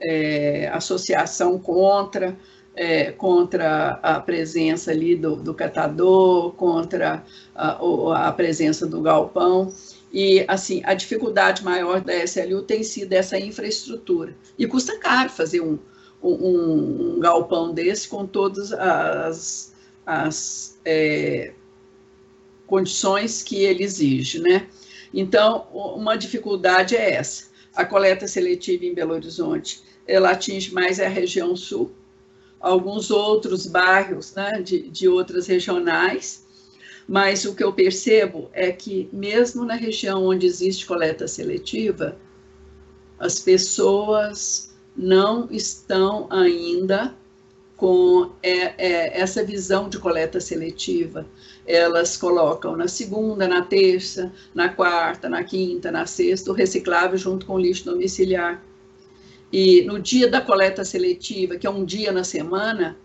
é, 0.00 0.68
associação 0.68 1.58
contra, 1.58 2.38
é, 2.74 3.12
contra 3.12 3.98
a 4.02 4.20
presença 4.20 4.90
ali 4.90 5.16
do, 5.16 5.36
do 5.36 5.54
catador, 5.54 6.52
contra 6.52 7.24
a, 7.54 7.78
a, 8.28 8.32
presença 8.32 8.86
do 8.86 9.00
galpão. 9.00 9.72
E, 10.12 10.44
assim, 10.48 10.82
a 10.84 10.94
dificuldade 10.94 11.64
maior 11.64 12.00
da 12.00 12.14
SLU 12.24 12.62
tem 12.62 12.82
sido 12.82 13.12
essa 13.12 13.38
infraestrutura. 13.38 14.34
E 14.58 14.66
custa 14.66 14.98
caro 14.98 15.30
fazer 15.30 15.60
um, 15.60 15.78
um, 16.22 17.16
um 17.16 17.20
galpão 17.20 17.72
desse 17.72 18.08
com 18.08 18.26
todas 18.26 18.72
as, 18.72 19.72
as 20.04 20.78
é, 20.84 21.52
condições 22.66 23.42
que 23.42 23.62
ele 23.62 23.84
exige, 23.84 24.38
né? 24.38 24.66
Então, 25.12 25.66
uma 25.72 26.16
dificuldade 26.16 26.96
é 26.96 27.14
essa. 27.14 27.50
A 27.74 27.84
coleta 27.84 28.26
seletiva 28.26 28.84
em 28.84 28.94
Belo 28.94 29.14
Horizonte, 29.14 29.82
ela 30.06 30.30
atinge 30.30 30.72
mais 30.72 31.00
a 31.00 31.08
região 31.08 31.54
sul, 31.56 31.92
alguns 32.60 33.10
outros 33.10 33.66
bairros 33.66 34.34
né, 34.34 34.60
de, 34.60 34.88
de 34.88 35.08
outras 35.08 35.46
regionais, 35.46 36.44
mas 37.08 37.44
o 37.44 37.54
que 37.54 37.64
eu 37.64 37.72
percebo 37.72 38.48
é 38.52 38.70
que, 38.70 39.08
mesmo 39.12 39.64
na 39.64 39.74
região 39.74 40.24
onde 40.24 40.46
existe 40.46 40.86
coleta 40.86 41.26
seletiva, 41.26 42.16
as 43.18 43.40
pessoas 43.40 44.72
não 44.96 45.48
estão 45.50 46.26
ainda 46.30 47.14
com 47.76 48.30
é, 48.42 48.74
é, 48.76 49.20
essa 49.20 49.42
visão 49.42 49.88
de 49.88 49.98
coleta 49.98 50.38
seletiva. 50.38 51.26
Elas 51.66 52.16
colocam 52.16 52.76
na 52.76 52.86
segunda, 52.86 53.48
na 53.48 53.62
terça, 53.62 54.30
na 54.54 54.68
quarta, 54.68 55.28
na 55.30 55.42
quinta, 55.42 55.90
na 55.90 56.04
sexta, 56.04 56.50
o 56.50 56.54
reciclável 56.54 57.16
junto 57.16 57.46
com 57.46 57.54
o 57.54 57.58
lixo 57.58 57.86
domiciliar. 57.86 58.62
E 59.52 59.82
no 59.82 59.98
dia 59.98 60.28
da 60.28 60.40
coleta 60.40 60.84
seletiva, 60.84 61.56
que 61.56 61.66
é 61.66 61.70
um 61.70 61.84
dia 61.84 62.12
na 62.12 62.22
semana, 62.22 62.96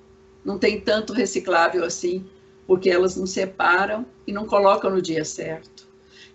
não 0.44 0.60
tem 0.60 0.80
tanto 0.80 1.12
reciclável 1.12 1.84
assim, 1.84 2.24
porque 2.68 2.90
elas 2.90 3.16
não 3.16 3.26
separam 3.26 4.06
e 4.28 4.32
não 4.32 4.46
colocam 4.46 4.92
no 4.92 5.02
dia 5.02 5.26
certo. 5.26 5.88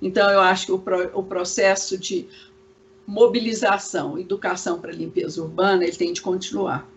Então, 0.02 0.30
eu 0.30 0.40
acho 0.40 0.66
que 0.66 0.72
o, 0.72 0.78
pro, 0.78 1.10
o 1.18 1.22
processo 1.22 1.96
de 1.96 2.26
mobilização, 3.06 4.18
educação 4.18 4.80
para 4.80 4.92
limpeza 4.92 5.42
urbana, 5.42 5.84
ele 5.84 5.96
tem 5.96 6.12
de 6.12 6.22
continuar. 6.22 6.88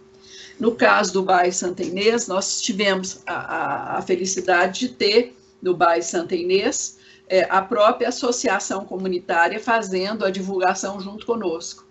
No 0.60 0.76
caso 0.76 1.14
do 1.14 1.24
bairro 1.24 1.52
Santa 1.52 1.84
Inês, 1.84 2.28
nós 2.28 2.62
tivemos 2.62 3.22
a, 3.26 3.34
a, 3.34 3.98
a 3.98 4.02
felicidade 4.02 4.82
de 4.82 4.90
ter, 4.90 5.36
no 5.62 5.76
bairro 5.76 6.04
Santa 6.04 6.36
Inês, 6.36 7.00
é, 7.28 7.48
a 7.50 7.62
própria 7.62 8.10
associação 8.10 8.86
comunitária 8.86 9.60
fazendo 9.60 10.24
a 10.24 10.30
divulgação 10.30 11.00
junto 11.00 11.26
conosco. 11.26 11.86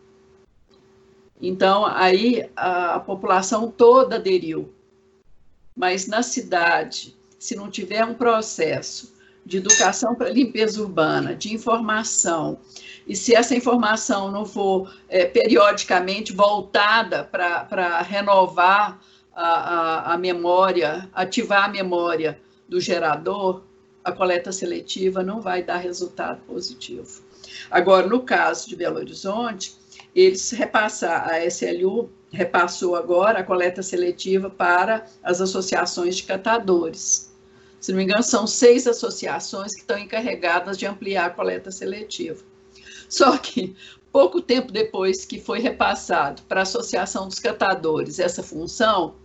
Então, 1.42 1.84
aí 1.84 2.48
a, 2.54 3.00
população 3.00 3.68
toda 3.68 4.14
aderiu. 4.14 4.72
Mas 5.74 6.06
na 6.06 6.22
cidade, 6.22 7.16
se 7.36 7.56
não 7.56 7.68
tiver 7.68 8.04
um 8.04 8.14
processo 8.14 9.12
de 9.44 9.56
educação 9.56 10.14
para 10.14 10.30
limpeza 10.30 10.80
urbana, 10.80 11.34
de 11.34 11.52
informação, 11.52 12.60
e 13.04 13.16
se 13.16 13.34
essa 13.34 13.56
informação 13.56 14.30
não 14.30 14.46
for 14.46 14.94
é, 15.08 15.24
periodicamente 15.24 16.32
voltada 16.32 17.24
para 17.24 18.00
renovar 18.02 19.00
a, 19.34 19.42
a, 19.42 20.14
a 20.14 20.18
memória, 20.18 21.10
ativar 21.12 21.64
a 21.64 21.68
memória 21.68 22.40
do 22.68 22.80
gerador, 22.80 23.64
a 24.04 24.12
coleta 24.12 24.52
seletiva 24.52 25.24
não 25.24 25.40
vai 25.40 25.64
dar 25.64 25.78
resultado 25.78 26.40
positivo. 26.42 27.22
Agora, 27.68 28.06
no 28.06 28.20
caso 28.20 28.68
de 28.68 28.76
Belo 28.76 28.98
Horizonte, 28.98 29.81
eles 30.14 30.50
repassaram, 30.50 31.32
a 31.32 31.44
SLU 31.46 32.10
repassou 32.30 32.96
agora 32.96 33.40
a 33.40 33.44
coleta 33.44 33.82
seletiva 33.82 34.50
para 34.50 35.06
as 35.22 35.40
associações 35.40 36.16
de 36.16 36.24
catadores. 36.24 37.32
Se 37.80 37.90
não 37.90 37.98
me 37.98 38.04
engano, 38.04 38.22
são 38.22 38.46
seis 38.46 38.86
associações 38.86 39.74
que 39.74 39.80
estão 39.80 39.98
encarregadas 39.98 40.78
de 40.78 40.86
ampliar 40.86 41.26
a 41.26 41.30
coleta 41.30 41.70
seletiva. 41.70 42.42
Só 43.08 43.36
que, 43.36 43.74
pouco 44.10 44.40
tempo 44.40 44.70
depois 44.70 45.24
que 45.24 45.40
foi 45.40 45.58
repassado 45.58 46.42
para 46.42 46.60
a 46.60 46.62
Associação 46.62 47.26
dos 47.26 47.38
Catadores 47.38 48.18
essa 48.18 48.42
função, 48.42 49.16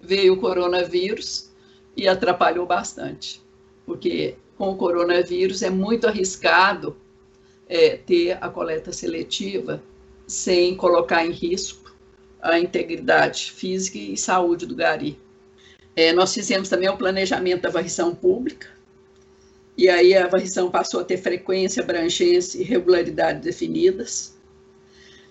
veio 0.00 0.34
o 0.34 0.40
coronavírus 0.40 1.50
e 1.96 2.06
atrapalhou 2.06 2.64
bastante, 2.64 3.42
porque 3.84 4.36
com 4.56 4.70
o 4.70 4.76
coronavírus 4.76 5.62
é 5.62 5.70
muito 5.70 6.06
arriscado 6.06 6.96
é, 7.68 7.96
ter 7.96 8.38
a 8.40 8.48
coleta 8.48 8.92
seletiva 8.92 9.82
sem 10.28 10.76
colocar 10.76 11.26
em 11.26 11.32
risco 11.32 11.96
a 12.40 12.58
integridade 12.60 13.50
física 13.50 13.98
e 13.98 14.16
saúde 14.16 14.66
do 14.66 14.76
gari. 14.76 15.18
É, 15.96 16.12
nós 16.12 16.32
fizemos 16.32 16.68
também 16.68 16.88
o 16.88 16.96
planejamento 16.96 17.62
da 17.62 17.70
varrição 17.70 18.14
pública, 18.14 18.68
e 19.76 19.88
aí 19.88 20.14
a 20.14 20.28
varrição 20.28 20.70
passou 20.70 21.00
a 21.00 21.04
ter 21.04 21.16
frequência, 21.16 21.82
abrangência 21.82 22.60
e 22.60 22.64
regularidade 22.64 23.40
definidas. 23.40 24.36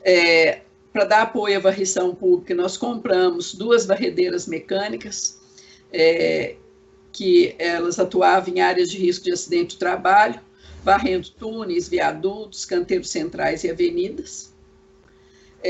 É, 0.04 0.62
Para 0.92 1.06
dar 1.06 1.22
apoio 1.24 1.58
à 1.58 1.60
varrição 1.60 2.16
pública, 2.16 2.56
nós 2.56 2.76
compramos 2.78 3.54
duas 3.54 3.86
varredeiras 3.86 4.48
mecânicas, 4.48 5.40
é, 5.94 6.56
que 7.14 7.56
elas 7.60 8.00
atuavam 8.00 8.54
em 8.54 8.62
áreas 8.62 8.90
de 8.90 8.98
risco 8.98 9.26
de 9.26 9.32
acidente 9.32 9.76
de 9.76 9.78
trabalho, 9.78 10.42
varrendo 10.84 11.30
túneis, 11.32 11.88
viadutos, 11.88 12.66
canteiros 12.66 13.10
centrais 13.10 13.64
e 13.64 13.70
avenidas. 13.70 14.54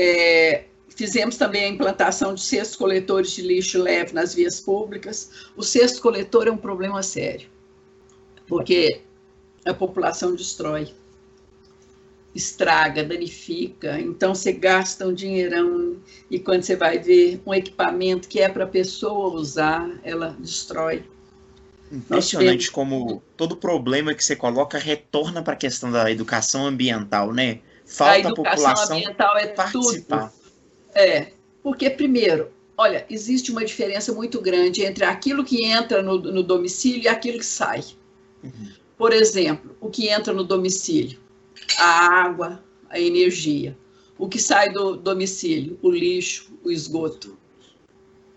É, 0.00 0.64
Fizemos 0.98 1.36
também 1.36 1.64
a 1.64 1.68
implantação 1.68 2.34
de 2.34 2.40
cestos 2.40 2.74
coletores 2.74 3.30
de 3.30 3.40
lixo 3.40 3.80
leve 3.80 4.12
nas 4.12 4.34
vias 4.34 4.58
públicas. 4.58 5.30
O 5.56 5.62
cesto 5.62 6.02
coletor 6.02 6.48
é 6.48 6.50
um 6.50 6.56
problema 6.56 7.04
sério, 7.04 7.48
porque 8.48 9.02
a 9.64 9.72
população 9.72 10.34
destrói, 10.34 10.88
estraga, 12.34 13.04
danifica. 13.04 14.00
Então 14.00 14.34
você 14.34 14.50
gasta 14.50 15.06
um 15.06 15.14
dinheirão 15.14 15.98
e 16.28 16.40
quando 16.40 16.64
você 16.64 16.74
vai 16.74 16.98
ver 16.98 17.40
um 17.46 17.54
equipamento 17.54 18.26
que 18.26 18.40
é 18.40 18.48
para 18.48 18.64
a 18.64 18.68
pessoa 18.68 19.32
usar, 19.32 19.88
ela 20.02 20.34
destrói. 20.36 21.04
Impressionante 21.92 22.72
como 22.72 23.22
todo 23.36 23.56
problema 23.56 24.12
que 24.14 24.24
você 24.24 24.34
coloca 24.34 24.78
retorna 24.78 25.42
para 25.42 25.52
a 25.52 25.56
questão 25.56 25.92
da 25.92 26.10
educação 26.10 26.66
ambiental, 26.66 27.32
né? 27.32 27.60
Falta 27.88 28.12
a 28.12 28.18
educação 28.18 28.66
a 28.66 28.74
população 28.74 28.96
ambiental 28.96 29.36
é 29.38 29.46
participar. 29.46 30.28
Tudo. 30.28 30.52
É, 30.94 31.32
porque, 31.62 31.88
primeiro, 31.88 32.50
olha, 32.76 33.06
existe 33.08 33.50
uma 33.50 33.64
diferença 33.64 34.12
muito 34.12 34.40
grande 34.40 34.84
entre 34.84 35.04
aquilo 35.04 35.42
que 35.42 35.64
entra 35.64 36.02
no, 36.02 36.18
no 36.18 36.42
domicílio 36.42 37.04
e 37.04 37.08
aquilo 37.08 37.38
que 37.38 37.46
sai. 37.46 37.82
Uhum. 38.44 38.68
Por 38.96 39.12
exemplo, 39.12 39.74
o 39.80 39.88
que 39.88 40.08
entra 40.08 40.34
no 40.34 40.44
domicílio? 40.44 41.18
A 41.78 42.24
água, 42.24 42.62
a 42.90 43.00
energia. 43.00 43.76
O 44.18 44.28
que 44.28 44.38
sai 44.38 44.70
do 44.70 44.96
domicílio? 44.96 45.78
O 45.80 45.90
lixo, 45.90 46.52
o 46.62 46.70
esgoto. 46.70 47.38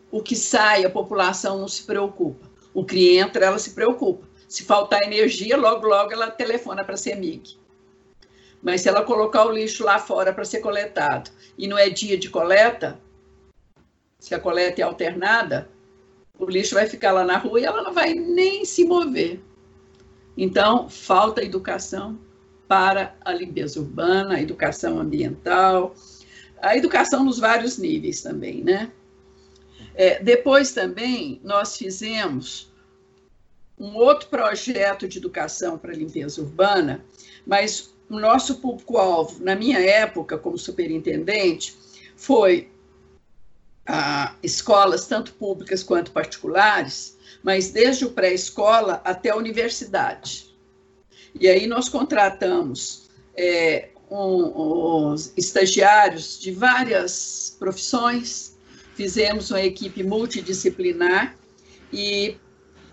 O 0.10 0.22
que 0.22 0.36
sai, 0.36 0.86
a 0.86 0.90
população 0.90 1.60
não 1.60 1.68
se 1.68 1.84
preocupa. 1.84 2.50
O 2.74 2.86
que 2.86 3.18
entra, 3.18 3.46
ela 3.46 3.60
se 3.60 3.72
preocupa. 3.72 4.28
Se 4.48 4.64
faltar 4.64 5.02
energia, 5.04 5.58
logo, 5.58 5.88
logo 5.88 6.12
ela 6.14 6.30
telefona 6.30 6.84
para 6.84 6.94
a 6.94 6.98
CEMIG. 6.98 7.58
Mas 8.62 8.82
se 8.82 8.90
ela 8.90 9.04
colocar 9.04 9.46
o 9.46 9.52
lixo 9.52 9.84
lá 9.84 9.98
fora 9.98 10.34
para 10.34 10.46
ser 10.46 10.60
coletado 10.60 11.32
e 11.58 11.68
não 11.68 11.78
é 11.78 11.90
dia 11.90 12.18
de 12.18 12.30
coleta, 12.30 13.00
se 14.20 14.36
a 14.36 14.40
coleta 14.40 14.82
é 14.82 14.84
alternada, 14.84 15.68
o 16.38 16.46
lixo 16.46 16.76
vai 16.76 16.88
ficar 16.88 17.12
lá 17.12 17.24
na 17.24 17.38
rua 17.38 17.60
e 17.60 17.66
ela 17.66 17.82
não 17.82 17.94
vai 17.94 18.14
nem 18.14 18.64
se 18.66 18.86
mover. 18.86 19.40
Então, 20.38 20.90
falta 20.90 21.44
educação 21.44 22.20
para 22.68 23.16
a 23.22 23.34
limpeza 23.34 23.80
urbana, 23.80 24.36
a 24.36 24.42
educação 24.42 25.00
ambiental, 25.00 25.94
a 26.62 26.78
educação 26.78 27.24
nos 27.26 27.40
vários 27.40 27.78
níveis 27.78 28.22
também, 28.22 28.64
né? 28.64 28.92
É, 29.94 30.24
depois 30.24 30.72
também 30.72 31.42
nós 31.44 31.76
fizemos 31.76 32.72
um 33.78 33.96
outro 33.96 34.30
projeto 34.30 35.08
de 35.08 35.18
educação 35.18 35.78
para 35.78 35.94
limpeza 35.94 36.42
urbana, 36.42 37.04
mas 37.46 37.91
o 38.12 38.20
nosso 38.20 38.56
público-alvo, 38.56 39.42
na 39.42 39.56
minha 39.56 39.80
época 39.80 40.38
como 40.38 40.58
superintendente, 40.58 41.74
foi 42.18 42.70
a 43.88 44.36
escolas, 44.44 45.08
tanto 45.08 45.34
públicas 45.34 45.82
quanto 45.82 46.12
particulares, 46.12 47.18
mas 47.42 47.70
desde 47.70 48.04
o 48.06 48.12
pré-escola 48.12 49.02
até 49.06 49.30
a 49.30 49.38
universidade. 49.38 50.54
E 51.40 51.48
aí 51.48 51.66
nós 51.66 51.88
contratamos 51.88 53.10
é, 53.34 53.90
um, 54.10 55.14
os 55.14 55.32
estagiários 55.38 56.38
de 56.38 56.52
várias 56.52 57.56
profissões, 57.58 58.58
fizemos 58.94 59.52
uma 59.52 59.62
equipe 59.62 60.04
multidisciplinar 60.04 61.38
e 61.94 62.36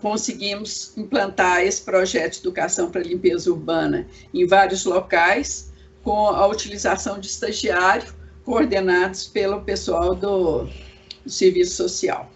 conseguimos 0.01 0.95
implantar 0.97 1.61
esse 1.61 1.81
projeto 1.81 2.33
de 2.33 2.39
educação 2.39 2.89
para 2.89 3.01
limpeza 3.01 3.51
urbana 3.51 4.07
em 4.33 4.45
vários 4.45 4.85
locais, 4.85 5.71
com 6.03 6.27
a 6.27 6.47
utilização 6.47 7.19
de 7.19 7.27
estagiário 7.27 8.13
coordenados 8.43 9.27
pelo 9.27 9.61
pessoal 9.61 10.15
do, 10.15 10.63
do 11.23 11.29
Serviço 11.29 11.75
Social. 11.75 12.31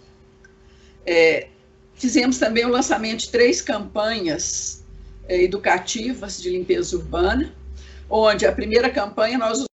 É, 1.05 1.47
fizemos 1.95 2.37
também 2.37 2.65
o 2.65 2.69
lançamento 2.69 3.21
de 3.21 3.29
três 3.29 3.61
campanhas 3.61 4.83
é, 5.27 5.41
educativas 5.41 6.41
de 6.41 6.49
limpeza 6.49 6.95
urbana, 6.97 7.53
onde 8.09 8.45
a 8.45 8.51
primeira 8.51 8.89
campanha 8.89 9.37
nós 9.37 9.65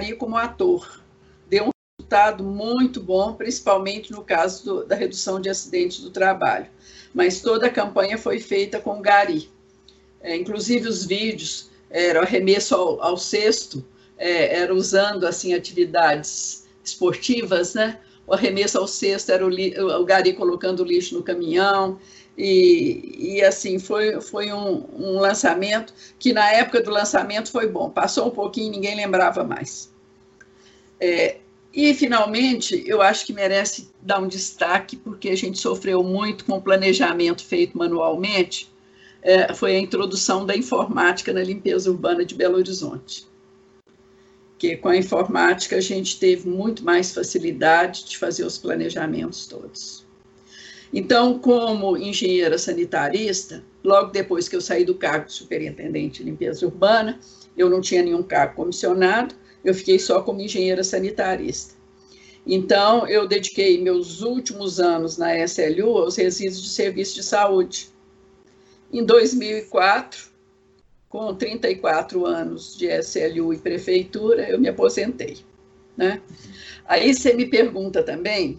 usamos 0.00 0.18
como 0.18 0.36
ator. 0.36 1.02
Deu 1.50 1.66
um 1.66 1.70
resultado 1.98 2.44
muito 2.44 3.00
bom, 3.00 3.34
principalmente 3.34 4.10
no 4.12 4.24
caso 4.24 4.64
do, 4.64 4.86
da 4.86 4.94
redução 4.94 5.40
de 5.40 5.48
acidentes 5.48 6.00
do 6.00 6.10
trabalho. 6.10 6.68
Mas 7.14 7.40
toda 7.40 7.66
a 7.66 7.70
campanha 7.70 8.18
foi 8.18 8.40
feita 8.40 8.80
com 8.80 9.00
Gari. 9.00 9.48
É, 10.20 10.36
inclusive 10.36 10.88
os 10.88 11.06
vídeos 11.06 11.70
era 11.88 12.20
arremesso 12.22 12.74
ao, 12.74 13.00
ao 13.00 13.16
cesto, 13.16 13.84
é, 14.18 14.60
era 14.60 14.74
usando 14.74 15.26
assim 15.26 15.54
atividades 15.54 16.66
esportivas, 16.82 17.74
né? 17.74 18.00
O 18.26 18.34
arremesso 18.34 18.78
ao 18.78 18.88
cesto 18.88 19.30
era 19.30 19.46
o, 19.46 19.50
o 19.50 20.04
Gari 20.04 20.32
colocando 20.32 20.80
o 20.80 20.84
lixo 20.84 21.14
no 21.14 21.22
caminhão, 21.22 22.00
e, 22.36 23.36
e, 23.36 23.44
assim, 23.44 23.78
foi, 23.78 24.20
foi 24.20 24.52
um, 24.52 24.84
um, 24.98 25.20
lançamento 25.20 25.94
que 26.18 26.32
na 26.32 26.50
época 26.50 26.80
do 26.80 26.90
lançamento 26.90 27.50
foi 27.50 27.68
bom. 27.68 27.88
Passou 27.90 28.26
um 28.26 28.30
pouquinho, 28.30 28.72
ninguém 28.72 28.96
lembrava 28.96 29.44
mais. 29.44 29.92
É, 31.00 31.36
e, 31.74 31.92
finalmente, 31.92 32.84
eu 32.86 33.02
acho 33.02 33.26
que 33.26 33.32
merece 33.32 33.90
dar 34.00 34.20
um 34.20 34.28
destaque, 34.28 34.96
porque 34.96 35.28
a 35.30 35.36
gente 35.36 35.58
sofreu 35.58 36.04
muito 36.04 36.44
com 36.44 36.52
o 36.52 36.62
planejamento 36.62 37.44
feito 37.44 37.76
manualmente, 37.76 38.72
é, 39.20 39.52
foi 39.52 39.74
a 39.74 39.80
introdução 39.80 40.46
da 40.46 40.56
informática 40.56 41.32
na 41.32 41.42
limpeza 41.42 41.90
urbana 41.90 42.24
de 42.24 42.34
Belo 42.34 42.58
Horizonte. 42.58 43.26
Que 44.56 44.76
com 44.76 44.88
a 44.88 44.96
informática 44.96 45.74
a 45.76 45.80
gente 45.80 46.20
teve 46.20 46.48
muito 46.48 46.84
mais 46.84 47.12
facilidade 47.12 48.04
de 48.04 48.18
fazer 48.18 48.44
os 48.44 48.56
planejamentos 48.56 49.46
todos. 49.46 50.06
Então, 50.92 51.40
como 51.40 51.96
engenheira 51.96 52.56
sanitarista, 52.56 53.64
logo 53.82 54.12
depois 54.12 54.48
que 54.48 54.54
eu 54.54 54.60
saí 54.60 54.84
do 54.84 54.94
cargo 54.94 55.26
de 55.26 55.32
superintendente 55.32 56.22
de 56.22 56.30
limpeza 56.30 56.64
urbana, 56.64 57.18
eu 57.56 57.68
não 57.68 57.80
tinha 57.80 58.02
nenhum 58.02 58.22
cargo 58.22 58.54
comissionado, 58.54 59.34
eu 59.64 59.74
fiquei 59.74 59.98
só 59.98 60.20
como 60.20 60.40
engenheira 60.40 60.84
sanitarista. 60.84 61.74
Então, 62.46 63.06
eu 63.08 63.26
dediquei 63.26 63.80
meus 63.80 64.20
últimos 64.20 64.78
anos 64.78 65.16
na 65.16 65.36
SLU 65.38 65.96
aos 65.96 66.16
resíduos 66.16 66.62
de 66.62 66.68
serviço 66.68 67.14
de 67.14 67.22
saúde. 67.22 67.88
Em 68.92 69.02
2004, 69.04 70.28
com 71.08 71.34
34 71.34 72.26
anos 72.26 72.76
de 72.76 72.86
SLU 72.86 73.54
e 73.54 73.58
prefeitura, 73.58 74.48
eu 74.48 74.60
me 74.60 74.68
aposentei. 74.68 75.38
Né? 75.96 76.20
Aí 76.86 77.14
você 77.14 77.32
me 77.32 77.46
pergunta 77.46 78.02
também 78.02 78.58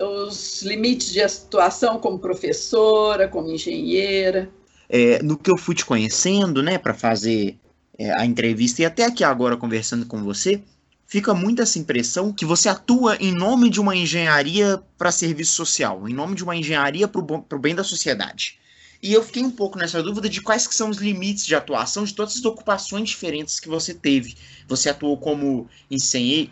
os 0.00 0.62
limites 0.62 1.12
de 1.12 1.20
atuação 1.20 1.98
como 1.98 2.18
professora, 2.18 3.28
como 3.28 3.50
engenheira? 3.50 4.48
É, 4.88 5.22
no 5.22 5.38
que 5.38 5.50
eu 5.50 5.56
fui 5.56 5.74
te 5.74 5.84
conhecendo, 5.84 6.62
né, 6.62 6.76
para 6.76 6.92
fazer 6.92 7.56
é, 7.98 8.10
a 8.12 8.24
entrevista 8.24 8.82
e 8.82 8.84
até 8.84 9.04
aqui 9.04 9.24
agora 9.24 9.56
conversando 9.56 10.06
com 10.06 10.22
você, 10.22 10.62
fica 11.06 11.34
muito 11.34 11.60
essa 11.60 11.78
impressão 11.78 12.32
que 12.32 12.44
você 12.44 12.68
atua 12.68 13.16
em 13.16 13.32
nome 13.32 13.68
de 13.68 13.80
uma 13.80 13.94
engenharia 13.94 14.82
para 14.96 15.12
serviço 15.12 15.52
social, 15.52 16.08
em 16.08 16.14
nome 16.14 16.34
de 16.34 16.42
uma 16.42 16.56
engenharia 16.56 17.06
para 17.06 17.20
o 17.20 17.58
bem 17.58 17.74
da 17.74 17.84
sociedade. 17.84 18.58
E 19.02 19.12
eu 19.12 19.22
fiquei 19.24 19.42
um 19.42 19.50
pouco 19.50 19.76
nessa 19.76 20.00
dúvida 20.00 20.28
de 20.28 20.40
quais 20.40 20.64
que 20.64 20.74
são 20.76 20.88
os 20.88 20.98
limites 20.98 21.44
de 21.44 21.56
atuação 21.56 22.04
de 22.04 22.14
todas 22.14 22.36
as 22.36 22.44
ocupações 22.44 23.10
diferentes 23.10 23.58
que 23.58 23.68
você 23.68 23.92
teve. 23.92 24.36
Você 24.68 24.88
atuou 24.88 25.18
como, 25.18 25.68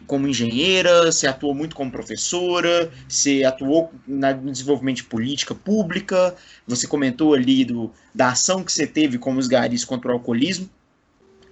como 0.04 0.26
engenheira, 0.26 1.04
você 1.12 1.28
atuou 1.28 1.54
muito 1.54 1.76
como 1.76 1.92
professora, 1.92 2.90
você 3.08 3.44
atuou 3.44 3.92
no 4.04 4.50
desenvolvimento 4.50 4.96
de 4.96 5.04
política 5.04 5.54
pública, 5.54 6.34
você 6.66 6.88
comentou 6.88 7.34
ali 7.34 7.64
do, 7.64 7.92
da 8.12 8.30
ação 8.30 8.64
que 8.64 8.72
você 8.72 8.84
teve 8.84 9.16
como 9.16 9.38
os 9.38 9.46
garis 9.46 9.84
contra 9.84 10.10
o 10.10 10.14
alcoolismo. 10.14 10.68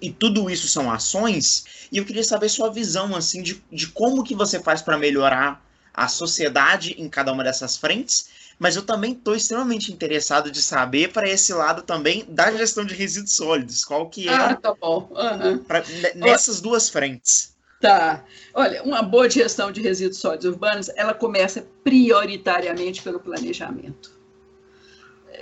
E 0.01 0.11
tudo 0.11 0.49
isso 0.49 0.67
são 0.67 0.91
ações, 0.91 1.87
e 1.91 1.97
eu 1.97 2.05
queria 2.05 2.23
saber 2.23 2.49
sua 2.49 2.71
visão 2.71 3.15
assim 3.15 3.43
de, 3.43 3.61
de 3.71 3.87
como 3.87 4.23
que 4.23 4.33
você 4.33 4.59
faz 4.59 4.81
para 4.81 4.97
melhorar 4.97 5.63
a 5.93 6.07
sociedade 6.07 6.95
em 6.97 7.09
cada 7.09 7.33
uma 7.33 7.43
dessas 7.43 7.75
frentes 7.75 8.29
mas 8.59 8.75
eu 8.75 8.81
também 8.81 9.13
estou 9.13 9.33
extremamente 9.33 9.91
interessado 9.91 10.51
de 10.51 10.61
saber 10.61 11.13
para 11.13 11.27
esse 11.27 11.53
lado 11.53 11.81
também 11.81 12.25
da 12.27 12.51
gestão 12.51 12.83
de 12.83 12.93
resíduos 12.93 13.33
sólidos, 13.33 13.85
qual 13.85 14.09
que 14.09 14.27
é 14.27 14.33
ah, 14.33 14.53
tá 14.53 14.75
bom. 14.75 15.09
Uhum. 15.11 15.59
Pra, 15.59 15.81
nessas 16.13 16.59
duas 16.59 16.89
frentes. 16.89 17.55
Tá. 17.79 18.25
Olha, 18.53 18.83
uma 18.83 19.01
boa 19.01 19.29
gestão 19.29 19.71
de 19.71 19.81
resíduos 19.81 20.17
sólidos 20.17 20.45
urbanos, 20.45 20.89
ela 20.97 21.13
começa 21.13 21.65
prioritariamente 21.81 23.01
pelo 23.01 23.21
planejamento. 23.21 24.19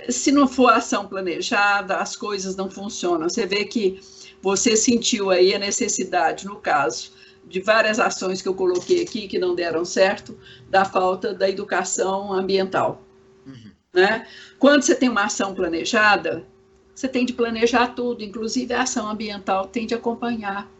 Se 0.08 0.30
não 0.30 0.46
for 0.46 0.72
ação 0.72 1.08
planejada, 1.08 1.96
as 1.96 2.14
coisas 2.14 2.54
não 2.54 2.70
funcionam. 2.70 3.28
Você 3.28 3.44
vê 3.44 3.64
que 3.64 4.00
você 4.42 4.76
sentiu 4.76 5.30
aí 5.30 5.54
a 5.54 5.58
necessidade, 5.58 6.46
no 6.46 6.56
caso, 6.56 7.12
de 7.44 7.60
várias 7.60 7.98
ações 7.98 8.42
que 8.42 8.48
eu 8.48 8.54
coloquei 8.54 9.02
aqui 9.02 9.26
que 9.26 9.38
não 9.38 9.54
deram 9.54 9.84
certo, 9.84 10.38
da 10.68 10.84
falta 10.84 11.34
da 11.34 11.48
educação 11.48 12.32
ambiental. 12.32 13.02
Né? 13.92 14.26
Quando 14.58 14.82
você 14.82 14.94
tem 14.94 15.08
uma 15.08 15.24
ação 15.24 15.54
planejada, 15.54 16.44
você 16.94 17.08
tem 17.08 17.24
de 17.24 17.32
planejar 17.32 17.88
tudo, 17.88 18.22
inclusive 18.22 18.74
a 18.74 18.82
ação 18.82 19.08
ambiental 19.08 19.66
tem 19.66 19.86
de 19.86 19.94
acompanhar. 19.94 20.70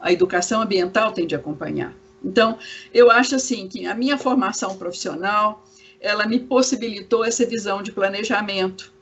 A 0.00 0.12
educação 0.12 0.62
ambiental 0.62 1.12
tem 1.12 1.26
de 1.26 1.34
acompanhar. 1.34 1.94
Então, 2.24 2.58
eu 2.92 3.10
acho 3.10 3.36
assim 3.36 3.68
que 3.68 3.86
a 3.86 3.94
minha 3.94 4.16
formação 4.16 4.76
profissional, 4.76 5.64
ela 6.00 6.26
me 6.26 6.40
possibilitou 6.40 7.24
essa 7.24 7.44
visão 7.44 7.82
de 7.82 7.92
planejamento. 7.92 8.92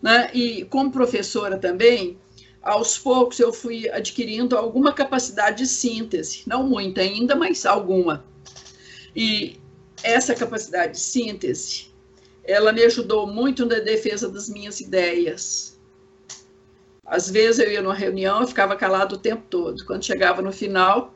Né? 0.00 0.30
E 0.32 0.64
como 0.64 0.90
professora 0.90 1.58
também, 1.58 2.18
aos 2.62 2.98
poucos 2.98 3.38
eu 3.38 3.52
fui 3.52 3.88
adquirindo 3.88 4.56
alguma 4.56 4.92
capacidade 4.92 5.58
de 5.58 5.66
síntese, 5.66 6.42
não 6.46 6.62
muita 6.64 7.00
ainda, 7.00 7.34
mas 7.34 7.64
alguma. 7.64 8.24
E 9.14 9.58
essa 10.02 10.34
capacidade 10.34 10.92
de 10.92 11.00
síntese, 11.00 11.88
ela 12.44 12.72
me 12.72 12.82
ajudou 12.82 13.26
muito 13.26 13.64
na 13.64 13.78
defesa 13.78 14.28
das 14.28 14.48
minhas 14.48 14.80
ideias. 14.80 15.78
Às 17.04 17.30
vezes 17.30 17.58
eu 17.58 17.70
ia 17.70 17.82
numa 17.82 17.94
reunião 17.94 18.42
e 18.42 18.46
ficava 18.46 18.76
calado 18.76 19.14
o 19.14 19.18
tempo 19.18 19.42
todo. 19.48 19.84
Quando 19.86 20.04
chegava 20.04 20.42
no 20.42 20.52
final, 20.52 21.14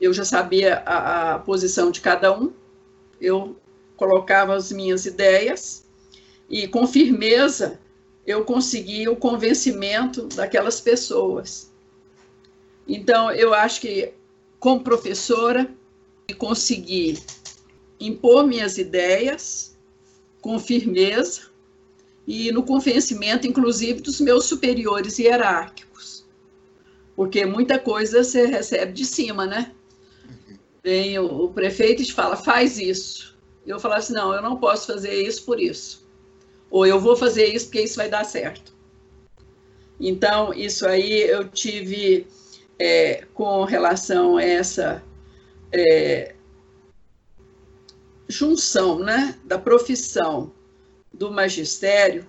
eu 0.00 0.12
já 0.12 0.24
sabia 0.24 0.82
a, 0.86 1.34
a 1.34 1.38
posição 1.38 1.90
de 1.90 2.00
cada 2.00 2.36
um, 2.36 2.52
eu 3.20 3.56
colocava 3.96 4.54
as 4.54 4.72
minhas 4.72 5.04
ideias 5.04 5.86
e 6.48 6.66
com 6.66 6.86
firmeza 6.86 7.78
eu 8.30 8.44
conseguia 8.44 9.10
o 9.10 9.16
convencimento 9.16 10.26
daquelas 10.28 10.80
pessoas. 10.80 11.70
Então, 12.86 13.30
eu 13.32 13.52
acho 13.52 13.80
que, 13.80 14.12
como 14.58 14.82
professora, 14.82 15.68
consegui 16.38 17.18
impor 17.98 18.46
minhas 18.46 18.78
ideias 18.78 19.76
com 20.40 20.58
firmeza 20.58 21.42
e 22.26 22.52
no 22.52 22.62
convencimento, 22.62 23.46
inclusive, 23.46 24.00
dos 24.00 24.20
meus 24.20 24.46
superiores 24.46 25.18
hierárquicos. 25.18 26.24
Porque 27.16 27.44
muita 27.44 27.78
coisa 27.78 28.22
você 28.22 28.46
recebe 28.46 28.92
de 28.92 29.04
cima, 29.04 29.46
né? 29.46 29.72
Vem 30.82 31.18
o, 31.18 31.44
o 31.44 31.52
prefeito 31.52 32.02
e 32.02 32.06
te 32.06 32.12
fala, 32.12 32.36
faz 32.36 32.78
isso. 32.78 33.36
Eu 33.66 33.78
falo 33.78 33.94
assim, 33.94 34.14
não, 34.14 34.32
eu 34.32 34.40
não 34.40 34.56
posso 34.56 34.86
fazer 34.86 35.14
isso 35.14 35.44
por 35.44 35.60
isso. 35.60 36.08
Ou 36.70 36.86
eu 36.86 37.00
vou 37.00 37.16
fazer 37.16 37.46
isso 37.46 37.66
porque 37.66 37.82
isso 37.82 37.96
vai 37.96 38.08
dar 38.08 38.24
certo. 38.24 38.72
Então, 39.98 40.54
isso 40.54 40.86
aí 40.86 41.22
eu 41.22 41.48
tive 41.48 42.26
é, 42.78 43.26
com 43.34 43.64
relação 43.64 44.38
a 44.38 44.42
essa 44.42 45.02
é, 45.72 46.34
junção 48.26 48.98
né, 49.00 49.38
da 49.44 49.58
profissão 49.58 50.52
do 51.12 51.30
magistério, 51.30 52.26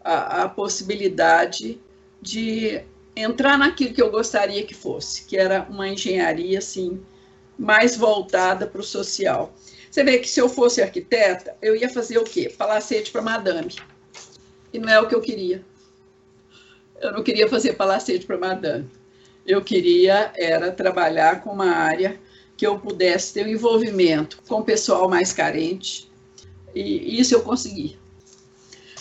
a, 0.00 0.42
a 0.42 0.48
possibilidade 0.48 1.80
de 2.20 2.82
entrar 3.16 3.56
naquilo 3.56 3.94
que 3.94 4.02
eu 4.02 4.10
gostaria 4.10 4.66
que 4.66 4.74
fosse, 4.74 5.24
que 5.24 5.36
era 5.36 5.66
uma 5.70 5.88
engenharia 5.88 6.58
assim 6.58 7.00
mais 7.58 7.96
voltada 7.96 8.66
para 8.66 8.80
o 8.80 8.84
social. 8.84 9.54
Você 9.90 10.04
vê 10.04 10.18
que 10.18 10.28
se 10.28 10.40
eu 10.40 10.48
fosse 10.48 10.82
arquiteta, 10.82 11.56
eu 11.62 11.74
ia 11.74 11.88
fazer 11.88 12.18
o 12.18 12.24
quê? 12.24 12.52
Palacete 12.56 13.10
para 13.10 13.22
madame. 13.22 13.74
E 14.72 14.78
não 14.78 14.88
é 14.88 15.00
o 15.00 15.08
que 15.08 15.14
eu 15.14 15.20
queria. 15.20 15.64
Eu 17.00 17.12
não 17.12 17.22
queria 17.22 17.48
fazer 17.48 17.74
palacete 17.74 18.26
para 18.26 18.36
madame. 18.36 18.88
Eu 19.46 19.62
queria 19.62 20.32
era 20.36 20.70
trabalhar 20.70 21.42
com 21.42 21.50
uma 21.50 21.70
área 21.70 22.20
que 22.56 22.66
eu 22.66 22.78
pudesse 22.78 23.32
ter 23.32 23.46
um 23.46 23.50
envolvimento 23.50 24.42
com 24.46 24.56
o 24.56 24.64
pessoal 24.64 25.08
mais 25.08 25.32
carente. 25.32 26.10
E 26.74 27.18
isso 27.18 27.34
eu 27.34 27.42
consegui. 27.42 27.96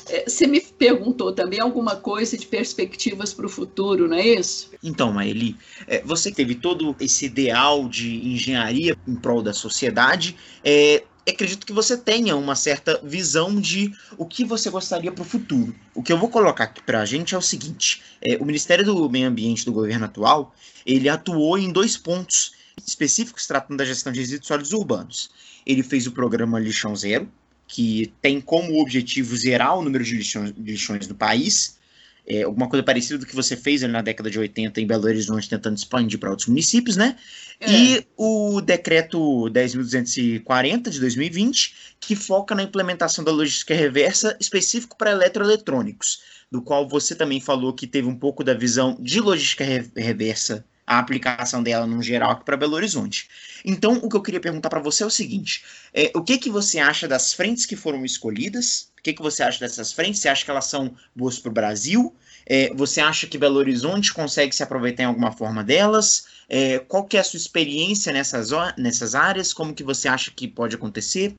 É, 0.10 0.30
você 0.30 0.48
me 0.48 0.62
perguntou 0.62 1.32
também 1.34 1.60
alguma 1.60 1.96
coisa 1.96 2.38
de 2.38 2.46
perspectivas 2.46 3.34
para 3.34 3.46
o 3.46 3.50
futuro, 3.50 4.08
não 4.08 4.18
é 4.18 4.28
isso? 4.28 4.72
Então, 4.84 5.12
Maeli, 5.12 5.56
é, 5.88 6.02
você 6.04 6.32
teve 6.32 6.56
todo 6.56 6.96
esse 7.00 7.26
ideal 7.26 7.88
de 7.88 8.28
engenharia 8.28 8.98
em 9.08 9.16
prol 9.16 9.42
da 9.42 9.54
sociedade. 9.54 10.36
É, 10.64 11.04
acredito 11.30 11.66
que 11.66 11.74
você 11.74 11.98
tenha 11.98 12.36
uma 12.36 12.56
certa 12.56 13.00
visão 13.04 13.60
de 13.60 13.94
o 14.18 14.26
que 14.26 14.46
você 14.46 14.70
gostaria 14.70 15.12
para 15.12 15.22
o 15.22 15.26
futuro. 15.26 15.76
O 15.94 16.02
que 16.02 16.12
eu 16.12 16.18
vou 16.18 16.30
colocar 16.30 16.66
aqui 16.66 16.82
para 16.82 17.02
a 17.02 17.06
gente 17.06 17.36
é 17.36 17.38
o 17.38 17.42
seguinte: 17.42 18.02
é, 18.22 18.38
o 18.38 18.46
Ministério 18.46 18.86
do 18.86 19.10
Meio 19.10 19.28
Ambiente 19.28 19.66
do 19.66 19.74
governo 19.74 20.06
atual 20.06 20.54
ele 20.86 21.10
atuou 21.10 21.58
em 21.58 21.72
dois 21.72 21.98
pontos 21.98 22.54
específicos 22.86 23.46
tratando 23.46 23.78
da 23.78 23.86
gestão 23.86 24.14
de 24.14 24.20
resíduos 24.20 24.48
sólidos 24.48 24.72
urbanos. 24.72 25.30
Ele 25.66 25.84
fez 25.84 26.08
o 26.08 26.12
programa 26.12 26.60
Lixão 26.60 26.96
Zero, 26.96 27.30
que 27.68 28.14
tem 28.22 28.40
como 28.40 28.80
objetivo 28.82 29.36
zerar 29.36 29.78
o 29.78 29.82
número 29.82 30.04
de 30.04 30.16
lixões, 30.16 30.54
lixões 30.58 31.08
no 31.08 31.16
país. 31.16 31.78
É, 32.26 32.44
alguma 32.44 32.68
coisa 32.68 32.84
parecida 32.84 33.18
do 33.18 33.26
que 33.26 33.36
você 33.36 33.56
fez 33.56 33.82
na 33.84 34.02
década 34.02 34.30
de 34.30 34.38
80 34.38 34.82
em 34.82 34.88
Belo 34.88 35.06
Horizonte, 35.06 35.50
tentando 35.50 35.78
expandir 35.78 36.20
para 36.20 36.30
outros 36.30 36.48
municípios, 36.48 36.98
né? 36.98 37.16
É. 37.60 37.72
E 37.72 38.08
o 38.18 38.60
decreto 38.60 39.18
10.240 39.50 40.90
de 40.90 41.00
2020, 41.00 41.76
que 42.00 42.16
foca 42.16 42.54
na 42.54 42.64
implementação 42.64 43.24
da 43.24 43.32
logística 43.32 43.74
reversa 43.74 44.36
específico 44.40 44.98
para 44.98 45.12
eletroeletrônicos, 45.12 46.22
do 46.52 46.62
qual 46.62 46.88
você 46.88 47.16
também 47.16 47.40
falou 47.40 47.74
que 47.74 47.88
teve 47.88 48.08
um 48.08 48.16
pouco 48.16 48.44
da 48.44 48.54
visão 48.54 48.98
de 49.00 49.22
logística 49.22 49.64
reversa 49.96 50.66
a 50.88 51.00
aplicação 51.00 51.62
dela 51.62 51.86
no 51.86 52.02
geral 52.02 52.32
aqui 52.32 52.46
para 52.46 52.56
Belo 52.56 52.76
Horizonte. 52.76 53.30
Então, 53.66 54.00
o 54.02 54.10
que 54.10 54.16
eu 54.16 54.22
queria 54.22 54.40
perguntar 54.40 54.70
para 54.70 54.80
você 54.80 55.04
é 55.04 55.06
o 55.06 55.12
seguinte: 55.12 55.66
é, 55.94 56.10
o 56.16 56.24
que 56.24 56.38
que 56.38 56.50
você 56.50 56.80
acha 56.80 57.08
das 57.08 57.34
frentes 57.34 57.66
que 57.66 57.76
foram 57.76 58.06
escolhidas? 58.06 58.90
O 58.98 59.04
que 59.04 59.14
que 59.14 59.22
você 59.22 59.44
acha 59.44 59.60
dessas 59.60 59.92
frentes? 59.92 60.22
Você 60.22 60.30
acha 60.30 60.46
que 60.46 60.52
elas 60.52 60.66
são 60.66 60.96
boas 61.14 61.38
para 61.38 61.50
o 61.50 61.54
Brasil? 61.54 62.16
É, 62.46 62.74
você 62.74 63.02
acha 63.02 63.28
que 63.28 63.38
Belo 63.38 63.58
Horizonte 63.58 64.14
consegue 64.14 64.56
se 64.56 64.64
aproveitar 64.64 65.04
em 65.04 65.08
alguma 65.08 65.34
forma 65.34 65.64
delas? 65.64 66.28
É, 66.48 66.80
qual 66.80 67.04
que 67.04 67.18
é 67.18 67.20
a 67.20 67.24
sua 67.24 67.38
experiência 67.38 68.14
nessas, 68.14 68.50
nessas 68.78 69.14
áreas? 69.14 69.52
Como 69.52 69.74
que 69.74 69.84
você 69.84 70.08
acha 70.08 70.32
que 70.32 70.48
pode 70.48 70.76
acontecer? 70.76 71.36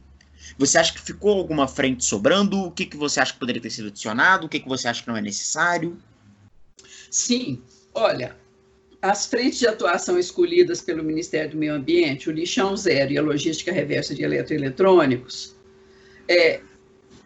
Você 0.59 0.79
acha 0.79 0.93
que 0.93 1.01
ficou 1.01 1.39
alguma 1.39 1.67
frente 1.67 2.05
sobrando? 2.05 2.59
O 2.65 2.71
que, 2.71 2.85
que 2.85 2.97
você 2.97 3.21
acha 3.21 3.33
que 3.33 3.39
poderia 3.39 3.61
ter 3.61 3.71
sido 3.71 3.89
adicionado? 3.89 4.47
O 4.47 4.49
que, 4.49 4.61
que 4.61 4.69
você 4.69 4.87
acha 4.87 5.03
que 5.03 5.09
não 5.09 5.17
é 5.17 5.23
necessário? 5.23 5.99
Sim, 7.11 7.63
olha, 7.95 8.37
as 9.01 9.27
frentes 9.27 9.59
de 9.59 9.67
atuação 9.67 10.19
escolhidas 10.19 10.81
pelo 10.81 11.05
Ministério 11.05 11.53
do 11.53 11.57
Meio 11.57 11.75
Ambiente, 11.75 12.29
o 12.29 12.33
lixão 12.33 12.77
zero 12.77 13.13
e 13.13 13.19
a 13.19 13.23
logística 13.23 13.73
reversa 13.73 14.15
de 14.15 14.23
eletroeletrônicos, 14.23 15.55
é, 16.29 16.61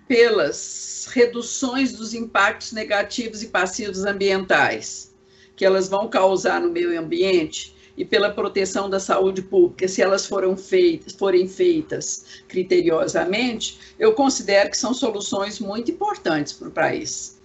pelas 0.06 1.08
reduções 1.10 1.92
dos 1.92 2.12
impactos 2.12 2.72
negativos 2.72 3.42
e 3.42 3.48
passivos 3.48 4.04
ambientais 4.04 5.12
que 5.56 5.64
elas 5.64 5.88
vão 5.88 6.08
causar 6.08 6.60
no 6.60 6.70
meio 6.70 6.98
ambiente 6.98 7.74
e 7.96 8.04
pela 8.04 8.30
proteção 8.30 8.88
da 8.88 8.98
saúde 8.98 9.42
pública, 9.42 9.86
se 9.86 10.00
elas 10.00 10.26
foram 10.26 10.56
feitas, 10.56 11.12
forem 11.12 11.46
feitas 11.46 12.42
criteriosamente, 12.48 13.78
eu 13.98 14.14
considero 14.14 14.70
que 14.70 14.78
são 14.78 14.94
soluções 14.94 15.60
muito 15.60 15.90
importantes 15.90 16.54
para 16.54 16.68
o 16.68 16.72
país. 16.72 17.38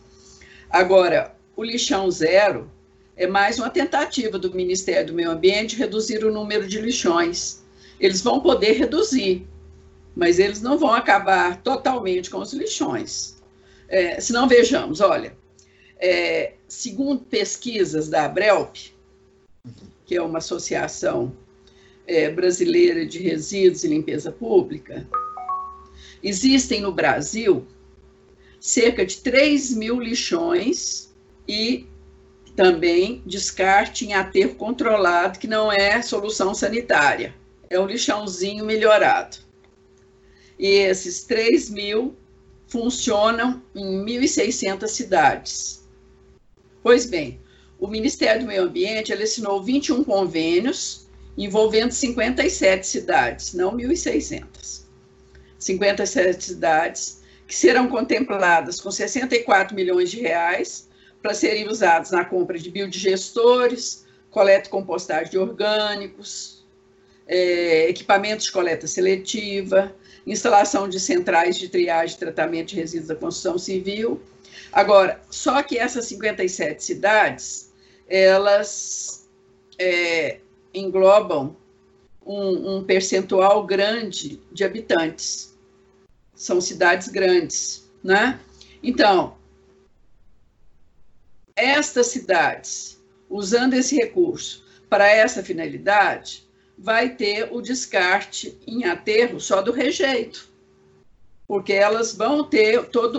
Agora, 0.70 1.36
o 1.56 1.64
lixão 1.64 2.10
zero, 2.10 2.72
é 3.18 3.26
mais 3.26 3.58
uma 3.58 3.70
tentativa 3.70 4.38
do 4.38 4.54
Ministério 4.54 5.08
do 5.08 5.14
Meio 5.14 5.32
Ambiente 5.32 5.76
reduzir 5.76 6.24
o 6.24 6.32
número 6.32 6.68
de 6.68 6.80
lixões. 6.80 7.64
Eles 8.00 8.22
vão 8.22 8.40
poder 8.40 8.74
reduzir, 8.74 9.48
mas 10.16 10.38
eles 10.38 10.62
não 10.62 10.78
vão 10.78 10.94
acabar 10.94 11.60
totalmente 11.64 12.30
com 12.30 12.38
os 12.38 12.54
lixões. 12.54 13.38
É, 13.90 14.22
se 14.22 14.32
não 14.32 14.48
vejamos, 14.48 15.02
olha, 15.02 15.36
é, 16.00 16.54
segundo 16.68 17.24
pesquisas 17.24 18.08
da 18.08 18.26
Abrelp, 18.26 18.76
que 20.06 20.16
é 20.16 20.22
uma 20.22 20.38
associação 20.38 21.36
é, 22.06 22.30
brasileira 22.30 23.04
de 23.04 23.18
resíduos 23.18 23.84
e 23.84 23.88
limpeza 23.88 24.32
pública, 24.32 25.08
existem 26.22 26.82
no 26.82 26.92
Brasil 26.92 27.66
cerca 28.60 29.04
de 29.04 29.18
3 29.18 29.76
mil 29.76 30.00
lixões 30.00 31.12
e 31.48 31.88
também 32.58 33.22
descarte 33.24 34.04
em 34.04 34.16
aterro 34.16 34.56
controlado, 34.56 35.38
que 35.38 35.46
não 35.46 35.72
é 35.72 36.02
solução 36.02 36.56
sanitária, 36.56 37.36
é 37.70 37.80
um 37.80 37.86
lixãozinho 37.86 38.66
melhorado. 38.66 39.38
E 40.58 40.66
esses 40.68 41.24
3 41.24 41.70
mil 41.70 42.18
funcionam 42.68 43.62
em 43.76 44.04
1.600 44.04 44.88
cidades. 44.88 45.88
Pois 46.82 47.06
bem, 47.06 47.40
o 47.80 47.88
Ministério 47.88 48.42
do 48.42 48.48
Meio 48.48 48.64
Ambiente 48.64 49.14
assinou 49.14 49.62
21 49.62 50.04
convênios 50.04 51.08
envolvendo 51.38 51.92
57 51.92 52.88
cidades, 52.88 53.54
não 53.54 53.78
1.600. 53.78 54.82
57 55.60 56.44
cidades 56.44 57.22
que 57.46 57.56
serão 57.56 57.88
contempladas 57.88 58.82
com 58.82 58.90
64 58.90 59.76
milhões 59.76 60.10
de 60.10 60.20
reais 60.22 60.87
para 61.22 61.34
serem 61.34 61.68
usados 61.68 62.12
na 62.12 62.24
compra 62.24 62.58
de 62.58 62.70
biodigestores, 62.70 64.06
coleta 64.30 64.68
e 64.68 64.72
compostagem 64.72 65.32
de 65.32 65.38
orgânicos, 65.38 66.66
é, 67.28 67.90
equipamentos 67.90 68.46
de 68.46 68.52
coleta 68.52 68.88
seletiva, 68.88 69.94
instalação 70.26 70.88
de 70.88 71.00
centrais 71.00 71.58
de 71.58 71.70
triagem 71.70 72.16
e 72.16 72.20
tratamento 72.20 72.70
de 72.70 72.76
resíduos 72.76 73.08
da 73.08 73.16
construção 73.16 73.58
civil. 73.58 74.22
Agora, 74.72 75.22
só 75.30 75.62
que 75.64 75.78
essas 75.78 76.06
57 76.06 76.84
cidades, 76.84 77.72
elas 78.08 79.28
é, 79.80 80.40
englobam 80.74 81.56
um, 82.26 82.78
um 82.78 82.84
percentual 82.84 83.66
grande 83.66 84.42
de 84.52 84.64
habitantes. 84.64 85.58
São 86.36 86.62
cidades 86.62 87.08
grandes, 87.08 87.90
né? 88.04 88.40
Então, 88.84 89.38
estas 91.58 92.08
cidades, 92.08 93.02
usando 93.28 93.74
esse 93.74 93.96
recurso 93.96 94.64
para 94.88 95.10
essa 95.10 95.44
finalidade, 95.44 96.48
vai 96.78 97.10
ter 97.10 97.50
o 97.52 97.60
descarte 97.60 98.58
em 98.68 98.86
aterro 98.86 99.40
só 99.40 99.62
do 99.62 99.72
rejeito, 99.72 100.48
porque 101.48 101.74
elas 101.74 102.16
vão 102.16 102.44
ter 102.44 102.86
toda 102.90 103.18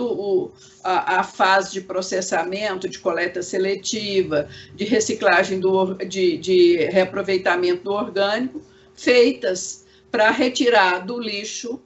a, 0.83 1.19
a, 1.19 1.23
fase 1.23 1.73
de 1.73 1.81
processamento, 1.81 2.87
de 2.87 2.99
coleta 2.99 3.43
seletiva, 3.43 4.47
de 4.73 4.85
reciclagem, 4.85 5.59
do, 5.59 5.95
de, 5.95 6.37
de 6.37 6.77
reaproveitamento 6.85 7.83
do 7.83 7.91
orgânico, 7.91 8.61
feitas 8.95 9.85
para 10.09 10.31
retirar 10.31 11.05
do 11.05 11.19
lixo, 11.19 11.81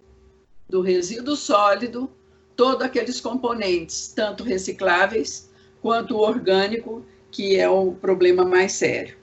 do 0.70 0.82
resíduo 0.82 1.36
sólido, 1.36 2.10
todos 2.56 2.86
aqueles 2.86 3.20
componentes, 3.20 4.10
tanto 4.10 4.44
recicláveis 4.44 5.52
quanto 5.84 6.16
o 6.16 6.22
orgânico, 6.22 7.06
que 7.30 7.58
é 7.58 7.70
o 7.70 7.92
problema 7.92 8.46
mais 8.46 8.72
sério. 8.72 9.18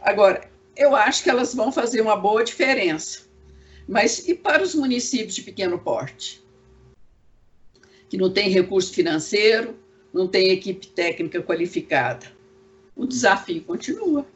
Agora, 0.00 0.48
eu 0.74 0.96
acho 0.96 1.22
que 1.22 1.28
elas 1.28 1.54
vão 1.54 1.70
fazer 1.70 2.00
uma 2.00 2.16
boa 2.16 2.42
diferença. 2.42 3.28
Mas 3.86 4.26
e 4.26 4.34
para 4.34 4.62
os 4.62 4.74
municípios 4.74 5.34
de 5.34 5.42
pequeno 5.42 5.78
porte? 5.78 6.42
Que 8.08 8.16
não 8.16 8.30
tem 8.30 8.48
recurso 8.48 8.92
financeiro, 8.92 9.76
não 10.12 10.26
tem 10.26 10.50
equipe 10.50 10.86
técnica 10.86 11.42
qualificada. 11.42 12.26
O 12.96 13.06
desafio 13.06 13.62
continua. 13.62 14.26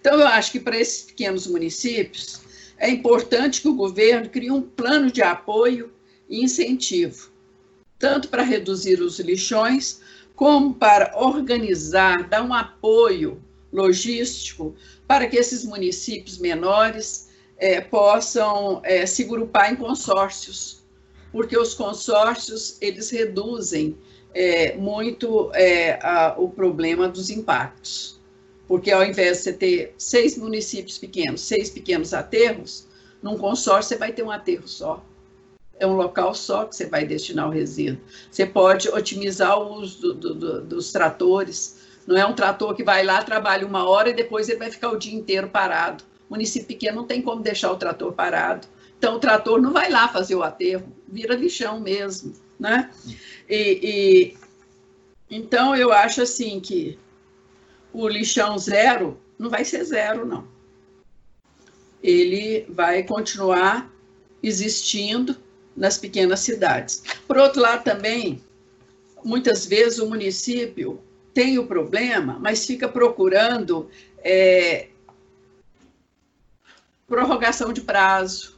Então, 0.00 0.18
eu 0.18 0.26
acho 0.26 0.50
que 0.50 0.60
para 0.60 0.78
esses 0.78 1.02
pequenos 1.02 1.46
municípios, 1.46 2.40
é 2.76 2.90
importante 2.90 3.62
que 3.62 3.68
o 3.68 3.74
governo 3.74 4.28
crie 4.28 4.50
um 4.50 4.62
plano 4.62 5.12
de 5.12 5.22
apoio 5.22 5.92
e 6.28 6.42
incentivo, 6.42 7.30
tanto 7.98 8.28
para 8.28 8.42
reduzir 8.42 9.00
os 9.00 9.20
lixões, 9.20 10.02
como 10.34 10.74
para 10.74 11.12
organizar, 11.16 12.28
dar 12.28 12.42
um 12.42 12.52
apoio 12.52 13.40
logístico 13.72 14.74
para 15.06 15.26
que 15.26 15.36
esses 15.36 15.64
municípios 15.64 16.38
menores 16.38 17.28
é, 17.56 17.80
possam 17.80 18.80
é, 18.84 19.06
se 19.06 19.24
agrupar 19.24 19.72
em 19.72 19.76
consórcios, 19.76 20.82
porque 21.32 21.58
os 21.58 21.74
consórcios 21.74 22.76
eles 22.80 23.10
reduzem 23.10 23.96
é, 24.32 24.76
muito 24.76 25.50
é, 25.54 25.98
a, 26.02 26.34
o 26.36 26.48
problema 26.48 27.08
dos 27.08 27.30
impactos. 27.30 28.20
Porque 28.66 28.90
ao 28.90 29.04
invés 29.04 29.38
de 29.38 29.42
você 29.44 29.52
ter 29.52 29.94
seis 29.98 30.38
municípios 30.38 30.98
pequenos, 30.98 31.42
seis 31.42 31.68
pequenos 31.68 32.14
aterros, 32.14 32.86
num 33.22 33.36
consórcio 33.36 33.90
você 33.90 33.96
vai 33.96 34.12
ter 34.12 34.22
um 34.22 34.30
aterro 34.30 34.66
só. 34.66 35.04
É 35.78 35.86
um 35.86 35.96
local 35.96 36.34
só 36.34 36.64
que 36.64 36.76
você 36.76 36.86
vai 36.86 37.04
destinar 37.04 37.48
o 37.48 37.50
resíduo. 37.50 38.00
Você 38.30 38.46
pode 38.46 38.88
otimizar 38.88 39.58
o 39.58 39.80
uso 39.80 40.14
do, 40.14 40.34
do, 40.34 40.60
dos 40.62 40.92
tratores. 40.92 41.80
Não 42.06 42.16
é 42.16 42.24
um 42.24 42.32
trator 42.34 42.74
que 42.74 42.84
vai 42.84 43.04
lá, 43.04 43.22
trabalha 43.22 43.66
uma 43.66 43.88
hora 43.88 44.10
e 44.10 44.14
depois 44.14 44.48
ele 44.48 44.58
vai 44.58 44.70
ficar 44.70 44.90
o 44.90 44.98
dia 44.98 45.14
inteiro 45.14 45.48
parado. 45.48 46.04
O 46.28 46.34
município 46.34 46.68
pequeno 46.68 46.98
não 46.98 47.06
tem 47.06 47.20
como 47.20 47.42
deixar 47.42 47.72
o 47.72 47.76
trator 47.76 48.12
parado. 48.12 48.66
Então, 48.98 49.16
o 49.16 49.20
trator 49.20 49.60
não 49.60 49.72
vai 49.72 49.90
lá 49.90 50.08
fazer 50.08 50.34
o 50.34 50.42
aterro, 50.42 50.90
vira 51.08 51.34
lixão 51.34 51.80
mesmo, 51.80 52.32
né? 52.58 52.90
E, 53.48 53.80
e 53.82 54.38
então, 55.28 55.74
eu 55.76 55.92
acho 55.92 56.22
assim 56.22 56.60
que 56.60 56.98
o 57.92 58.08
lixão 58.08 58.56
zero 58.56 59.18
não 59.38 59.50
vai 59.50 59.64
ser 59.64 59.84
zero, 59.84 60.24
não. 60.24 60.46
Ele 62.02 62.66
vai 62.68 63.02
continuar 63.02 63.90
existindo 64.42 65.36
nas 65.76 65.98
pequenas 65.98 66.40
cidades. 66.40 67.02
Por 67.26 67.36
outro 67.36 67.60
lado, 67.60 67.84
também, 67.84 68.42
muitas 69.24 69.66
vezes 69.66 69.98
o 69.98 70.08
município 70.08 71.00
tem 71.32 71.58
o 71.58 71.66
problema, 71.66 72.38
mas 72.40 72.64
fica 72.64 72.88
procurando 72.88 73.90
é, 74.18 74.88
prorrogação 77.06 77.72
de 77.72 77.80
prazo. 77.80 78.54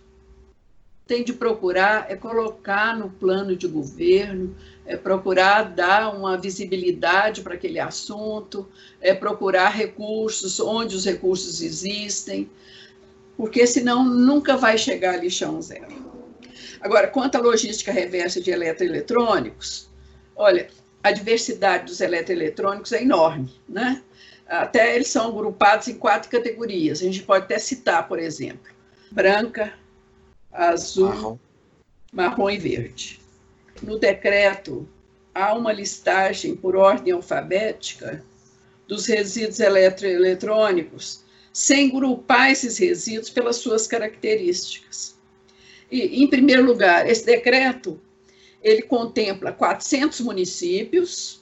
Tem 1.07 1.23
de 1.23 1.33
procurar 1.33 2.11
é 2.11 2.17
colocar 2.17 2.97
no 2.97 3.09
plano 3.09 3.55
de 3.55 3.69
governo, 3.69 4.57
é 4.85 4.97
procurar 4.97 5.63
dar 5.63 6.13
uma 6.15 6.37
visibilidade 6.37 7.43
para 7.43 7.55
aquele 7.55 7.79
assunto, 7.79 8.69
é 9.01 9.15
procurar 9.15 9.69
recursos 9.69 10.59
onde 10.59 10.97
os 10.97 11.05
recursos 11.05 11.63
existem, 11.63 12.51
porque 13.37 13.67
senão 13.69 14.05
nunca 14.05 14.57
vai 14.57 14.77
chegar 14.77 15.15
a 15.15 15.19
lixão 15.19 15.63
zero. 15.63 16.06
Agora, 16.81 17.09
quanto 17.09 17.37
à 17.37 17.41
logística 17.41 17.93
reversa 17.93 18.41
de 18.41 18.51
eletroeletrônicos, 18.51 19.89
olha, 20.35 20.69
a 21.03 21.13
diversidade 21.13 21.87
dos 21.87 22.01
eletroeletrônicos 22.01 22.93
é 22.93 23.03
enorme, 23.03 23.55
né? 23.69 24.03
Até 24.47 24.95
eles 24.95 25.09
são 25.09 25.29
agrupados 25.29 25.89
em 25.89 25.95
quatro 25.95 26.31
categorias. 26.31 27.01
A 27.01 27.05
gente 27.05 27.23
pode 27.23 27.45
até 27.45 27.59
citar, 27.59 28.07
por 28.07 28.19
exemplo, 28.19 28.73
branca, 29.11 29.73
azul, 30.53 31.09
marrom, 31.09 31.39
marrom 32.13 32.51
e 32.51 32.59
verde. 32.59 33.21
No 33.83 33.99
decreto, 33.99 34.89
há 35.35 35.55
uma 35.55 35.73
listagem 35.73 36.55
por 36.55 36.77
ordem 36.77 37.13
alfabética 37.13 38.25
dos 38.87 39.07
resíduos 39.07 39.59
eletroeletrônicos, 39.59 41.25
sem 41.53 41.91
grupar 41.91 42.53
esses 42.53 42.79
resíduos 42.79 43.31
pelas 43.31 43.57
suas 43.57 43.87
características. 43.87 45.16
E, 45.91 46.23
em 46.23 46.27
primeiro 46.27 46.65
lugar, 46.65 47.09
esse 47.09 47.25
decreto 47.25 48.01
ele 48.63 48.83
contempla 48.83 49.53
400 49.53 50.21
municípios, 50.21 51.41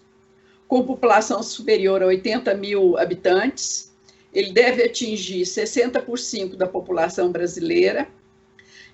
com 0.69 0.85
população 0.85 1.43
superior 1.43 2.03
a 2.03 2.07
80 2.07 2.55
mil 2.55 2.99
habitantes, 2.99 3.93
ele 4.33 4.53
deve 4.53 4.83
atingir 4.83 5.43
60% 5.43 6.57
da 6.57 6.67
população 6.67 7.31
brasileira, 7.31 8.09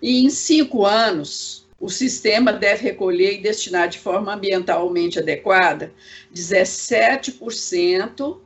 e 0.02 0.24
em 0.24 0.30
cinco 0.30 0.84
anos, 0.84 1.66
o 1.78 1.88
sistema 1.88 2.52
deve 2.52 2.84
recolher 2.84 3.34
e 3.34 3.42
destinar 3.42 3.88
de 3.88 3.98
forma 3.98 4.34
ambientalmente 4.34 5.18
adequada 5.18 5.92
17% 6.32 8.38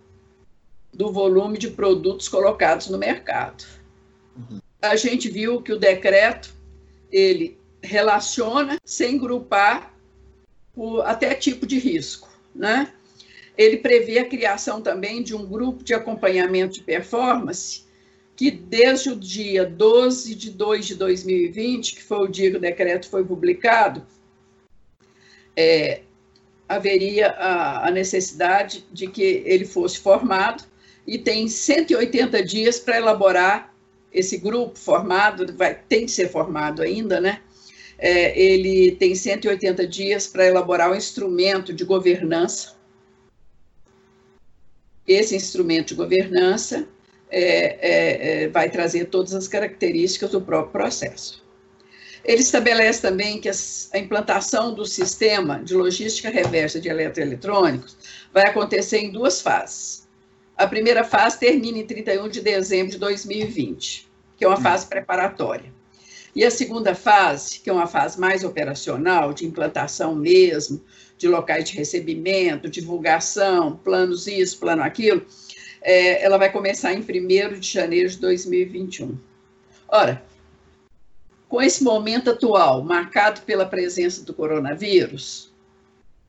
do 0.92 1.12
volume 1.12 1.58
de 1.58 1.70
produtos 1.70 2.28
colocados 2.28 2.88
no 2.88 2.96
mercado. 2.96 3.64
Uhum. 4.36 4.60
A 4.80 4.96
gente 4.96 5.28
viu 5.28 5.60
que 5.60 5.72
o 5.72 5.78
decreto 5.78 6.54
ele 7.14 7.56
relaciona 7.80 8.76
sem 8.84 9.16
grupar 9.16 9.96
o, 10.74 11.00
até 11.02 11.32
tipo 11.32 11.64
de 11.64 11.78
risco, 11.78 12.28
né? 12.52 12.92
Ele 13.56 13.76
prevê 13.76 14.18
a 14.18 14.28
criação 14.28 14.80
também 14.80 15.22
de 15.22 15.32
um 15.32 15.46
grupo 15.46 15.84
de 15.84 15.94
acompanhamento 15.94 16.74
de 16.74 16.82
performance 16.82 17.84
que 18.34 18.50
desde 18.50 19.10
o 19.10 19.16
dia 19.16 19.64
12 19.64 20.34
de 20.34 20.50
2 20.50 20.86
de 20.86 20.94
2020, 20.96 21.94
que 21.94 22.02
foi 22.02 22.18
o 22.18 22.26
dia 22.26 22.50
que 22.50 22.56
o 22.56 22.60
decreto 22.60 23.08
foi 23.08 23.24
publicado, 23.24 24.04
é, 25.56 26.00
haveria 26.68 27.28
a, 27.28 27.86
a, 27.86 27.90
necessidade 27.92 28.84
de 28.92 29.06
que 29.06 29.44
ele 29.46 29.64
fosse 29.64 30.00
formado 30.00 30.64
e 31.06 31.16
tem 31.16 31.46
180 31.46 32.42
dias 32.42 32.80
para 32.80 32.96
elaborar 32.96 33.73
esse 34.14 34.38
grupo 34.38 34.78
formado, 34.78 35.52
vai, 35.56 35.74
tem 35.74 36.06
que 36.06 36.12
ser 36.12 36.30
formado 36.30 36.80
ainda, 36.80 37.20
né? 37.20 37.40
É, 37.98 38.38
ele 38.38 38.92
tem 38.92 39.14
180 39.14 39.86
dias 39.86 40.26
para 40.26 40.46
elaborar 40.46 40.90
um 40.90 40.94
instrumento 40.94 41.72
de 41.72 41.84
governança 41.84 42.74
esse 45.06 45.36
instrumento 45.36 45.88
de 45.88 45.94
governança 45.94 46.88
é, 47.30 47.40
é, 47.40 48.44
é, 48.44 48.48
vai 48.48 48.70
trazer 48.70 49.06
todas 49.06 49.34
as 49.34 49.46
características 49.46 50.30
do 50.30 50.40
próprio 50.40 50.72
processo. 50.72 51.44
Ele 52.24 52.40
estabelece 52.40 53.02
também 53.02 53.38
que 53.38 53.50
a 53.50 53.98
implantação 53.98 54.74
do 54.74 54.86
sistema 54.86 55.62
de 55.62 55.74
logística 55.74 56.30
reversa 56.30 56.80
de 56.80 56.88
eletroeletrônicos 56.88 57.96
vai 58.32 58.44
acontecer 58.46 58.98
em 58.98 59.10
duas 59.10 59.42
fases. 59.42 60.03
A 60.56 60.66
primeira 60.66 61.02
fase 61.02 61.38
termina 61.38 61.78
em 61.78 61.86
31 61.86 62.28
de 62.28 62.40
dezembro 62.40 62.92
de 62.92 62.98
2020, 62.98 64.08
que 64.36 64.44
é 64.44 64.48
uma 64.48 64.60
fase 64.60 64.86
preparatória. 64.86 65.72
E 66.34 66.44
a 66.44 66.50
segunda 66.50 66.94
fase, 66.94 67.60
que 67.60 67.70
é 67.70 67.72
uma 67.72 67.86
fase 67.86 68.18
mais 68.18 68.42
operacional, 68.42 69.32
de 69.32 69.46
implantação 69.46 70.14
mesmo, 70.14 70.80
de 71.16 71.28
locais 71.28 71.64
de 71.68 71.76
recebimento, 71.76 72.68
divulgação, 72.68 73.76
planos 73.76 74.26
isso, 74.26 74.58
plano 74.58 74.82
aquilo, 74.82 75.24
é, 75.80 76.24
ela 76.24 76.36
vai 76.36 76.50
começar 76.50 76.92
em 76.92 77.00
1 77.00 77.58
de 77.60 77.68
janeiro 77.68 78.08
de 78.08 78.18
2021. 78.18 79.16
Ora, 79.86 80.24
com 81.48 81.62
esse 81.62 81.84
momento 81.84 82.30
atual, 82.30 82.82
marcado 82.82 83.42
pela 83.42 83.66
presença 83.66 84.24
do 84.24 84.34
coronavírus, 84.34 85.52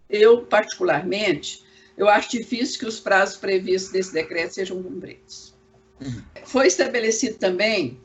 eu, 0.08 0.42
particularmente, 0.42 1.65
eu 1.98 2.10
acho 2.10 2.32
difícil 2.32 2.80
que 2.80 2.86
os 2.86 3.00
prazos 3.00 3.38
previstos 3.38 3.92
desse 3.92 4.14
decreto 4.14 4.54
sejam 4.54 4.82
cumpridos. 4.82 5.54
Uhum. 6.02 6.22
Foi 6.44 6.68
estabelecido 6.68 7.38
também 7.38 8.00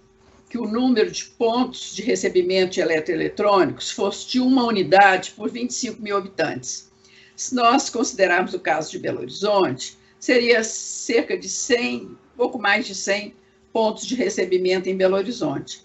que 0.49 0.59
o 0.59 0.67
número 0.67 1.11
de 1.11 1.25
pontos 1.25 1.95
de 1.95 2.03
recebimento 2.03 2.73
de 2.75 2.81
eletroeletrônicos 2.81 3.91
fosse 3.91 4.29
de 4.29 4.41
uma 4.41 4.65
unidade 4.65 5.33
por 5.33 5.51
25 5.51 6.03
mil 6.03 6.17
habitantes. 6.17 6.91
Se 7.37 7.55
nós 7.55 7.89
considerarmos 7.89 8.53
o 8.53 8.61
caso 8.61 8.91
de 8.91 8.99
Belo 8.99 9.21
Horizonte, 9.21 9.97
seria 10.19 10.63
cerca 10.63 11.39
de 11.39 11.49
100, 11.49 12.17
pouco 12.37 12.59
mais 12.59 12.87
de 12.87 12.95
100 12.95 13.35
pontos 13.73 14.07
de 14.07 14.15
recebimento 14.15 14.89
em 14.89 14.97
Belo 14.97 15.17
Horizonte. 15.17 15.83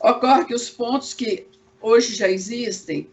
Ocorre 0.00 0.46
que 0.46 0.54
os 0.54 0.68
pontos 0.68 1.14
que 1.14 1.46
hoje 1.80 2.14
já 2.14 2.28
existem 2.28 3.08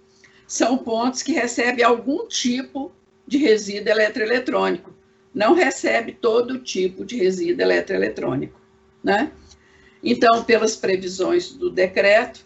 são 0.47 0.77
pontos 0.77 1.21
que 1.21 1.33
recebem 1.33 1.83
algum 1.83 2.27
tipo 2.27 2.91
de 3.33 3.39
resíduo 3.39 3.91
eletroeletrônico, 3.91 4.93
não 5.33 5.55
recebe 5.55 6.11
todo 6.11 6.59
tipo 6.59 7.03
de 7.03 7.17
resíduo 7.17 7.63
eletroeletrônico, 7.63 8.61
né? 9.03 9.31
Então, 10.03 10.43
pelas 10.43 10.75
previsões 10.75 11.51
do 11.51 11.71
decreto, 11.71 12.45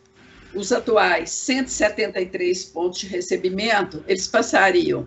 os 0.54 0.72
atuais 0.72 1.30
173 1.32 2.64
pontos 2.66 3.00
de 3.00 3.08
recebimento, 3.08 4.02
eles 4.08 4.28
passariam 4.28 5.06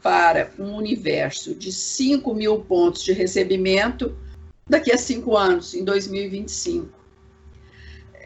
para 0.00 0.52
um 0.56 0.76
universo 0.76 1.52
de 1.52 1.72
5 1.72 2.32
mil 2.32 2.60
pontos 2.60 3.02
de 3.02 3.12
recebimento 3.12 4.16
daqui 4.68 4.92
a 4.92 4.98
cinco 4.98 5.36
anos, 5.36 5.74
em 5.74 5.82
2025. 5.82 6.96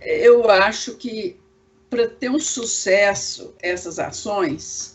Eu 0.03 0.51
acho 0.51 0.97
que 0.97 1.41
para 1.89 2.07
ter 2.07 2.31
um 2.31 2.39
sucesso 2.39 3.55
essas 3.63 3.99
ações 3.99 4.92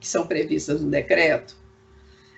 que 0.00 0.06
são 0.06 0.26
previstas 0.26 0.80
no 0.80 0.90
decreto, 0.90 1.56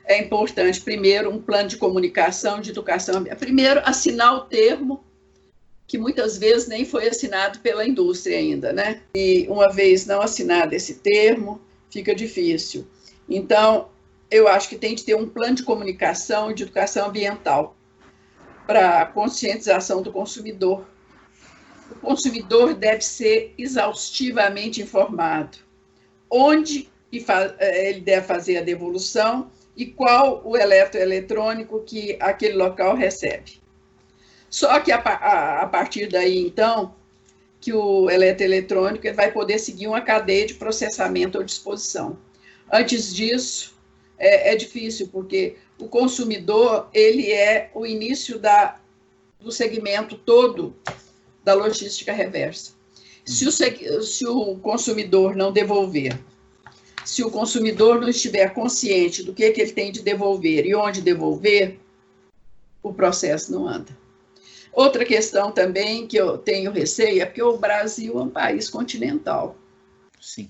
é 0.04 0.18
importante, 0.18 0.80
primeiro, 0.80 1.30
um 1.30 1.40
plano 1.40 1.68
de 1.68 1.76
comunicação, 1.76 2.60
de 2.60 2.70
educação. 2.70 3.22
Primeiro, 3.38 3.80
assinar 3.84 4.34
o 4.34 4.40
termo 4.40 5.04
que 5.86 5.98
muitas 5.98 6.38
vezes 6.38 6.68
nem 6.68 6.84
foi 6.84 7.08
assinado 7.08 7.58
pela 7.60 7.86
indústria 7.86 8.38
ainda, 8.38 8.72
né? 8.72 9.02
E 9.14 9.46
uma 9.48 9.72
vez 9.72 10.06
não 10.06 10.20
assinado 10.20 10.74
esse 10.74 10.94
termo, 10.96 11.60
fica 11.90 12.14
difícil. 12.14 12.86
Então, 13.28 13.88
eu 14.30 14.48
acho 14.48 14.68
que 14.68 14.76
tem 14.76 14.94
de 14.94 15.04
ter 15.04 15.14
um 15.14 15.28
plano 15.28 15.56
de 15.56 15.62
comunicação 15.62 16.50
e 16.50 16.54
de 16.54 16.62
educação 16.62 17.08
ambiental 17.08 17.76
para 18.66 19.02
a 19.02 19.06
conscientização 19.06 20.00
do 20.00 20.12
consumidor. 20.12 20.86
O 21.90 21.96
consumidor 21.96 22.74
deve 22.74 23.00
ser 23.00 23.52
exaustivamente 23.58 24.80
informado 24.80 25.58
onde 26.30 26.88
eh, 27.12 27.88
ele 27.88 28.00
deve 28.00 28.26
fazer 28.26 28.58
a 28.58 28.62
devolução 28.62 29.50
e 29.76 29.86
qual 29.86 30.42
o 30.44 30.56
eletroeletrônico 30.56 31.80
que 31.84 32.16
aquele 32.20 32.54
local 32.54 32.94
recebe. 32.94 33.60
Só 34.48 34.80
que 34.80 34.90
a, 34.90 34.98
a, 34.98 35.62
a 35.62 35.66
partir 35.66 36.08
daí, 36.08 36.38
então, 36.38 36.94
que 37.60 37.72
o 37.72 38.10
eletroeletrônico 38.10 39.06
ele 39.06 39.14
vai 39.14 39.30
poder 39.30 39.58
seguir 39.58 39.86
uma 39.86 40.00
cadeia 40.00 40.46
de 40.46 40.54
processamento 40.54 41.38
ou 41.38 41.44
disposição. 41.44 42.18
Antes 42.72 43.14
disso, 43.14 43.74
é, 44.18 44.52
é 44.52 44.56
difícil, 44.56 45.08
porque 45.08 45.56
o 45.78 45.88
consumidor 45.88 46.88
ele 46.92 47.30
é 47.30 47.70
o 47.74 47.86
início 47.86 48.38
da, 48.38 48.78
do 49.38 49.52
segmento 49.52 50.16
todo 50.16 50.74
da 51.42 51.54
logística 51.54 52.12
reversa. 52.12 52.72
Se 53.24 53.46
o, 53.46 53.52
se 53.52 54.26
o 54.26 54.56
consumidor 54.56 55.36
não 55.36 55.52
devolver, 55.52 56.18
se 57.04 57.22
o 57.22 57.30
consumidor 57.30 58.00
não 58.00 58.08
estiver 58.08 58.52
consciente 58.52 59.22
do 59.22 59.32
que, 59.32 59.50
que 59.50 59.60
ele 59.60 59.72
tem 59.72 59.90
de 59.90 60.02
devolver 60.02 60.66
e 60.66 60.74
onde 60.74 61.00
devolver, 61.00 61.78
o 62.82 62.92
processo 62.92 63.52
não 63.52 63.68
anda. 63.68 63.96
Outra 64.72 65.04
questão 65.04 65.50
também 65.50 66.06
que 66.06 66.16
eu 66.16 66.38
tenho 66.38 66.70
receio 66.70 67.22
é 67.22 67.26
porque 67.26 67.42
o 67.42 67.56
Brasil 67.56 68.18
é 68.18 68.22
um 68.22 68.30
país 68.30 68.70
continental. 68.70 69.56
Sim. 70.20 70.48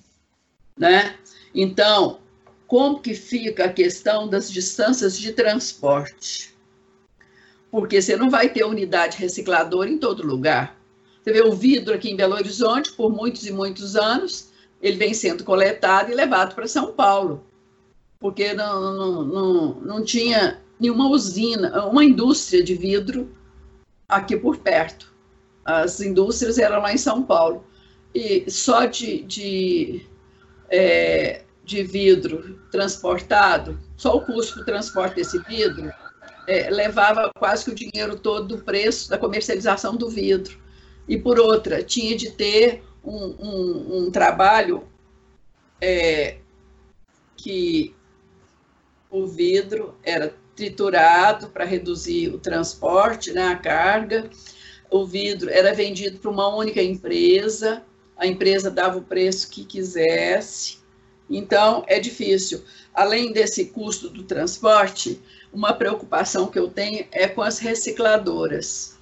Né? 0.76 1.16
Então, 1.54 2.20
como 2.66 3.00
que 3.00 3.14
fica 3.14 3.64
a 3.64 3.72
questão 3.72 4.28
das 4.28 4.50
distâncias 4.50 5.18
de 5.18 5.32
transporte? 5.32 6.54
Porque 7.70 8.00
você 8.00 8.16
não 8.16 8.28
vai 8.28 8.48
ter 8.48 8.64
unidade 8.64 9.16
recicladora 9.16 9.88
em 9.88 9.98
todo 9.98 10.26
lugar. 10.26 10.78
Você 11.22 11.32
vê 11.32 11.42
o 11.42 11.52
vidro 11.52 11.94
aqui 11.94 12.10
em 12.10 12.16
Belo 12.16 12.34
Horizonte, 12.34 12.92
por 12.92 13.10
muitos 13.10 13.46
e 13.46 13.52
muitos 13.52 13.96
anos, 13.96 14.49
ele 14.80 14.96
vem 14.96 15.14
sendo 15.14 15.44
coletado 15.44 16.10
e 16.10 16.14
levado 16.14 16.54
para 16.54 16.66
São 16.66 16.92
Paulo, 16.92 17.44
porque 18.18 18.54
não, 18.54 18.94
não, 18.94 19.24
não, 19.24 19.74
não 19.80 20.04
tinha 20.04 20.60
nenhuma 20.78 21.08
usina, 21.08 21.86
uma 21.86 22.04
indústria 22.04 22.62
de 22.62 22.74
vidro 22.74 23.30
aqui 24.08 24.36
por 24.36 24.58
perto. 24.58 25.12
As 25.64 26.00
indústrias 26.00 26.58
eram 26.58 26.80
lá 26.80 26.92
em 26.92 26.98
São 26.98 27.22
Paulo. 27.22 27.64
E 28.14 28.50
só 28.50 28.86
de, 28.86 29.22
de, 29.22 30.06
é, 30.68 31.42
de 31.64 31.82
vidro 31.82 32.58
transportado, 32.70 33.78
só 33.96 34.16
o 34.16 34.22
custo 34.22 34.58
do 34.58 34.64
transporte 34.64 35.16
desse 35.16 35.38
vidro 35.44 35.92
é, 36.48 36.68
levava 36.70 37.30
quase 37.38 37.64
que 37.64 37.70
o 37.70 37.74
dinheiro 37.74 38.18
todo 38.18 38.56
do 38.56 38.64
preço 38.64 39.08
da 39.08 39.18
comercialização 39.18 39.96
do 39.96 40.08
vidro. 40.08 40.58
E 41.06 41.16
por 41.16 41.38
outra, 41.38 41.82
tinha 41.82 42.16
de 42.16 42.30
ter 42.32 42.82
um, 43.04 43.34
um, 43.38 43.98
um 43.98 44.10
trabalho 44.10 44.84
é, 45.80 46.36
que 47.36 47.94
o 49.10 49.26
vidro 49.26 49.94
era 50.02 50.34
triturado 50.54 51.48
para 51.48 51.64
reduzir 51.64 52.28
o 52.28 52.38
transporte, 52.38 53.32
né, 53.32 53.48
a 53.48 53.56
carga. 53.56 54.28
O 54.90 55.06
vidro 55.06 55.48
era 55.50 55.72
vendido 55.72 56.18
para 56.18 56.30
uma 56.30 56.54
única 56.54 56.82
empresa, 56.82 57.82
a 58.16 58.26
empresa 58.26 58.70
dava 58.70 58.98
o 58.98 59.02
preço 59.02 59.48
que 59.50 59.64
quisesse. 59.64 60.78
Então, 61.28 61.84
é 61.86 61.98
difícil. 61.98 62.62
Além 62.92 63.32
desse 63.32 63.66
custo 63.66 64.10
do 64.10 64.24
transporte, 64.24 65.20
uma 65.52 65.72
preocupação 65.72 66.48
que 66.48 66.58
eu 66.58 66.68
tenho 66.68 67.06
é 67.12 67.26
com 67.28 67.40
as 67.40 67.58
recicladoras. 67.58 68.98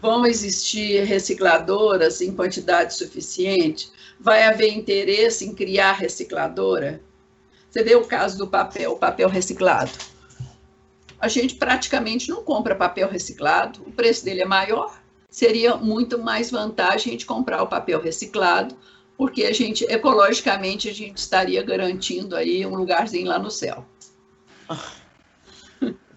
Vão 0.00 0.24
existir 0.24 1.04
recicladoras 1.04 2.20
em 2.20 2.34
quantidade 2.34 2.94
suficiente? 2.94 3.90
Vai 4.18 4.44
haver 4.44 4.72
interesse 4.72 5.46
em 5.46 5.54
criar 5.54 5.92
recicladora? 5.92 7.02
Você 7.70 7.84
vê 7.84 7.94
o 7.94 8.04
caso 8.04 8.38
do 8.38 8.48
papel, 8.48 8.92
o 8.92 8.98
papel 8.98 9.28
reciclado. 9.28 9.92
A 11.20 11.28
gente 11.28 11.54
praticamente 11.54 12.30
não 12.30 12.42
compra 12.42 12.74
papel 12.74 13.08
reciclado, 13.08 13.82
o 13.86 13.92
preço 13.92 14.24
dele 14.24 14.40
é 14.40 14.46
maior. 14.46 14.98
Seria 15.28 15.76
muito 15.76 16.18
mais 16.18 16.50
vantagem 16.50 17.12
gente 17.12 17.26
comprar 17.26 17.62
o 17.62 17.68
papel 17.68 18.00
reciclado, 18.00 18.74
porque 19.16 19.44
a 19.44 19.52
gente, 19.52 19.84
ecologicamente, 19.84 20.88
a 20.88 20.94
gente 20.94 21.18
estaria 21.18 21.62
garantindo 21.62 22.34
aí 22.34 22.64
um 22.64 22.74
lugarzinho 22.74 23.28
lá 23.28 23.38
no 23.38 23.50
céu. 23.50 23.84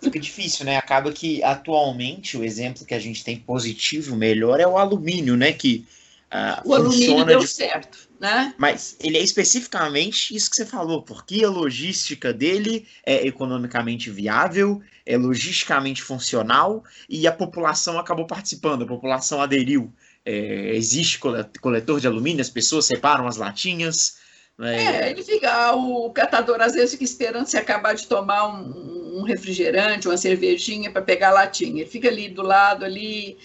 Fica 0.04 0.20
difícil, 0.20 0.66
né? 0.66 0.78
Acaba 0.78 1.12
que 1.12 1.44
atualmente 1.44 2.38
o 2.38 2.44
exemplo 2.44 2.86
que 2.86 2.94
a 2.94 3.00
gente 3.00 3.24
tem 3.24 3.38
positivo 3.38 4.16
melhor 4.16 4.60
é 4.60 4.68
o 4.68 4.78
alumínio, 4.78 5.36
né? 5.36 5.52
Que 5.54 5.86
uh, 6.32 6.68
o 6.68 6.74
alumínio 6.74 7.26
deu 7.26 7.40
de... 7.40 7.48
certo 7.48 8.04
né? 8.24 8.56
Mas 8.58 8.96
ele 9.02 9.18
é 9.18 9.22
especificamente 9.22 10.34
isso 10.34 10.50
que 10.50 10.56
você 10.56 10.66
falou, 10.66 11.02
porque 11.02 11.44
a 11.44 11.50
logística 11.50 12.32
dele 12.32 12.88
é 13.06 13.28
economicamente 13.28 14.10
viável, 14.10 14.82
é 15.06 15.18
logisticamente 15.18 16.02
funcional 16.02 16.86
e 17.10 17.28
a 17.28 17.34
população 17.34 18.00
acabou 18.00 18.26
participando, 18.26 18.84
a 18.84 18.88
população 18.88 19.42
aderiu. 19.42 19.92
É, 20.26 20.74
existe 20.74 21.20
coletor 21.20 22.00
de 22.00 22.08
alumínio, 22.08 22.40
as 22.40 22.50
pessoas 22.50 22.86
separam 22.86 23.28
as 23.28 23.36
latinhas. 23.36 24.23
Né? 24.58 25.08
É, 25.08 25.10
ele 25.10 25.24
fica, 25.24 25.76
o 25.76 26.12
catador 26.12 26.62
às 26.62 26.74
vezes 26.74 26.92
fica 26.92 27.04
esperando 27.04 27.48
se 27.48 27.58
acabar 27.58 27.94
de 27.94 28.08
tomar 28.08 28.48
um, 28.48 29.20
um 29.20 29.24
refrigerante, 29.24 30.08
uma 30.08 30.18
cervejinha 30.18 30.92
para 30.92 31.02
pegar 31.02 31.30
a 31.30 31.34
latinha. 31.34 31.82
Ele 31.82 31.90
fica 31.90 32.08
ali 32.08 32.30
do 32.30 32.42
lado, 32.42 32.86
ali, 32.86 33.38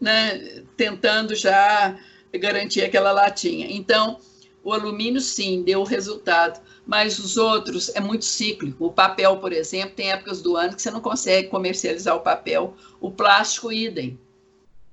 né, 0.00 0.62
tentando 0.76 1.34
já 1.34 1.96
garantir 2.32 2.82
aquela 2.82 3.12
latinha. 3.12 3.66
Então, 3.70 4.18
o 4.64 4.72
alumínio, 4.72 5.20
sim, 5.20 5.62
deu 5.62 5.82
resultado, 5.82 6.60
mas 6.86 7.18
os 7.18 7.36
outros 7.36 7.90
é 7.94 8.00
muito 8.00 8.24
cíclico. 8.24 8.86
O 8.86 8.92
papel, 8.92 9.36
por 9.38 9.52
exemplo, 9.52 9.96
tem 9.96 10.12
épocas 10.12 10.40
do 10.40 10.56
ano 10.56 10.74
que 10.74 10.82
você 10.82 10.90
não 10.90 11.00
consegue 11.00 11.48
comercializar 11.48 12.16
o 12.16 12.20
papel. 12.20 12.76
O 13.00 13.10
plástico, 13.10 13.72
idem. 13.72 14.18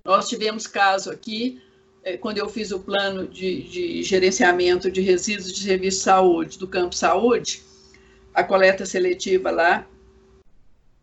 Nós 0.03 0.27
tivemos 0.27 0.65
caso 0.65 1.11
aqui, 1.11 1.61
quando 2.21 2.37
eu 2.37 2.49
fiz 2.49 2.71
o 2.71 2.79
plano 2.79 3.27
de, 3.27 3.63
de 3.63 4.03
gerenciamento 4.03 4.89
de 4.89 5.01
resíduos 5.01 5.53
de 5.53 5.63
serviço 5.63 5.97
de 5.97 6.03
saúde 6.03 6.59
do 6.59 6.67
campo 6.67 6.95
saúde, 6.95 7.61
a 8.33 8.43
coleta 8.43 8.85
seletiva 8.85 9.51
lá 9.51 9.85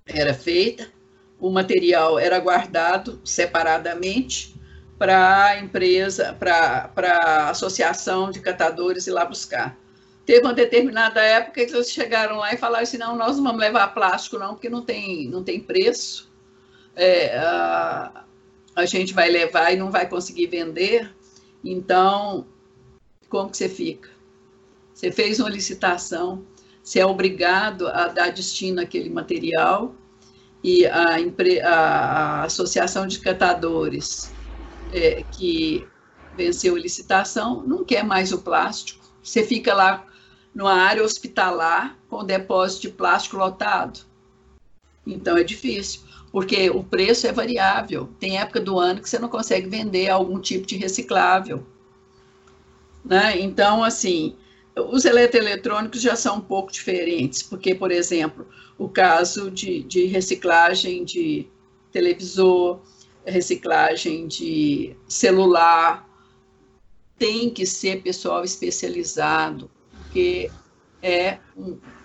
era 0.07 0.32
feita, 0.32 0.90
o 1.38 1.51
material 1.51 2.18
era 2.18 2.38
guardado 2.38 3.20
separadamente, 3.24 4.55
para 4.99 5.44
a 5.47 5.59
empresa, 5.59 6.34
para 6.38 6.90
a 6.97 7.51
associação 7.51 8.30
de 8.30 8.40
catadores 8.40 9.07
ir 9.07 9.11
lá 9.11 9.24
buscar. 9.24 9.76
Teve 10.24 10.40
uma 10.40 10.55
determinada 10.55 11.20
época 11.20 11.64
que 11.64 11.72
eles 11.72 11.90
chegaram 11.90 12.38
lá 12.38 12.53
e 12.53 12.57
falaram 12.57 12.82
assim, 12.82 12.99
não, 12.99 13.16
nós 13.16 13.36
não 13.36 13.44
vamos 13.44 13.61
levar 13.61 13.88
plástico 13.88 14.38
não, 14.38 14.55
porque 14.55 14.68
não 14.68 14.82
tem, 14.82 15.28
não 15.28 15.44
tem 15.44 15.61
preço, 15.61 16.32
é, 16.97 17.36
a, 17.36 18.24
a 18.77 18.85
gente 18.85 19.14
vai 19.14 19.31
levar 19.31 19.72
e 19.72 19.77
não 19.77 19.91
vai 19.91 20.07
conseguir 20.07 20.47
vender, 20.49 21.11
então, 21.64 22.47
como 23.29 23.51
que 23.51 23.57
você 23.57 23.68
fica? 23.68 24.11
Você 24.95 25.11
fez 25.11 25.41
uma 25.41 25.49
licitação, 25.49 26.45
você 26.83 27.01
é 27.01 27.07
obrigado 27.07 27.88
a 27.88 28.09
dar 28.09 28.30
destino 28.30 28.80
àquele 28.80 29.11
material, 29.11 29.95
e 30.63 30.87
a, 30.87 31.17
a, 31.64 32.45
Associação 32.45 33.07
de 33.07 33.18
Catadores 33.18 34.33
é, 34.92 35.22
que 35.33 35.87
venceu 36.37 36.76
a 36.76 36.79
licitação 36.79 37.63
não 37.63 37.84
quer 37.84 38.05
mais 38.05 38.33
o 38.33 38.42
plástico. 38.42 39.05
Você 39.22 39.42
fica 39.42 39.75
lá 39.75 40.07
numa 40.55 40.75
área 40.75 41.03
hospitalar 41.03 41.96
com 42.09 42.25
depósito 42.25 42.83
de 42.83 42.91
plástico 42.91 43.37
lotado. 43.37 44.00
Então 45.07 45.37
é 45.37 45.45
difícil, 45.45 46.00
porque 46.37 46.68
o 46.68 46.84
preço 46.84 47.26
é 47.26 47.33
variável. 47.33 48.11
Tem 48.21 48.38
época 48.38 48.61
do 48.61 48.79
ano 48.79 49.00
que 49.00 49.08
você 49.08 49.18
não 49.18 49.26
consegue 49.26 49.71
vender 49.71 50.11
algum 50.11 50.38
tipo 50.38 50.67
de 50.67 50.76
reciclável. 50.76 51.67
Né? 53.03 53.41
Então, 53.41 53.83
assim, 53.83 54.37
os 54.76 55.07
eletroeletrônicos 55.07 56.03
já 56.03 56.14
são 56.14 56.37
um 56.37 56.41
pouco 56.42 56.71
diferentes, 56.71 57.42
porque, 57.42 57.75
por 57.75 57.91
exemplo, 57.91 58.46
o 58.76 58.87
caso 58.87 59.50
de, 59.50 59.83
de 59.84 60.04
reciclagem 60.04 61.07
de 61.07 61.49
televisor, 61.91 62.80
reciclagem 63.25 64.26
de 64.26 64.95
celular, 65.08 66.07
tem 67.18 67.49
que 67.49 67.64
ser 67.64 68.03
pessoal 68.03 68.45
especializado, 68.45 69.71
porque 69.91 70.50
é, 71.03 71.39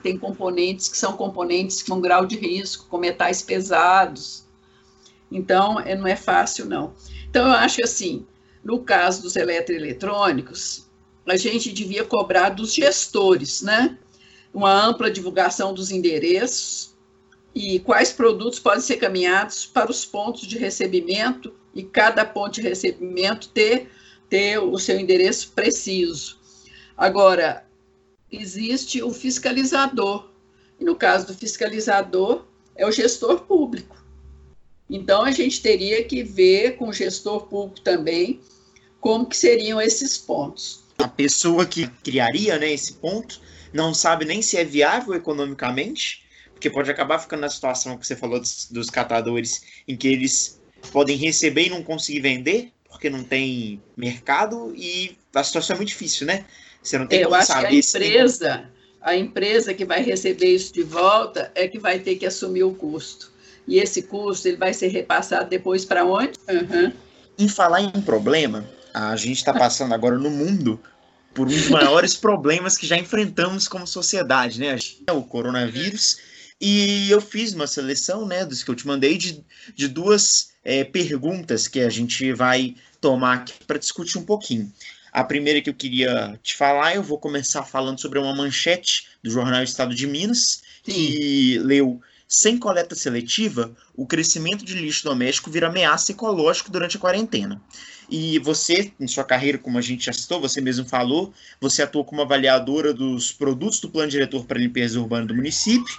tem 0.04 0.18
componentes 0.18 0.88
que 0.88 0.98
são 0.98 1.14
componentes 1.14 1.82
com 1.82 2.02
grau 2.02 2.26
de 2.26 2.38
risco, 2.38 2.88
com 2.90 2.98
metais 2.98 3.42
pesados. 3.42 4.46
Então, 5.32 5.80
é, 5.80 5.96
não 5.96 6.08
é 6.08 6.16
fácil, 6.16 6.66
não. 6.66 6.94
Então, 7.30 7.48
eu 7.48 7.54
acho 7.54 7.84
assim, 7.84 8.26
no 8.64 8.80
caso 8.80 9.22
dos 9.22 9.36
eletroeletrônicos, 9.36 10.88
a 11.26 11.38
gente 11.38 11.72
devia 11.72 12.04
cobrar 12.04 12.50
dos 12.50 12.74
gestores, 12.74 13.62
né? 13.62 13.98
Uma 14.54 14.74
ampla 14.74 15.10
divulgação 15.10 15.74
dos 15.74 15.92
endereços, 15.92 16.92
e 17.54 17.80
quais 17.80 18.12
produtos 18.12 18.60
podem 18.60 18.82
ser 18.82 18.98
caminhados 18.98 19.66
para 19.66 19.92
os 19.92 20.06
pontos 20.06 20.48
de 20.48 20.58
recebimento 20.58 21.54
e 21.76 21.84
cada 21.84 22.26
ponto 22.26 22.56
de 22.56 22.62
recebimento 22.62 23.50
ter, 23.50 23.90
ter 24.30 24.58
o 24.60 24.78
seu 24.78 25.00
endereço 25.00 25.52
preciso. 25.52 26.40
Agora, 26.96 27.66
existe 28.32 29.02
o 29.03 29.12
fiscalizador, 29.12 30.30
E 30.80 30.86
no 30.86 30.95
caso 30.95 31.28
do 31.28 31.34
fiscalizador, 31.34 32.45
é 32.76 32.86
o 32.88 32.91
gestor 32.91 33.41
público. 33.41 34.03
Então, 34.90 35.24
a 35.24 35.32
gente 35.32 35.62
teria 35.62 36.03
que 36.03 36.24
ver 36.24 36.76
com 36.76 36.90
o 36.90 36.94
gestor 36.94 37.48
público 37.48 37.82
também 37.82 38.40
como 38.99 39.26
que 39.26 39.38
seriam 39.38 39.80
esses 39.80 40.18
pontos. 40.18 40.84
A 40.98 41.08
pessoa 41.08 41.66
que 41.66 41.88
criaria 42.03 42.58
né, 42.58 42.72
esse 42.72 42.94
ponto 42.94 43.41
não 43.74 43.94
sabe 43.94 44.26
nem 44.26 44.41
se 44.41 44.58
é 44.58 44.64
viável 44.64 45.14
economicamente, 45.14 46.24
porque 46.53 46.70
pode 46.70 46.91
acabar 46.91 47.20
ficando 47.20 47.41
na 47.41 47.49
situação 47.49 47.98
que 47.98 48.06
você 48.06 48.16
falou 48.16 48.40
dos, 48.40 48.68
dos 48.70 48.90
catadores, 48.90 49.64
em 49.88 49.95
que 49.95 50.08
eles 50.08 50.62
podem 50.91 51.18
receber 51.18 51.68
e 51.68 51.70
não 51.70 51.84
conseguir 51.84 52.20
vender, 52.20 52.72
porque 52.90 53.10
não 53.10 53.24
tem 53.24 53.82
mercado, 53.95 54.74
e 54.76 55.18
a 55.34 55.44
situação 55.44 55.76
é 55.76 55.78
muito 55.78 55.90
difícil, 55.90 56.28
né? 56.28 56.45
Você 56.82 56.98
não 56.98 57.08
tem 57.08 57.22
Eu 57.22 57.34
acho 57.34 57.48
saber 57.48 57.70
que 57.70 57.76
a 57.76 57.80
empresa, 57.80 58.58
tem... 58.58 58.68
a 59.02 59.16
empresa 59.16 59.74
que 59.74 59.86
vai 59.86 60.02
receber 60.02 60.56
isso 60.56 60.74
de 60.74 60.84
volta 60.84 61.52
é 61.56 61.68
que 61.68 61.80
vai 61.80 61.99
ter 61.99 62.16
que 62.16 62.26
assumir 62.26 62.64
o 62.64 62.74
custo 62.74 63.32
e 63.68 63.80
esse 63.80 64.03
custo 64.03 64.48
ele 64.48 64.58
vai 64.58 64.74
ser 64.74 64.88
repassado 64.88 65.49
depois 65.49 65.86
para 65.86 66.06
onde? 66.06 66.34
Uhum. 66.49 66.91
Em 67.38 67.48
falar 67.48 67.82
em 67.82 68.02
problema, 68.02 68.68
a 68.94 69.16
gente 69.16 69.38
está 69.38 69.53
passando 69.53 69.94
agora 69.94 70.18
no 70.18 70.30
mundo 70.30 70.80
por 71.34 71.48
um 71.48 71.52
dos 71.52 71.70
maiores 71.70 72.16
problemas 72.18 72.78
que 72.78 72.86
já 72.86 72.98
enfrentamos 72.98 73.68
como 73.68 73.88
sociedade, 73.88 74.60
né? 74.60 74.78
O 75.12 75.24
coronavírus. 75.24 76.18
E 76.60 77.10
eu 77.10 77.22
fiz 77.22 77.53
uma 77.53 77.66
seleção, 77.66 78.26
né, 78.28 78.45
dos 78.45 78.64
que 78.64 78.70
eu 78.70 78.76
te 78.76 78.86
mandei, 78.86 79.18
de, 79.18 79.44
de 79.74 79.88
duas 79.88 80.52
é, 80.64 80.84
perguntas 80.84 81.68
que 81.68 81.80
a 81.80 81.90
gente 81.90 82.32
vai 82.34 82.76
tomar 82.99 83.34
aqui 83.38 83.53
para 83.66 83.80
discutir 83.80 84.20
um 84.20 84.24
pouquinho. 84.24 84.72
A 85.12 85.24
primeira 85.24 85.62
que 85.62 85.70
eu 85.70 85.74
queria 85.74 86.40
te 86.42 86.56
falar, 86.56 86.96
eu 86.96 87.04
vou 87.04 87.18
começar 87.18 87.64
falando 87.64 88.00
sobre 88.00 88.18
uma 88.18 88.36
manchete 88.36 89.08
do 89.22 89.30
jornal 89.30 89.62
Estado 89.62 89.94
de 89.94 90.08
Minas, 90.08 90.64
Sim. 90.84 90.92
que 90.94 91.60
leu 91.60 92.02
sem 92.32 92.58
coleta 92.58 92.96
seletiva, 92.96 93.76
o 93.94 94.08
crescimento 94.08 94.64
de 94.64 94.74
lixo 94.74 95.04
doméstico 95.04 95.52
vira 95.52 95.68
ameaça 95.68 96.14
ecológica 96.14 96.72
durante 96.72 96.96
a 96.96 97.00
quarentena. 97.00 97.62
E 98.10 98.40
você, 98.40 98.94
em 98.98 99.08
sua 99.08 99.26
carreira, 99.26 99.58
como 99.58 99.78
a 99.78 99.82
gente 99.82 100.06
já 100.06 100.14
citou, 100.14 100.40
você 100.40 100.62
mesmo 100.62 100.86
falou, 100.86 101.34
você 101.60 101.82
atuou 101.82 102.06
como 102.06 102.22
avaliadora 102.22 102.94
dos 102.94 103.34
produtos 103.34 103.82
do 103.82 103.90
Plano 103.90 104.10
Diretor 104.10 104.46
para 104.46 104.58
a 104.58 104.62
Limpeza 104.62 104.98
Urbana 104.98 105.26
do 105.26 105.36
município. 105.36 105.94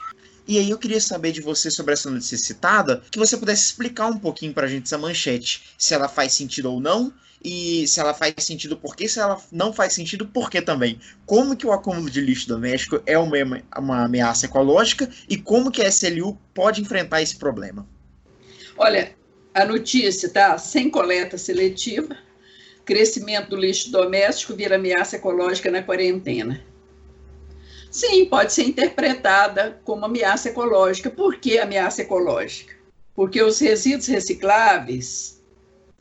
E 0.48 0.59
aí 0.59 0.70
eu 0.70 0.78
queria 0.78 1.01
saber 1.01 1.32
de 1.32 1.43
você 1.43 1.70
sobre 1.70 1.93
essa 1.93 2.10
notícia 2.10 2.39
citada, 2.39 3.02
que 3.10 3.18
você 3.18 3.36
pudesse 3.36 3.66
explicar 3.66 4.06
um 4.06 4.18
pouquinho 4.18 4.55
para 4.55 4.66
a 4.66 4.70
gente 4.70 4.86
essa 4.86 4.97
manchete, 4.97 5.62
se 5.76 5.93
ela 5.93 6.09
faz 6.09 6.32
sentido 6.32 6.72
ou 6.72 6.80
não, 6.80 7.12
e 7.44 7.86
se 7.89 7.98
ela 7.98 8.14
faz 8.14 8.35
sentido 8.39 8.77
por 8.77 8.94
quê, 8.94 9.09
se 9.09 9.19
ela 9.19 9.40
não 9.51 9.73
faz 9.73 9.93
sentido 9.93 10.27
por 10.27 10.51
quê 10.51 10.62
também. 10.62 11.01
Como 11.27 11.56
que 11.56 11.66
o 11.66 11.73
acúmulo 11.73 12.09
de 12.09 12.20
lixo 12.20 12.47
doméstico 12.48 13.02
é 13.05 13.19
uma, 13.19 13.36
uma 13.77 14.05
ameaça 14.05 14.47
ecológica 14.47 15.09
e 15.28 15.36
como 15.36 15.70
que 15.70 15.82
a 15.82 15.89
SLU 15.89 16.39
pode 16.55 16.81
enfrentar 16.81 17.20
esse 17.20 17.36
problema? 17.36 17.86
Olha, 18.77 19.14
a 19.55 19.64
notícia 19.64 20.28
tá 20.28 20.56
sem 20.56 20.89
coleta 20.89 21.36
seletiva, 21.36 22.16
crescimento 22.85 23.51
do 23.51 23.56
lixo 23.56 23.90
doméstico 23.90 24.55
vira 24.55 24.77
ameaça 24.77 25.16
ecológica 25.16 25.70
na 25.70 25.82
quarentena. 25.82 26.62
Sim, 27.90 28.24
pode 28.24 28.55
ser 28.55 28.64
interpretada 28.64 29.78
como 29.85 30.06
ameaça 30.06 30.48
ecológica. 30.48 31.10
Por 31.10 31.36
que 31.36 31.59
ameaça 31.59 32.01
ecológica? 32.01 32.74
Porque 33.14 33.43
os 33.43 33.59
resíduos 33.59 34.06
recicláveis 34.06 35.41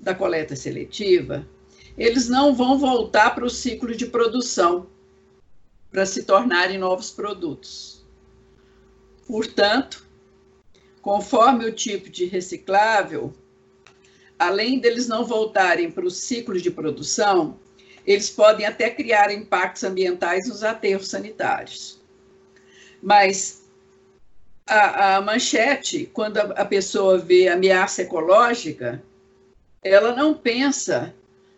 da 0.02 0.16
coleta 0.16 0.56
seletiva, 0.56 1.48
eles 1.98 2.28
não 2.28 2.56
vão 2.56 2.78
voltar 2.78 3.36
para 3.36 3.46
o 3.46 3.50
ciclo 3.50 3.96
de 3.96 4.08
produção 4.08 4.88
para 5.92 6.06
se 6.06 6.24
tornarem 6.24 6.78
novos 6.78 7.12
produtos. 7.12 8.04
Portanto, 9.28 10.06
conforme 11.02 11.66
o 11.66 11.74
tipo 11.74 12.10
de 12.10 12.26
reciclável, 12.26 13.34
além 14.40 14.80
deles 14.80 15.08
não 15.08 15.26
voltarem 15.26 15.92
para 15.92 16.06
o 16.06 16.12
ciclo 16.12 16.60
de 16.60 16.72
produção, 16.72 17.60
eles 18.06 18.30
podem 18.30 18.66
até 18.66 18.90
criar 18.90 19.32
impactos 19.32 19.84
ambientais 19.84 20.48
nos 20.48 20.64
aterros 20.64 21.08
sanitários. 21.10 22.02
Mas 23.02 23.62
a, 24.66 25.18
a 25.18 25.22
manchete, 25.22 26.10
quando 26.12 26.38
a, 26.38 26.44
a 26.44 26.66
pessoa 26.66 27.18
vê 27.18 27.48
ameaça 27.48 28.02
ecológica, 28.02 29.04
ela 29.84 30.16
não 30.16 30.34
pensa 30.34 31.14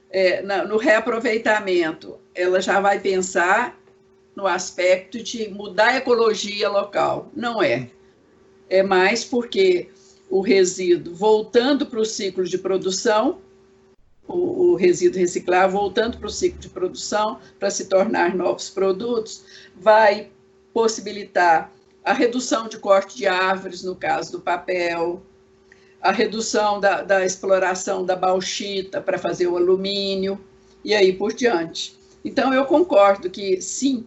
é, 0.09 0.41
no 0.41 0.77
reaproveitamento, 0.77 2.19
ela 2.33 2.61
já 2.61 2.79
vai 2.79 2.99
pensar 2.99 3.77
no 4.35 4.47
aspecto 4.47 5.21
de 5.21 5.49
mudar 5.49 5.89
a 5.89 5.97
ecologia 5.97 6.69
local. 6.69 7.29
Não 7.35 7.61
é. 7.61 7.89
É 8.69 8.81
mais 8.81 9.23
porque 9.23 9.89
o 10.29 10.41
resíduo 10.41 11.13
voltando 11.13 11.85
para 11.85 11.99
o 11.99 12.05
ciclo 12.05 12.43
de 12.43 12.57
produção, 12.57 13.41
o, 14.27 14.71
o 14.71 14.75
resíduo 14.75 15.19
reciclável 15.19 15.77
voltando 15.77 16.17
para 16.17 16.27
o 16.27 16.31
ciclo 16.31 16.59
de 16.59 16.69
produção 16.69 17.39
para 17.59 17.69
se 17.69 17.85
tornar 17.85 18.33
novos 18.35 18.69
produtos, 18.69 19.43
vai 19.75 20.31
possibilitar 20.73 21.71
a 22.03 22.13
redução 22.13 22.67
de 22.67 22.77
corte 22.77 23.17
de 23.17 23.27
árvores, 23.27 23.83
no 23.83 23.95
caso 23.95 24.31
do 24.31 24.41
papel, 24.41 25.21
a 26.03 26.11
redução 26.11 26.81
da, 26.81 27.01
da 27.01 27.25
exploração 27.25 28.05
da 28.05 28.13
bauxita 28.13 28.99
para 28.99 29.17
fazer 29.17 29.47
o 29.47 29.55
alumínio 29.55 30.37
e 30.83 30.93
aí 30.93 31.13
por 31.13 31.31
diante. 31.31 31.95
Então, 32.25 32.53
eu 32.53 32.65
concordo 32.65 33.29
que 33.29 33.61
sim, 33.61 34.05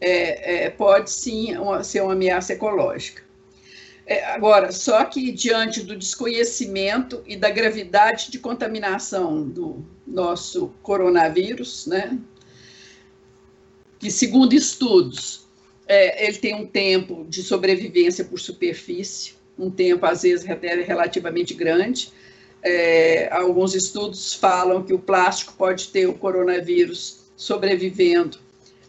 é, 0.00 0.64
é, 0.64 0.70
pode 0.70 1.10
sim 1.10 1.54
uma, 1.58 1.84
ser 1.84 2.00
uma 2.00 2.14
ameaça 2.14 2.54
ecológica. 2.54 3.22
É, 4.06 4.24
agora, 4.24 4.72
só 4.72 5.04
que 5.04 5.30
diante 5.30 5.82
do 5.82 5.96
desconhecimento 5.96 7.22
e 7.26 7.36
da 7.36 7.50
gravidade 7.50 8.30
de 8.30 8.38
contaminação 8.38 9.46
do 9.46 9.84
nosso 10.06 10.72
coronavírus, 10.82 11.86
né, 11.86 12.18
que 13.98 14.10
segundo 14.10 14.54
estudos, 14.54 15.46
é, 15.86 16.26
ele 16.26 16.38
tem 16.38 16.54
um 16.54 16.66
tempo 16.66 17.26
de 17.28 17.42
sobrevivência 17.42 18.24
por 18.24 18.40
superfície, 18.40 19.34
um 19.62 19.70
tempo, 19.70 20.04
às 20.04 20.22
vezes, 20.22 20.48
até 20.48 20.74
relativamente 20.82 21.54
grande. 21.54 22.12
É, 22.62 23.28
alguns 23.32 23.74
estudos 23.74 24.34
falam 24.34 24.82
que 24.82 24.92
o 24.92 24.98
plástico 24.98 25.54
pode 25.54 25.88
ter 25.88 26.06
o 26.06 26.14
coronavírus 26.14 27.20
sobrevivendo 27.36 28.38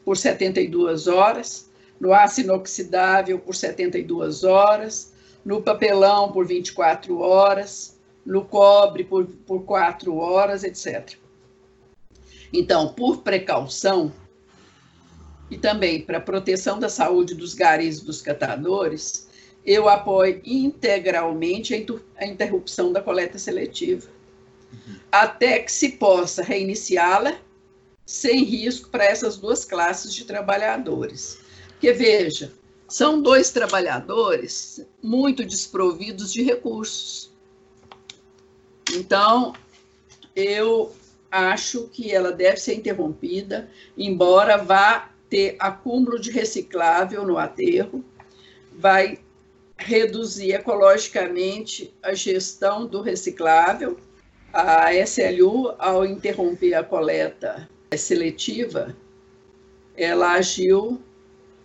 por 0.04 0.18
72 0.18 1.08
horas, 1.08 1.70
no 2.00 2.14
aço 2.14 2.42
inoxidável 2.42 3.40
por 3.40 3.56
72 3.56 4.44
horas, 4.44 5.14
no 5.46 5.62
papelão 5.62 6.32
por 6.32 6.46
24 6.46 7.20
horas, 7.20 7.98
no 8.26 8.46
cobre 8.46 9.04
por, 9.04 9.26
por 9.26 9.64
4 9.64 10.16
horas, 10.16 10.64
etc. 10.64 11.18
Então, 12.52 12.94
por 12.94 13.20
precaução 13.20 14.12
e 15.50 15.58
também 15.58 16.02
para 16.02 16.20
proteção 16.20 16.80
da 16.80 16.90
saúde 16.90 17.36
dos 17.36 17.54
garis 17.54 18.00
e 18.00 18.06
dos 18.06 18.22
catadores, 18.22 19.28
eu 19.66 19.88
apoio 19.88 20.42
integralmente 20.46 21.74
a 22.18 22.26
interrupção 22.26 22.92
da 22.92 23.02
coleta 23.02 23.38
seletiva, 23.38 24.10
uhum. 24.72 24.96
até 25.12 25.60
que 25.60 25.72
se 25.72 25.94
possa 25.94 26.44
reiniciá-la 26.44 27.38
sem 28.06 28.44
risco 28.44 28.90
para 28.90 29.06
essas 29.06 29.38
duas 29.38 29.64
classes 29.64 30.14
de 30.14 30.26
trabalhadores. 30.26 31.40
Porque, 31.70 31.94
veja, 31.94 32.52
são 32.88 33.22
dois 33.22 33.50
trabalhadores 33.50 34.86
muito 35.02 35.46
desprovidos 35.46 36.34
de 36.34 36.44
recursos. 36.44 37.32
Então, 38.94 39.54
eu 40.36 40.94
acho 41.32 41.88
que 41.88 42.12
ela 42.12 42.32
deve 42.32 42.58
ser 42.58 42.76
interrompida, 42.76 43.70
embora 43.98 44.58
vá 44.58 45.10
ter 45.30 45.56
acúmulo 45.58 46.20
de 46.20 46.30
reciclável 46.30 47.26
no 47.26 47.38
aterro, 47.38 48.06
vai 48.72 49.20
reduzir 49.84 50.54
ecologicamente 50.54 51.94
a 52.02 52.14
gestão 52.14 52.86
do 52.86 53.02
reciclável. 53.02 53.98
A 54.52 54.94
SLU, 54.94 55.74
ao 55.78 56.06
interromper 56.06 56.76
a 56.76 56.84
coleta 56.84 57.68
seletiva, 57.98 58.96
ela 59.96 60.34
agiu 60.34 61.02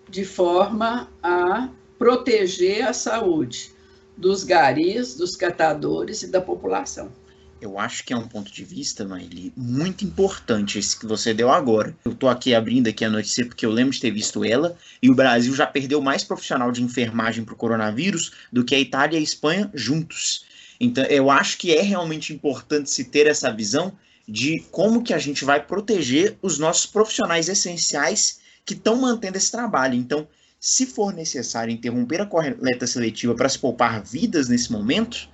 de 0.08 0.24
forma 0.24 1.10
a 1.22 1.68
proteger 1.98 2.86
a 2.86 2.92
saúde 2.92 3.72
dos 4.16 4.42
garis, 4.42 5.14
dos 5.14 5.36
catadores 5.36 6.22
e 6.22 6.28
da 6.28 6.40
população 6.40 7.12
eu 7.60 7.78
acho 7.78 8.04
que 8.04 8.12
é 8.12 8.16
um 8.16 8.26
ponto 8.26 8.52
de 8.52 8.64
vista, 8.64 9.04
Maeli, 9.04 9.52
muito 9.56 10.04
importante 10.04 10.78
esse 10.78 10.98
que 10.98 11.06
você 11.06 11.34
deu 11.34 11.50
agora. 11.50 11.96
Eu 12.04 12.14
tô 12.14 12.28
aqui 12.28 12.54
abrindo 12.54 12.88
aqui 12.88 13.04
a 13.04 13.10
notícia 13.10 13.46
porque 13.46 13.66
eu 13.66 13.70
lembro 13.70 13.92
de 13.92 14.00
ter 14.00 14.10
visto 14.10 14.44
ela, 14.44 14.76
e 15.02 15.10
o 15.10 15.14
Brasil 15.14 15.54
já 15.54 15.66
perdeu 15.66 16.00
mais 16.00 16.24
profissional 16.24 16.70
de 16.70 16.82
enfermagem 16.82 17.44
para 17.44 17.54
o 17.54 17.56
coronavírus 17.56 18.32
do 18.52 18.64
que 18.64 18.74
a 18.74 18.80
Itália 18.80 19.16
e 19.16 19.20
a 19.20 19.22
Espanha 19.22 19.70
juntos. 19.74 20.44
Então, 20.80 21.04
eu 21.04 21.30
acho 21.30 21.58
que 21.58 21.74
é 21.74 21.82
realmente 21.82 22.32
importante 22.32 22.90
se 22.90 23.04
ter 23.04 23.26
essa 23.26 23.52
visão 23.52 23.92
de 24.26 24.62
como 24.70 25.02
que 25.02 25.14
a 25.14 25.18
gente 25.18 25.44
vai 25.44 25.64
proteger 25.64 26.36
os 26.42 26.58
nossos 26.58 26.86
profissionais 26.86 27.48
essenciais 27.48 28.40
que 28.64 28.74
estão 28.74 28.96
mantendo 28.96 29.38
esse 29.38 29.50
trabalho. 29.50 29.94
Então, 29.94 30.28
se 30.60 30.86
for 30.86 31.14
necessário 31.14 31.72
interromper 31.72 32.20
a 32.20 32.26
coleta 32.26 32.86
seletiva 32.86 33.34
para 33.34 33.48
se 33.48 33.58
poupar 33.58 34.02
vidas 34.02 34.48
nesse 34.48 34.70
momento, 34.70 35.28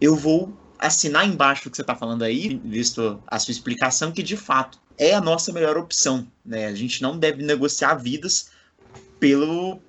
eu 0.00 0.16
vou 0.16 0.63
assinar 0.86 1.26
embaixo 1.26 1.64
do 1.64 1.70
que 1.70 1.76
você 1.76 1.82
está 1.82 1.94
falando 1.94 2.22
aí, 2.22 2.60
visto 2.64 3.22
a 3.26 3.38
sua 3.38 3.52
explicação, 3.52 4.12
que 4.12 4.22
de 4.22 4.36
fato 4.36 4.78
é 4.98 5.14
a 5.14 5.20
nossa 5.20 5.52
melhor 5.52 5.76
opção. 5.76 6.26
Né? 6.44 6.66
A 6.66 6.74
gente 6.74 7.02
não 7.02 7.18
deve 7.18 7.42
negociar 7.42 7.94
vidas 7.94 8.50
pelo, 9.18 9.80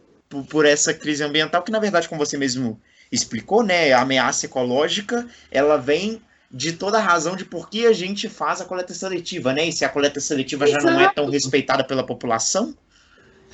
por, 0.50 0.66
essa 0.66 0.94
crise 0.94 1.24
ambiental, 1.24 1.62
que 1.64 1.72
na 1.72 1.80
verdade, 1.80 2.08
como 2.08 2.26
você 2.26 2.38
mesmo 2.38 2.80
explicou, 3.12 3.64
né, 3.64 3.92
a 3.94 4.02
ameaça 4.02 4.46
ecológica, 4.46 5.28
ela 5.52 5.78
vem 5.78 6.22
de 6.50 6.74
toda 6.74 6.98
a 6.98 7.02
razão 7.02 7.36
de 7.36 7.44
por 7.44 7.70
que 7.70 7.86
a 7.86 7.94
gente 7.94 8.30
faz 8.30 8.62
a 8.62 8.66
coleta 8.66 8.94
seletiva, 8.94 9.52
né? 9.52 9.68
E 9.68 9.74
se 9.74 9.84
a 9.84 9.90
coleta 9.90 10.20
seletiva 10.22 10.68
Exato. 10.68 10.84
já 10.84 10.92
não 10.92 11.02
é 11.02 11.12
tão 11.12 11.30
respeitada 11.30 11.84
pela 11.84 12.06
população, 12.06 12.76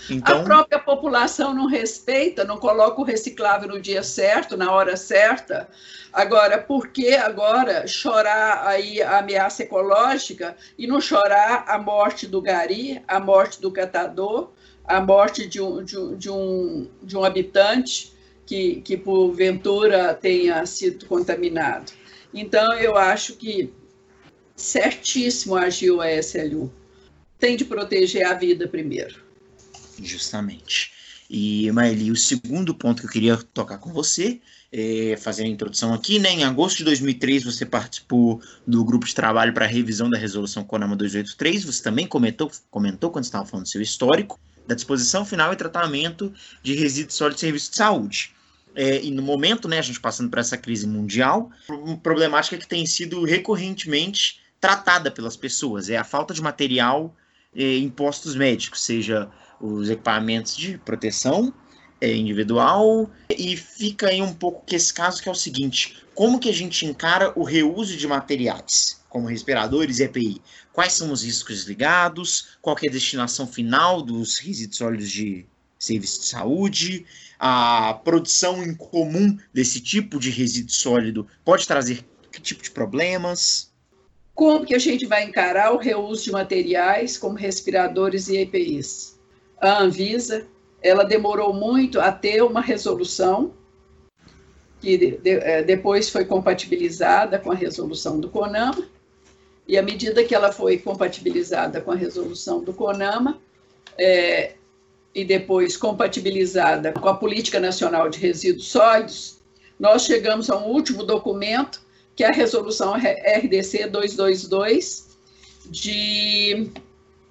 então... 0.09 0.41
A 0.41 0.43
própria 0.43 0.79
população 0.79 1.53
não 1.53 1.67
respeita, 1.67 2.43
não 2.43 2.57
coloca 2.57 2.99
o 3.01 3.03
reciclável 3.03 3.69
no 3.69 3.79
dia 3.79 4.03
certo, 4.03 4.57
na 4.57 4.71
hora 4.71 4.97
certa. 4.97 5.69
Agora, 6.11 6.57
por 6.57 6.87
que 6.87 7.13
agora 7.13 7.87
chorar 7.87 8.67
aí 8.67 9.01
a 9.01 9.19
ameaça 9.19 9.63
ecológica 9.63 10.55
e 10.77 10.87
não 10.87 10.99
chorar 10.99 11.65
a 11.67 11.77
morte 11.77 12.27
do 12.27 12.41
gari, 12.41 13.01
a 13.07 13.19
morte 13.19 13.61
do 13.61 13.71
catador, 13.71 14.51
a 14.83 14.99
morte 14.99 15.47
de 15.47 15.61
um, 15.61 15.83
de 15.83 15.97
um, 15.97 16.17
de 16.17 16.29
um, 16.29 16.89
de 17.01 17.17
um 17.17 17.23
habitante 17.23 18.13
que, 18.45 18.81
que, 18.81 18.97
porventura, 18.97 20.13
tenha 20.13 20.65
sido 20.65 21.05
contaminado? 21.05 21.93
Então, 22.33 22.73
eu 22.73 22.97
acho 22.97 23.35
que 23.35 23.73
certíssimo 24.55 25.55
agiu 25.55 26.01
a 26.01 26.11
SLU. 26.11 26.71
Tem 27.39 27.55
de 27.55 27.65
proteger 27.65 28.25
a 28.25 28.33
vida 28.33 28.67
primeiro. 28.67 29.30
Justamente. 30.01 30.91
E, 31.29 31.71
Maeli, 31.71 32.11
o 32.11 32.15
segundo 32.15 32.75
ponto 32.75 32.99
que 33.01 33.07
eu 33.07 33.11
queria 33.11 33.37
tocar 33.37 33.77
com 33.77 33.93
você, 33.93 34.41
é, 34.71 35.17
fazendo 35.17 35.47
a 35.47 35.49
introdução 35.49 35.93
aqui, 35.93 36.19
né? 36.19 36.31
Em 36.31 36.43
agosto 36.43 36.79
de 36.79 36.83
2003, 36.83 37.43
você 37.43 37.65
participou 37.65 38.41
do 38.67 38.83
grupo 38.83 39.05
de 39.05 39.15
trabalho 39.15 39.53
para 39.53 39.65
a 39.65 39.67
revisão 39.67 40.09
da 40.09 40.17
resolução 40.17 40.63
CONAMA 40.63 40.95
283. 40.95 41.63
Você 41.63 41.81
também 41.81 42.05
comentou, 42.05 42.51
comentou 42.69 43.11
quando 43.11 43.23
estava 43.23 43.45
falando 43.45 43.65
do 43.65 43.69
seu 43.69 43.81
histórico, 43.81 44.39
da 44.67 44.75
disposição 44.75 45.25
final 45.25 45.53
e 45.53 45.55
tratamento 45.55 46.33
de 46.61 46.73
resíduos 46.73 47.15
sólidos 47.15 47.37
de 47.37 47.41
serviço 47.41 47.71
de 47.71 47.77
saúde. 47.77 48.33
É, 48.75 49.01
e 49.01 49.11
no 49.11 49.21
momento, 49.21 49.67
né, 49.67 49.79
a 49.79 49.81
gente 49.81 49.99
passando 49.99 50.29
por 50.29 50.39
essa 50.39 50.57
crise 50.57 50.87
mundial, 50.87 51.49
uma 51.69 51.97
problemática 51.97 52.57
que 52.57 52.67
tem 52.67 52.85
sido 52.85 53.23
recorrentemente 53.23 54.39
tratada 54.59 55.09
pelas 55.09 55.35
pessoas 55.35 55.89
é 55.89 55.97
a 55.97 56.03
falta 56.03 56.33
de 56.33 56.41
material 56.41 57.15
é, 57.55 57.77
em 57.77 57.89
postos 57.89 58.35
médicos, 58.35 58.81
seja 58.81 59.29
os 59.61 59.89
equipamentos 59.89 60.55
de 60.55 60.77
proteção 60.79 61.53
é, 62.01 62.13
individual 62.13 63.09
e 63.29 63.55
fica 63.55 64.07
aí 64.07 64.21
um 64.21 64.33
pouco 64.33 64.65
que 64.65 64.75
esse 64.75 64.93
caso 64.93 65.21
que 65.21 65.29
é 65.29 65.31
o 65.31 65.35
seguinte, 65.35 66.03
como 66.15 66.39
que 66.39 66.49
a 66.49 66.53
gente 66.53 66.85
encara 66.85 67.31
o 67.39 67.43
reuso 67.43 67.95
de 67.95 68.07
materiais, 68.07 69.01
como 69.07 69.27
respiradores 69.27 69.99
e 69.99 70.03
EPI? 70.03 70.41
Quais 70.73 70.93
são 70.93 71.11
os 71.11 71.23
riscos 71.23 71.65
ligados? 71.65 72.57
Qual 72.61 72.75
é 72.81 72.87
a 72.87 72.91
destinação 72.91 73.45
final 73.45 74.01
dos 74.01 74.39
resíduos 74.39 74.77
sólidos 74.77 75.09
de 75.09 75.45
serviço 75.77 76.21
de 76.21 76.27
saúde? 76.27 77.05
A 77.37 77.93
produção 78.03 78.63
em 78.63 78.73
comum 78.73 79.37
desse 79.53 79.79
tipo 79.79 80.19
de 80.19 80.29
resíduo 80.29 80.73
sólido 80.73 81.27
pode 81.43 81.67
trazer 81.67 82.05
que 82.31 82.41
tipo 82.41 82.63
de 82.63 82.71
problemas? 82.71 83.71
Como 84.33 84.65
que 84.65 84.73
a 84.73 84.79
gente 84.79 85.05
vai 85.05 85.23
encarar 85.23 85.73
o 85.73 85.77
reuso 85.77 86.23
de 86.23 86.31
materiais 86.31 87.17
como 87.17 87.35
respiradores 87.35 88.29
e 88.29 88.37
EPIs? 88.37 89.19
A 89.61 89.81
Anvisa, 89.81 90.47
ela 90.81 91.03
demorou 91.03 91.53
muito 91.53 91.99
a 91.99 92.11
ter 92.11 92.41
uma 92.41 92.61
resolução 92.61 93.53
que 94.81 94.97
de, 94.97 95.11
de, 95.17 95.29
é, 95.29 95.61
depois 95.61 96.09
foi 96.09 96.25
compatibilizada 96.25 97.37
com 97.37 97.51
a 97.51 97.55
resolução 97.55 98.19
do 98.19 98.27
CONAMA, 98.29 98.89
e 99.67 99.77
à 99.77 99.83
medida 99.83 100.23
que 100.23 100.33
ela 100.33 100.51
foi 100.51 100.79
compatibilizada 100.79 101.79
com 101.79 101.91
a 101.91 101.95
resolução 101.95 102.63
do 102.63 102.73
CONAMA, 102.73 103.39
é, 103.97 104.55
e 105.13 105.23
depois 105.23 105.77
compatibilizada 105.77 106.91
com 106.93 107.07
a 107.07 107.13
Política 107.13 107.59
Nacional 107.59 108.09
de 108.09 108.17
Resíduos 108.17 108.69
Sólidos, 108.69 109.37
nós 109.79 110.03
chegamos 110.05 110.49
a 110.49 110.57
um 110.57 110.69
último 110.69 111.03
documento, 111.03 111.81
que 112.15 112.23
é 112.23 112.29
a 112.29 112.33
Resolução 112.33 112.93
RDC 112.93 113.87
222, 113.87 115.17
de 115.65 116.71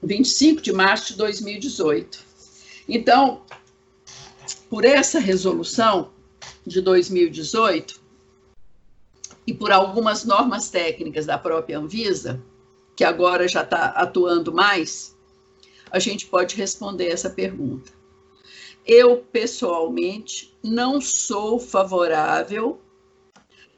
25 0.02 0.60
de 0.60 0.72
março 0.72 1.12
de 1.12 1.18
2018. 1.18 2.24
Então, 2.88 3.42
por 4.68 4.84
essa 4.84 5.18
resolução 5.18 6.10
de 6.66 6.80
2018 6.80 8.00
e 9.46 9.52
por 9.52 9.72
algumas 9.72 10.24
normas 10.24 10.70
técnicas 10.70 11.26
da 11.26 11.36
própria 11.36 11.78
Anvisa, 11.78 12.42
que 12.96 13.04
agora 13.04 13.48
já 13.48 13.62
está 13.62 13.86
atuando 13.86 14.52
mais, 14.52 15.16
a 15.90 15.98
gente 15.98 16.26
pode 16.26 16.56
responder 16.56 17.08
essa 17.08 17.30
pergunta. 17.30 17.92
Eu, 18.86 19.18
pessoalmente, 19.18 20.56
não 20.62 21.00
sou 21.00 21.58
favorável 21.58 22.80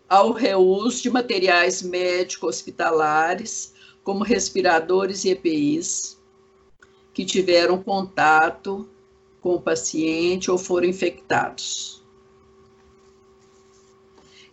ao 0.09 0.33
reuso 0.33 1.03
de 1.03 1.11
materiais 1.11 1.83
médico-hospitalares 1.83 3.73
como 4.03 4.25
respiradores 4.25 5.25
e 5.25 5.31
EPIs, 5.31 6.21
que 7.13 7.25
tiveram 7.25 7.83
contato 7.83 8.89
com 9.41 9.55
o 9.55 9.61
paciente 9.61 10.51
ou 10.51 10.59
foram 10.59 10.89
infectados. 10.89 12.03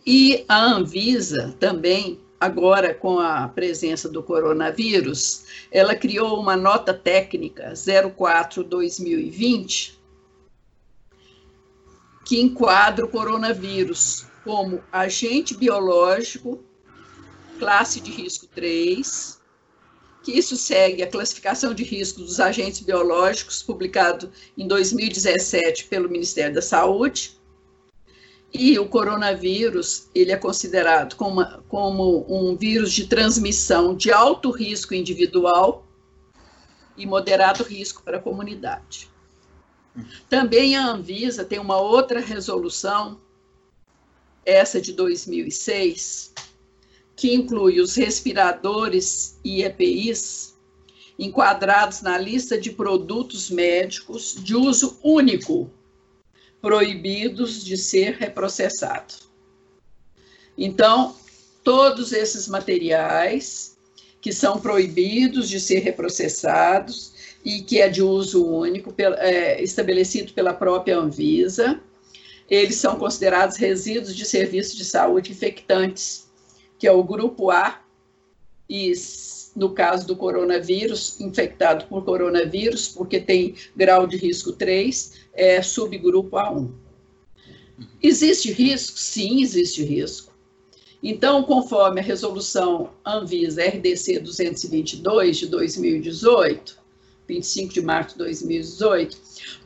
E 0.04 0.44
a 0.48 0.60
Anvisa 0.60 1.56
também, 1.60 2.20
agora 2.38 2.92
com 2.94 3.18
a 3.18 3.48
presença 3.48 4.08
do 4.08 4.22
coronavírus, 4.22 5.44
ela 5.70 5.94
criou 5.94 6.40
uma 6.40 6.56
nota 6.56 6.94
técnica 6.94 7.72
04-2020 7.72 9.98
que 12.24 12.40
enquadra 12.40 13.04
o 13.04 13.08
coronavírus 13.08 14.26
como 14.44 14.82
agente 14.92 15.56
biológico 15.56 16.62
classe 17.58 18.00
de 18.00 18.10
risco 18.10 18.46
3, 18.46 19.39
que 20.22 20.32
isso 20.32 20.56
segue 20.56 21.02
a 21.02 21.06
classificação 21.06 21.72
de 21.72 21.82
risco 21.82 22.20
dos 22.20 22.40
agentes 22.40 22.80
biológicos, 22.80 23.62
publicado 23.62 24.30
em 24.56 24.66
2017 24.66 25.84
pelo 25.86 26.10
Ministério 26.10 26.54
da 26.54 26.62
Saúde. 26.62 27.38
E 28.52 28.78
o 28.78 28.88
coronavírus, 28.88 30.08
ele 30.14 30.32
é 30.32 30.36
considerado 30.36 31.14
como, 31.14 31.44
como 31.68 32.26
um 32.28 32.56
vírus 32.56 32.92
de 32.92 33.06
transmissão 33.06 33.94
de 33.94 34.12
alto 34.12 34.50
risco 34.50 34.92
individual 34.92 35.86
e 36.96 37.06
moderado 37.06 37.62
risco 37.62 38.02
para 38.02 38.18
a 38.18 38.20
comunidade. 38.20 39.08
Também 40.28 40.76
a 40.76 40.86
Anvisa 40.86 41.44
tem 41.44 41.58
uma 41.58 41.78
outra 41.78 42.20
resolução, 42.20 43.20
essa 44.44 44.80
de 44.80 44.92
2006, 44.92 46.32
que 47.20 47.34
inclui 47.34 47.82
os 47.82 47.96
respiradores 47.96 49.38
e 49.44 49.62
EPIs, 49.62 50.54
enquadrados 51.18 52.00
na 52.00 52.16
lista 52.16 52.58
de 52.58 52.70
produtos 52.70 53.50
médicos 53.50 54.36
de 54.42 54.56
uso 54.56 54.98
único, 55.04 55.70
proibidos 56.62 57.62
de 57.62 57.76
ser 57.76 58.14
reprocessados. 58.14 59.28
Então, 60.56 61.14
todos 61.62 62.14
esses 62.14 62.48
materiais 62.48 63.76
que 64.18 64.32
são 64.32 64.58
proibidos 64.58 65.46
de 65.46 65.60
ser 65.60 65.80
reprocessados 65.80 67.12
e 67.44 67.60
que 67.60 67.82
é 67.82 67.88
de 67.90 68.02
uso 68.02 68.46
único, 68.46 68.94
é, 69.18 69.62
estabelecido 69.62 70.32
pela 70.32 70.54
própria 70.54 70.96
Anvisa, 70.96 71.82
eles 72.48 72.76
são 72.76 72.98
considerados 72.98 73.58
resíduos 73.58 74.16
de 74.16 74.24
serviços 74.24 74.74
de 74.74 74.86
saúde 74.86 75.32
infectantes 75.32 76.29
que 76.80 76.86
é 76.88 76.92
o 76.92 77.04
grupo 77.04 77.50
A, 77.50 77.78
e 78.66 78.92
no 79.54 79.74
caso 79.74 80.06
do 80.06 80.16
coronavírus, 80.16 81.20
infectado 81.20 81.84
por 81.84 82.04
coronavírus, 82.04 82.88
porque 82.88 83.20
tem 83.20 83.54
grau 83.76 84.06
de 84.06 84.16
risco 84.16 84.52
3, 84.52 85.12
é 85.34 85.60
subgrupo 85.60 86.36
A1. 86.36 86.70
Existe 88.02 88.50
risco? 88.50 88.98
Sim, 88.98 89.42
existe 89.42 89.84
risco. 89.84 90.32
Então, 91.02 91.42
conforme 91.42 92.00
a 92.00 92.02
resolução 92.02 92.90
Anvisa 93.04 93.62
RDC 93.62 94.20
222 94.20 95.36
de 95.36 95.46
2018, 95.48 96.78
25 97.28 97.74
de 97.74 97.82
março 97.82 98.12
de 98.12 98.18
2018, 98.18 99.18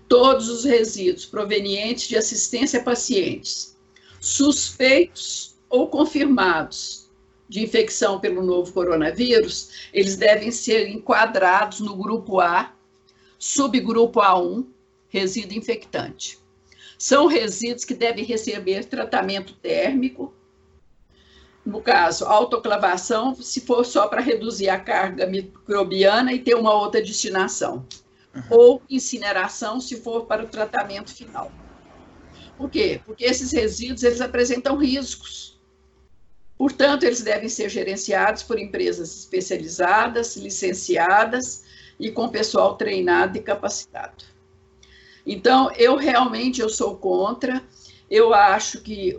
todos 0.09 0.49
os 0.49 0.65
resíduos 0.65 1.27
provenientes 1.27 2.09
de 2.09 2.17
assistência 2.17 2.81
a 2.81 2.83
pacientes 2.83 3.77
suspeitos 4.21 5.55
ou 5.69 5.89
confirmados 5.89 7.04
de 7.49 7.63
infecção 7.63 8.19
pelo 8.19 8.43
novo 8.43 8.73
coronavírus, 8.73 9.89
eles 9.93 10.17
devem 10.17 10.51
ser 10.51 10.89
enquadrados 10.89 11.81
no 11.81 11.95
grupo 11.95 12.41
A, 12.41 12.73
subgrupo 13.39 14.21
A1, 14.21 14.67
resíduo 15.09 15.59
infectante. 15.59 16.39
São 16.99 17.27
resíduos 17.27 17.85
que 17.85 17.95
devem 17.95 18.25
receber 18.25 18.85
tratamento 18.85 19.55
térmico, 19.55 20.33
no 21.65 21.81
caso, 21.81 22.27
autoclavação, 22.27 23.35
se 23.35 23.61
for 23.63 23.85
só 23.87 24.07
para 24.07 24.21
reduzir 24.21 24.69
a 24.69 24.79
carga 24.79 25.27
microbiana 25.27 26.33
e 26.33 26.39
ter 26.39 26.55
uma 26.55 26.75
outra 26.75 27.01
destinação. 27.01 27.87
Uhum. 28.35 28.43
Ou 28.51 28.83
incineração, 28.91 29.81
se 29.81 29.97
for 29.97 30.27
para 30.27 30.45
o 30.45 30.49
tratamento 30.49 31.15
final. 31.15 31.51
Por 32.59 32.69
quê? 32.69 33.01
Porque 33.07 33.25
esses 33.25 33.51
resíduos 33.51 34.03
eles 34.03 34.21
apresentam 34.21 34.77
riscos. 34.77 35.54
Portanto, 36.57 37.05
eles 37.05 37.23
devem 37.23 37.49
ser 37.49 37.69
gerenciados 37.69 38.43
por 38.43 38.59
empresas 38.59 39.15
especializadas, 39.17 40.37
licenciadas 40.37 41.65
e 41.99 42.11
com 42.11 42.29
pessoal 42.29 42.77
treinado 42.77 43.37
e 43.37 43.41
capacitado. 43.41 44.25
Então, 45.27 45.71
eu 45.73 45.97
realmente 45.97 46.61
eu 46.61 46.69
sou 46.69 46.97
contra. 46.97 47.63
Eu 48.11 48.33
acho 48.33 48.81
que 48.81 49.19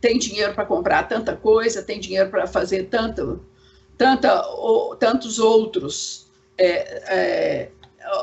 tem 0.00 0.18
dinheiro 0.18 0.54
para 0.54 0.66
comprar 0.66 1.08
tanta 1.08 1.34
coisa, 1.34 1.82
tem 1.82 1.98
dinheiro 1.98 2.28
para 2.30 2.46
fazer 2.46 2.88
tanto, 2.88 3.44
tanta, 3.96 4.44
tantos 4.98 5.38
outros, 5.38 6.26
é, 6.58 7.02
é, 7.06 7.70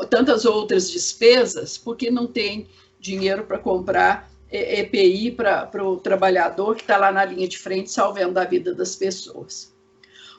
tantas 0.10 0.46
outras 0.46 0.92
despesas, 0.92 1.78
porque 1.78 2.12
não 2.12 2.28
tem 2.28 2.68
dinheiro 3.00 3.46
para 3.46 3.58
comprar 3.58 4.30
EPI 4.52 5.32
para 5.32 5.84
o 5.84 5.98
trabalhador 5.98 6.76
que 6.76 6.82
está 6.82 6.98
lá 6.98 7.12
na 7.12 7.24
linha 7.24 7.48
de 7.48 7.58
frente 7.58 7.92
salvando 7.92 8.40
a 8.40 8.46
vida 8.46 8.74
das 8.74 8.96
pessoas. 8.96 9.74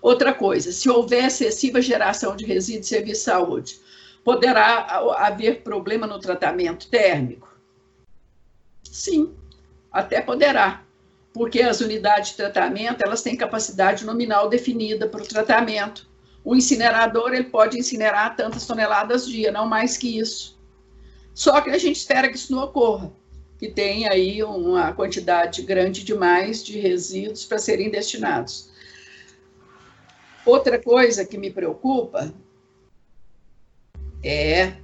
Outra 0.03 0.33
coisa, 0.33 0.73
se 0.73 0.89
houver 0.89 1.27
excessiva 1.27 1.81
geração 1.81 2.35
de 2.35 2.45
resíduos 2.45 2.87
de 2.87 2.89
serviço 2.89 3.21
de 3.21 3.25
saúde, 3.25 3.81
poderá 4.25 5.01
haver 5.19 5.63
problema 5.63 6.07
no 6.07 6.19
tratamento 6.19 6.89
térmico? 6.89 7.49
Sim, 8.83 9.35
até 9.93 10.21
poderá, 10.21 10.85
porque 11.33 11.61
as 11.61 11.81
unidades 11.81 12.31
de 12.31 12.37
tratamento 12.39 13.03
elas 13.03 13.23
têm 13.23 13.37
capacidade 13.37 14.05
nominal 14.05 14.49
definida 14.49 15.07
para 15.07 15.23
o 15.23 15.29
tratamento. 15.29 16.09
O 16.43 16.57
incinerador 16.57 17.35
ele 17.35 17.45
pode 17.45 17.79
incinerar 17.79 18.35
tantas 18.35 18.67
toneladas 18.67 19.29
dia, 19.29 19.53
não 19.53 19.67
mais 19.67 19.97
que 19.97 20.19
isso. 20.19 20.59
Só 21.35 21.61
que 21.61 21.71
a 21.71 21.79
gente 21.79 21.97
espera 21.97 22.29
que 22.29 22.37
isso 22.37 22.53
não 22.53 22.65
ocorra, 22.65 23.13
que 23.61 23.69
tenha 23.69 24.11
aí 24.11 24.43
uma 24.43 24.91
quantidade 24.95 25.61
grande 25.61 26.03
demais 26.03 26.65
de 26.65 26.81
resíduos 26.81 27.45
para 27.45 27.59
serem 27.59 27.91
destinados. 27.91 28.71
Outra 30.47 30.83
coisa 30.83 31.27
que 31.27 31.37
me 31.37 31.51
preocupa 31.51 32.33
é 34.25 34.77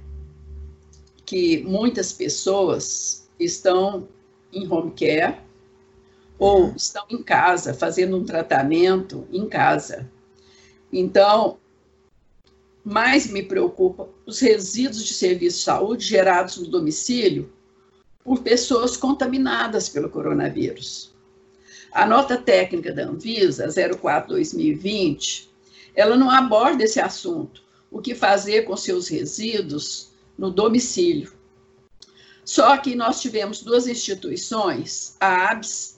que 1.25 1.63
muitas 1.63 2.13
pessoas 2.13 3.27
estão 3.39 4.07
em 4.53 4.71
home 4.71 4.91
care 4.91 5.39
ou 6.37 6.71
estão 6.75 7.03
em 7.09 7.23
casa, 7.23 7.73
fazendo 7.73 8.15
um 8.15 8.25
tratamento 8.25 9.27
em 9.31 9.49
casa. 9.49 10.07
Então, 10.93 11.57
mais 12.83 13.25
me 13.25 13.41
preocupa 13.41 14.07
os 14.23 14.39
resíduos 14.39 15.03
de 15.03 15.15
serviço 15.15 15.57
de 15.57 15.63
saúde 15.63 16.05
gerados 16.05 16.57
no 16.57 16.67
domicílio 16.67 17.56
por 18.27 18.39
pessoas 18.39 18.97
contaminadas 18.97 19.87
pelo 19.87 20.09
coronavírus. 20.09 21.15
A 21.93 22.05
nota 22.05 22.35
técnica 22.35 22.91
da 22.91 23.05
Anvisa 23.05 23.69
04/2020, 23.69 25.47
ela 25.95 26.17
não 26.17 26.29
aborda 26.29 26.83
esse 26.83 26.99
assunto, 26.99 27.63
o 27.89 28.01
que 28.01 28.13
fazer 28.13 28.63
com 28.63 28.75
seus 28.75 29.07
resíduos 29.07 30.11
no 30.37 30.51
domicílio. 30.51 31.31
Só 32.43 32.75
que 32.75 32.95
nós 32.95 33.21
tivemos 33.21 33.63
duas 33.63 33.87
instituições, 33.87 35.15
a 35.21 35.51
ABS, 35.51 35.97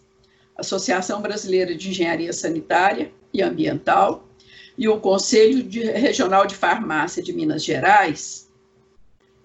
Associação 0.56 1.24
Brasileira 1.24 1.74
de 1.74 1.90
Engenharia 1.90 2.32
Sanitária 2.32 3.12
e 3.34 3.42
Ambiental, 3.42 4.30
e 4.78 4.88
o 4.88 5.00
Conselho 5.00 5.68
Regional 5.96 6.46
de 6.46 6.54
Farmácia 6.54 7.24
de 7.24 7.34
Minas 7.34 7.64
Gerais, 7.64 8.49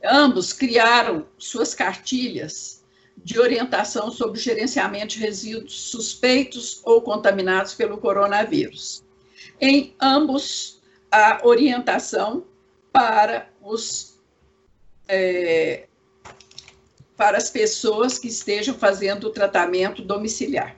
ambos 0.04 0.52
criaram 0.52 1.26
suas 1.38 1.74
cartilhas 1.74 2.84
de 3.16 3.38
orientação 3.38 4.10
sobre 4.10 4.38
o 4.38 4.42
gerenciamento 4.42 5.14
de 5.14 5.20
resíduos 5.20 5.90
suspeitos 5.90 6.80
ou 6.84 7.00
contaminados 7.00 7.74
pelo 7.74 7.98
coronavírus. 7.98 9.04
Em 9.60 9.94
ambos, 10.00 10.82
a 11.10 11.40
orientação 11.44 12.44
para 12.92 13.48
os 13.62 14.14
é, 15.08 15.86
para 17.16 17.36
as 17.36 17.50
pessoas 17.50 18.18
que 18.18 18.28
estejam 18.28 18.74
fazendo 18.74 19.28
o 19.28 19.30
tratamento 19.30 20.02
domiciliar. 20.02 20.76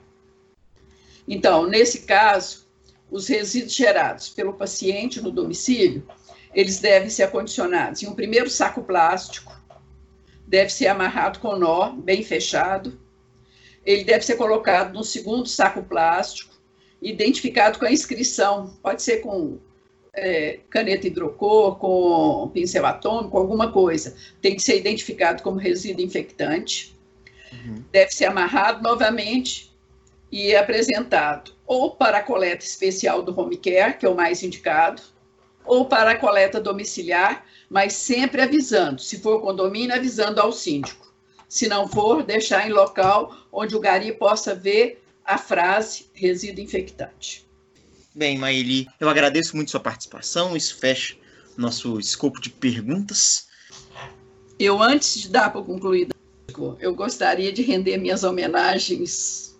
Então, 1.27 1.65
nesse 1.65 2.01
caso, 2.01 2.67
os 3.09 3.27
resíduos 3.27 3.73
gerados 3.73 4.29
pelo 4.29 4.53
paciente 4.53 5.19
no 5.19 5.31
domicílio, 5.31 6.07
eles 6.57 6.79
devem 6.79 7.07
ser 7.07 7.21
acondicionados 7.21 8.01
em 8.01 8.07
um 8.07 8.15
primeiro 8.15 8.49
saco 8.49 8.81
plástico, 8.81 9.55
deve 10.47 10.71
ser 10.71 10.87
amarrado 10.87 11.37
com 11.37 11.55
nó, 11.55 11.91
bem 11.91 12.23
fechado. 12.23 12.99
Ele 13.85 14.03
deve 14.03 14.25
ser 14.25 14.37
colocado 14.37 14.91
no 14.91 15.03
segundo 15.03 15.47
saco 15.47 15.83
plástico, 15.83 16.55
identificado 16.99 17.77
com 17.77 17.85
a 17.85 17.91
inscrição, 17.91 18.75
pode 18.81 19.03
ser 19.03 19.17
com 19.17 19.59
é, 20.15 20.61
caneta 20.67 21.05
hidrocor, 21.05 21.75
com 21.75 22.49
pincel 22.51 22.87
atômico, 22.87 23.37
alguma 23.37 23.71
coisa. 23.71 24.15
Tem 24.41 24.55
que 24.55 24.63
ser 24.63 24.79
identificado 24.79 25.43
como 25.43 25.59
resíduo 25.59 26.03
infectante. 26.03 26.97
Uhum. 27.53 27.83
Deve 27.91 28.09
ser 28.09 28.25
amarrado 28.25 28.81
novamente 28.81 29.71
e 30.31 30.55
apresentado 30.55 31.53
ou 31.67 31.91
para 31.91 32.17
a 32.17 32.23
coleta 32.23 32.65
especial 32.65 33.21
do 33.21 33.39
home 33.39 33.57
care, 33.57 33.95
que 33.95 34.07
é 34.07 34.09
o 34.09 34.15
mais 34.15 34.41
indicado, 34.41 35.03
ou 35.67 35.85
para 35.85 36.11
a 36.11 36.17
coleta 36.17 36.59
domiciliar, 36.59 37.45
mas 37.69 37.93
sempre 37.93 38.41
avisando, 38.41 39.01
se 39.01 39.19
for 39.19 39.41
condomínio, 39.41 39.95
avisando 39.95 40.41
ao 40.41 40.51
síndico. 40.51 41.13
Se 41.49 41.67
não 41.67 41.87
for, 41.87 42.23
deixar 42.23 42.67
em 42.67 42.73
local 42.73 43.35
onde 43.51 43.75
o 43.75 43.79
gari 43.79 44.11
possa 44.13 44.53
ver 44.55 45.03
a 45.23 45.37
frase 45.37 46.09
resíduo 46.13 46.63
infectante. 46.63 47.45
Bem, 48.15 48.37
Maeli, 48.37 48.87
eu 48.99 49.09
agradeço 49.09 49.55
muito 49.55 49.71
sua 49.71 49.79
participação, 49.79 50.57
isso 50.57 50.77
fecha 50.77 51.15
nosso 51.55 51.99
escopo 51.99 52.39
de 52.39 52.49
perguntas. 52.49 53.47
Eu, 54.59 54.81
antes 54.81 55.21
de 55.21 55.29
dar 55.29 55.51
para 55.51 55.61
concluir, 55.61 56.09
eu 56.79 56.95
gostaria 56.95 57.51
de 57.51 57.61
render 57.61 57.97
minhas 57.97 58.23
homenagens 58.23 59.55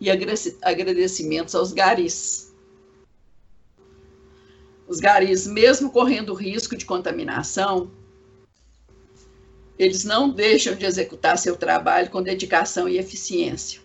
e 0.00 0.10
agradecimentos 0.10 1.54
aos 1.54 1.72
garis. 1.72 2.43
Os 4.86 5.00
garis, 5.00 5.46
mesmo 5.46 5.90
correndo 5.90 6.34
risco 6.34 6.76
de 6.76 6.84
contaminação, 6.84 7.90
eles 9.78 10.04
não 10.04 10.30
deixam 10.30 10.74
de 10.74 10.84
executar 10.84 11.38
seu 11.38 11.56
trabalho 11.56 12.10
com 12.10 12.22
dedicação 12.22 12.88
e 12.88 12.98
eficiência. 12.98 13.80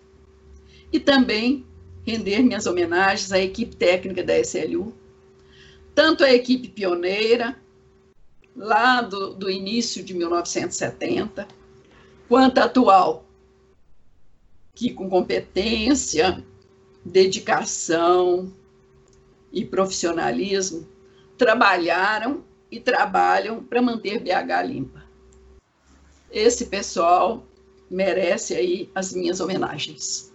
E 0.91 0.99
também 0.99 1.65
render 2.05 2.41
minhas 2.41 2.65
homenagens 2.65 3.31
à 3.31 3.39
equipe 3.39 3.75
técnica 3.75 4.23
da 4.23 4.37
SLU, 4.39 4.93
tanto 5.95 6.23
a 6.23 6.31
equipe 6.31 6.67
pioneira, 6.67 7.57
lá 8.55 9.01
do, 9.01 9.33
do 9.33 9.49
início 9.49 10.03
de 10.03 10.13
1970, 10.13 11.47
quanto 12.27 12.57
a 12.59 12.65
atual, 12.65 13.25
que 14.75 14.91
com 14.93 15.09
competência, 15.09 16.43
dedicação 17.03 18.51
e 19.51 19.65
profissionalismo 19.65 20.87
trabalharam 21.37 22.43
e 22.71 22.79
trabalham 22.79 23.63
para 23.63 23.81
manter 23.81 24.19
BH 24.19 24.67
limpa. 24.67 25.03
Esse 26.31 26.65
pessoal 26.67 27.47
merece 27.89 28.53
aí 28.53 28.89
as 28.93 29.13
minhas 29.13 29.39
homenagens. 29.39 30.31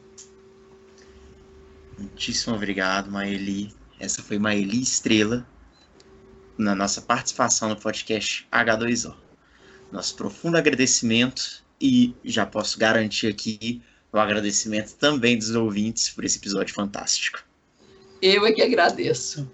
Muitíssimo 1.99 2.57
obrigado, 2.57 3.11
Maeli. 3.11 3.73
Essa 4.01 4.23
foi 4.23 4.39
Maeli 4.39 4.83
Estrela 4.83 5.47
na 6.59 6.75
nossa 6.75 7.01
participação 7.01 7.69
no 7.69 7.77
podcast 7.77 8.47
H2O. 8.51 9.15
Nosso 9.93 10.17
profundo 10.17 10.57
agradecimento 10.57 11.65
e 11.81 12.15
já 12.25 12.45
posso 12.45 12.79
garantir 12.79 13.29
aqui 13.29 13.83
o 14.13 14.19
agradecimento 14.19 14.95
também 14.95 15.39
dos 15.39 15.55
ouvintes 15.55 16.09
por 16.09 16.25
esse 16.25 16.39
episódio 16.39 16.75
fantástico. 16.75 17.45
Eu 18.25 18.47
é 18.47 18.53
que 18.53 18.63
agradeço. 18.63 19.47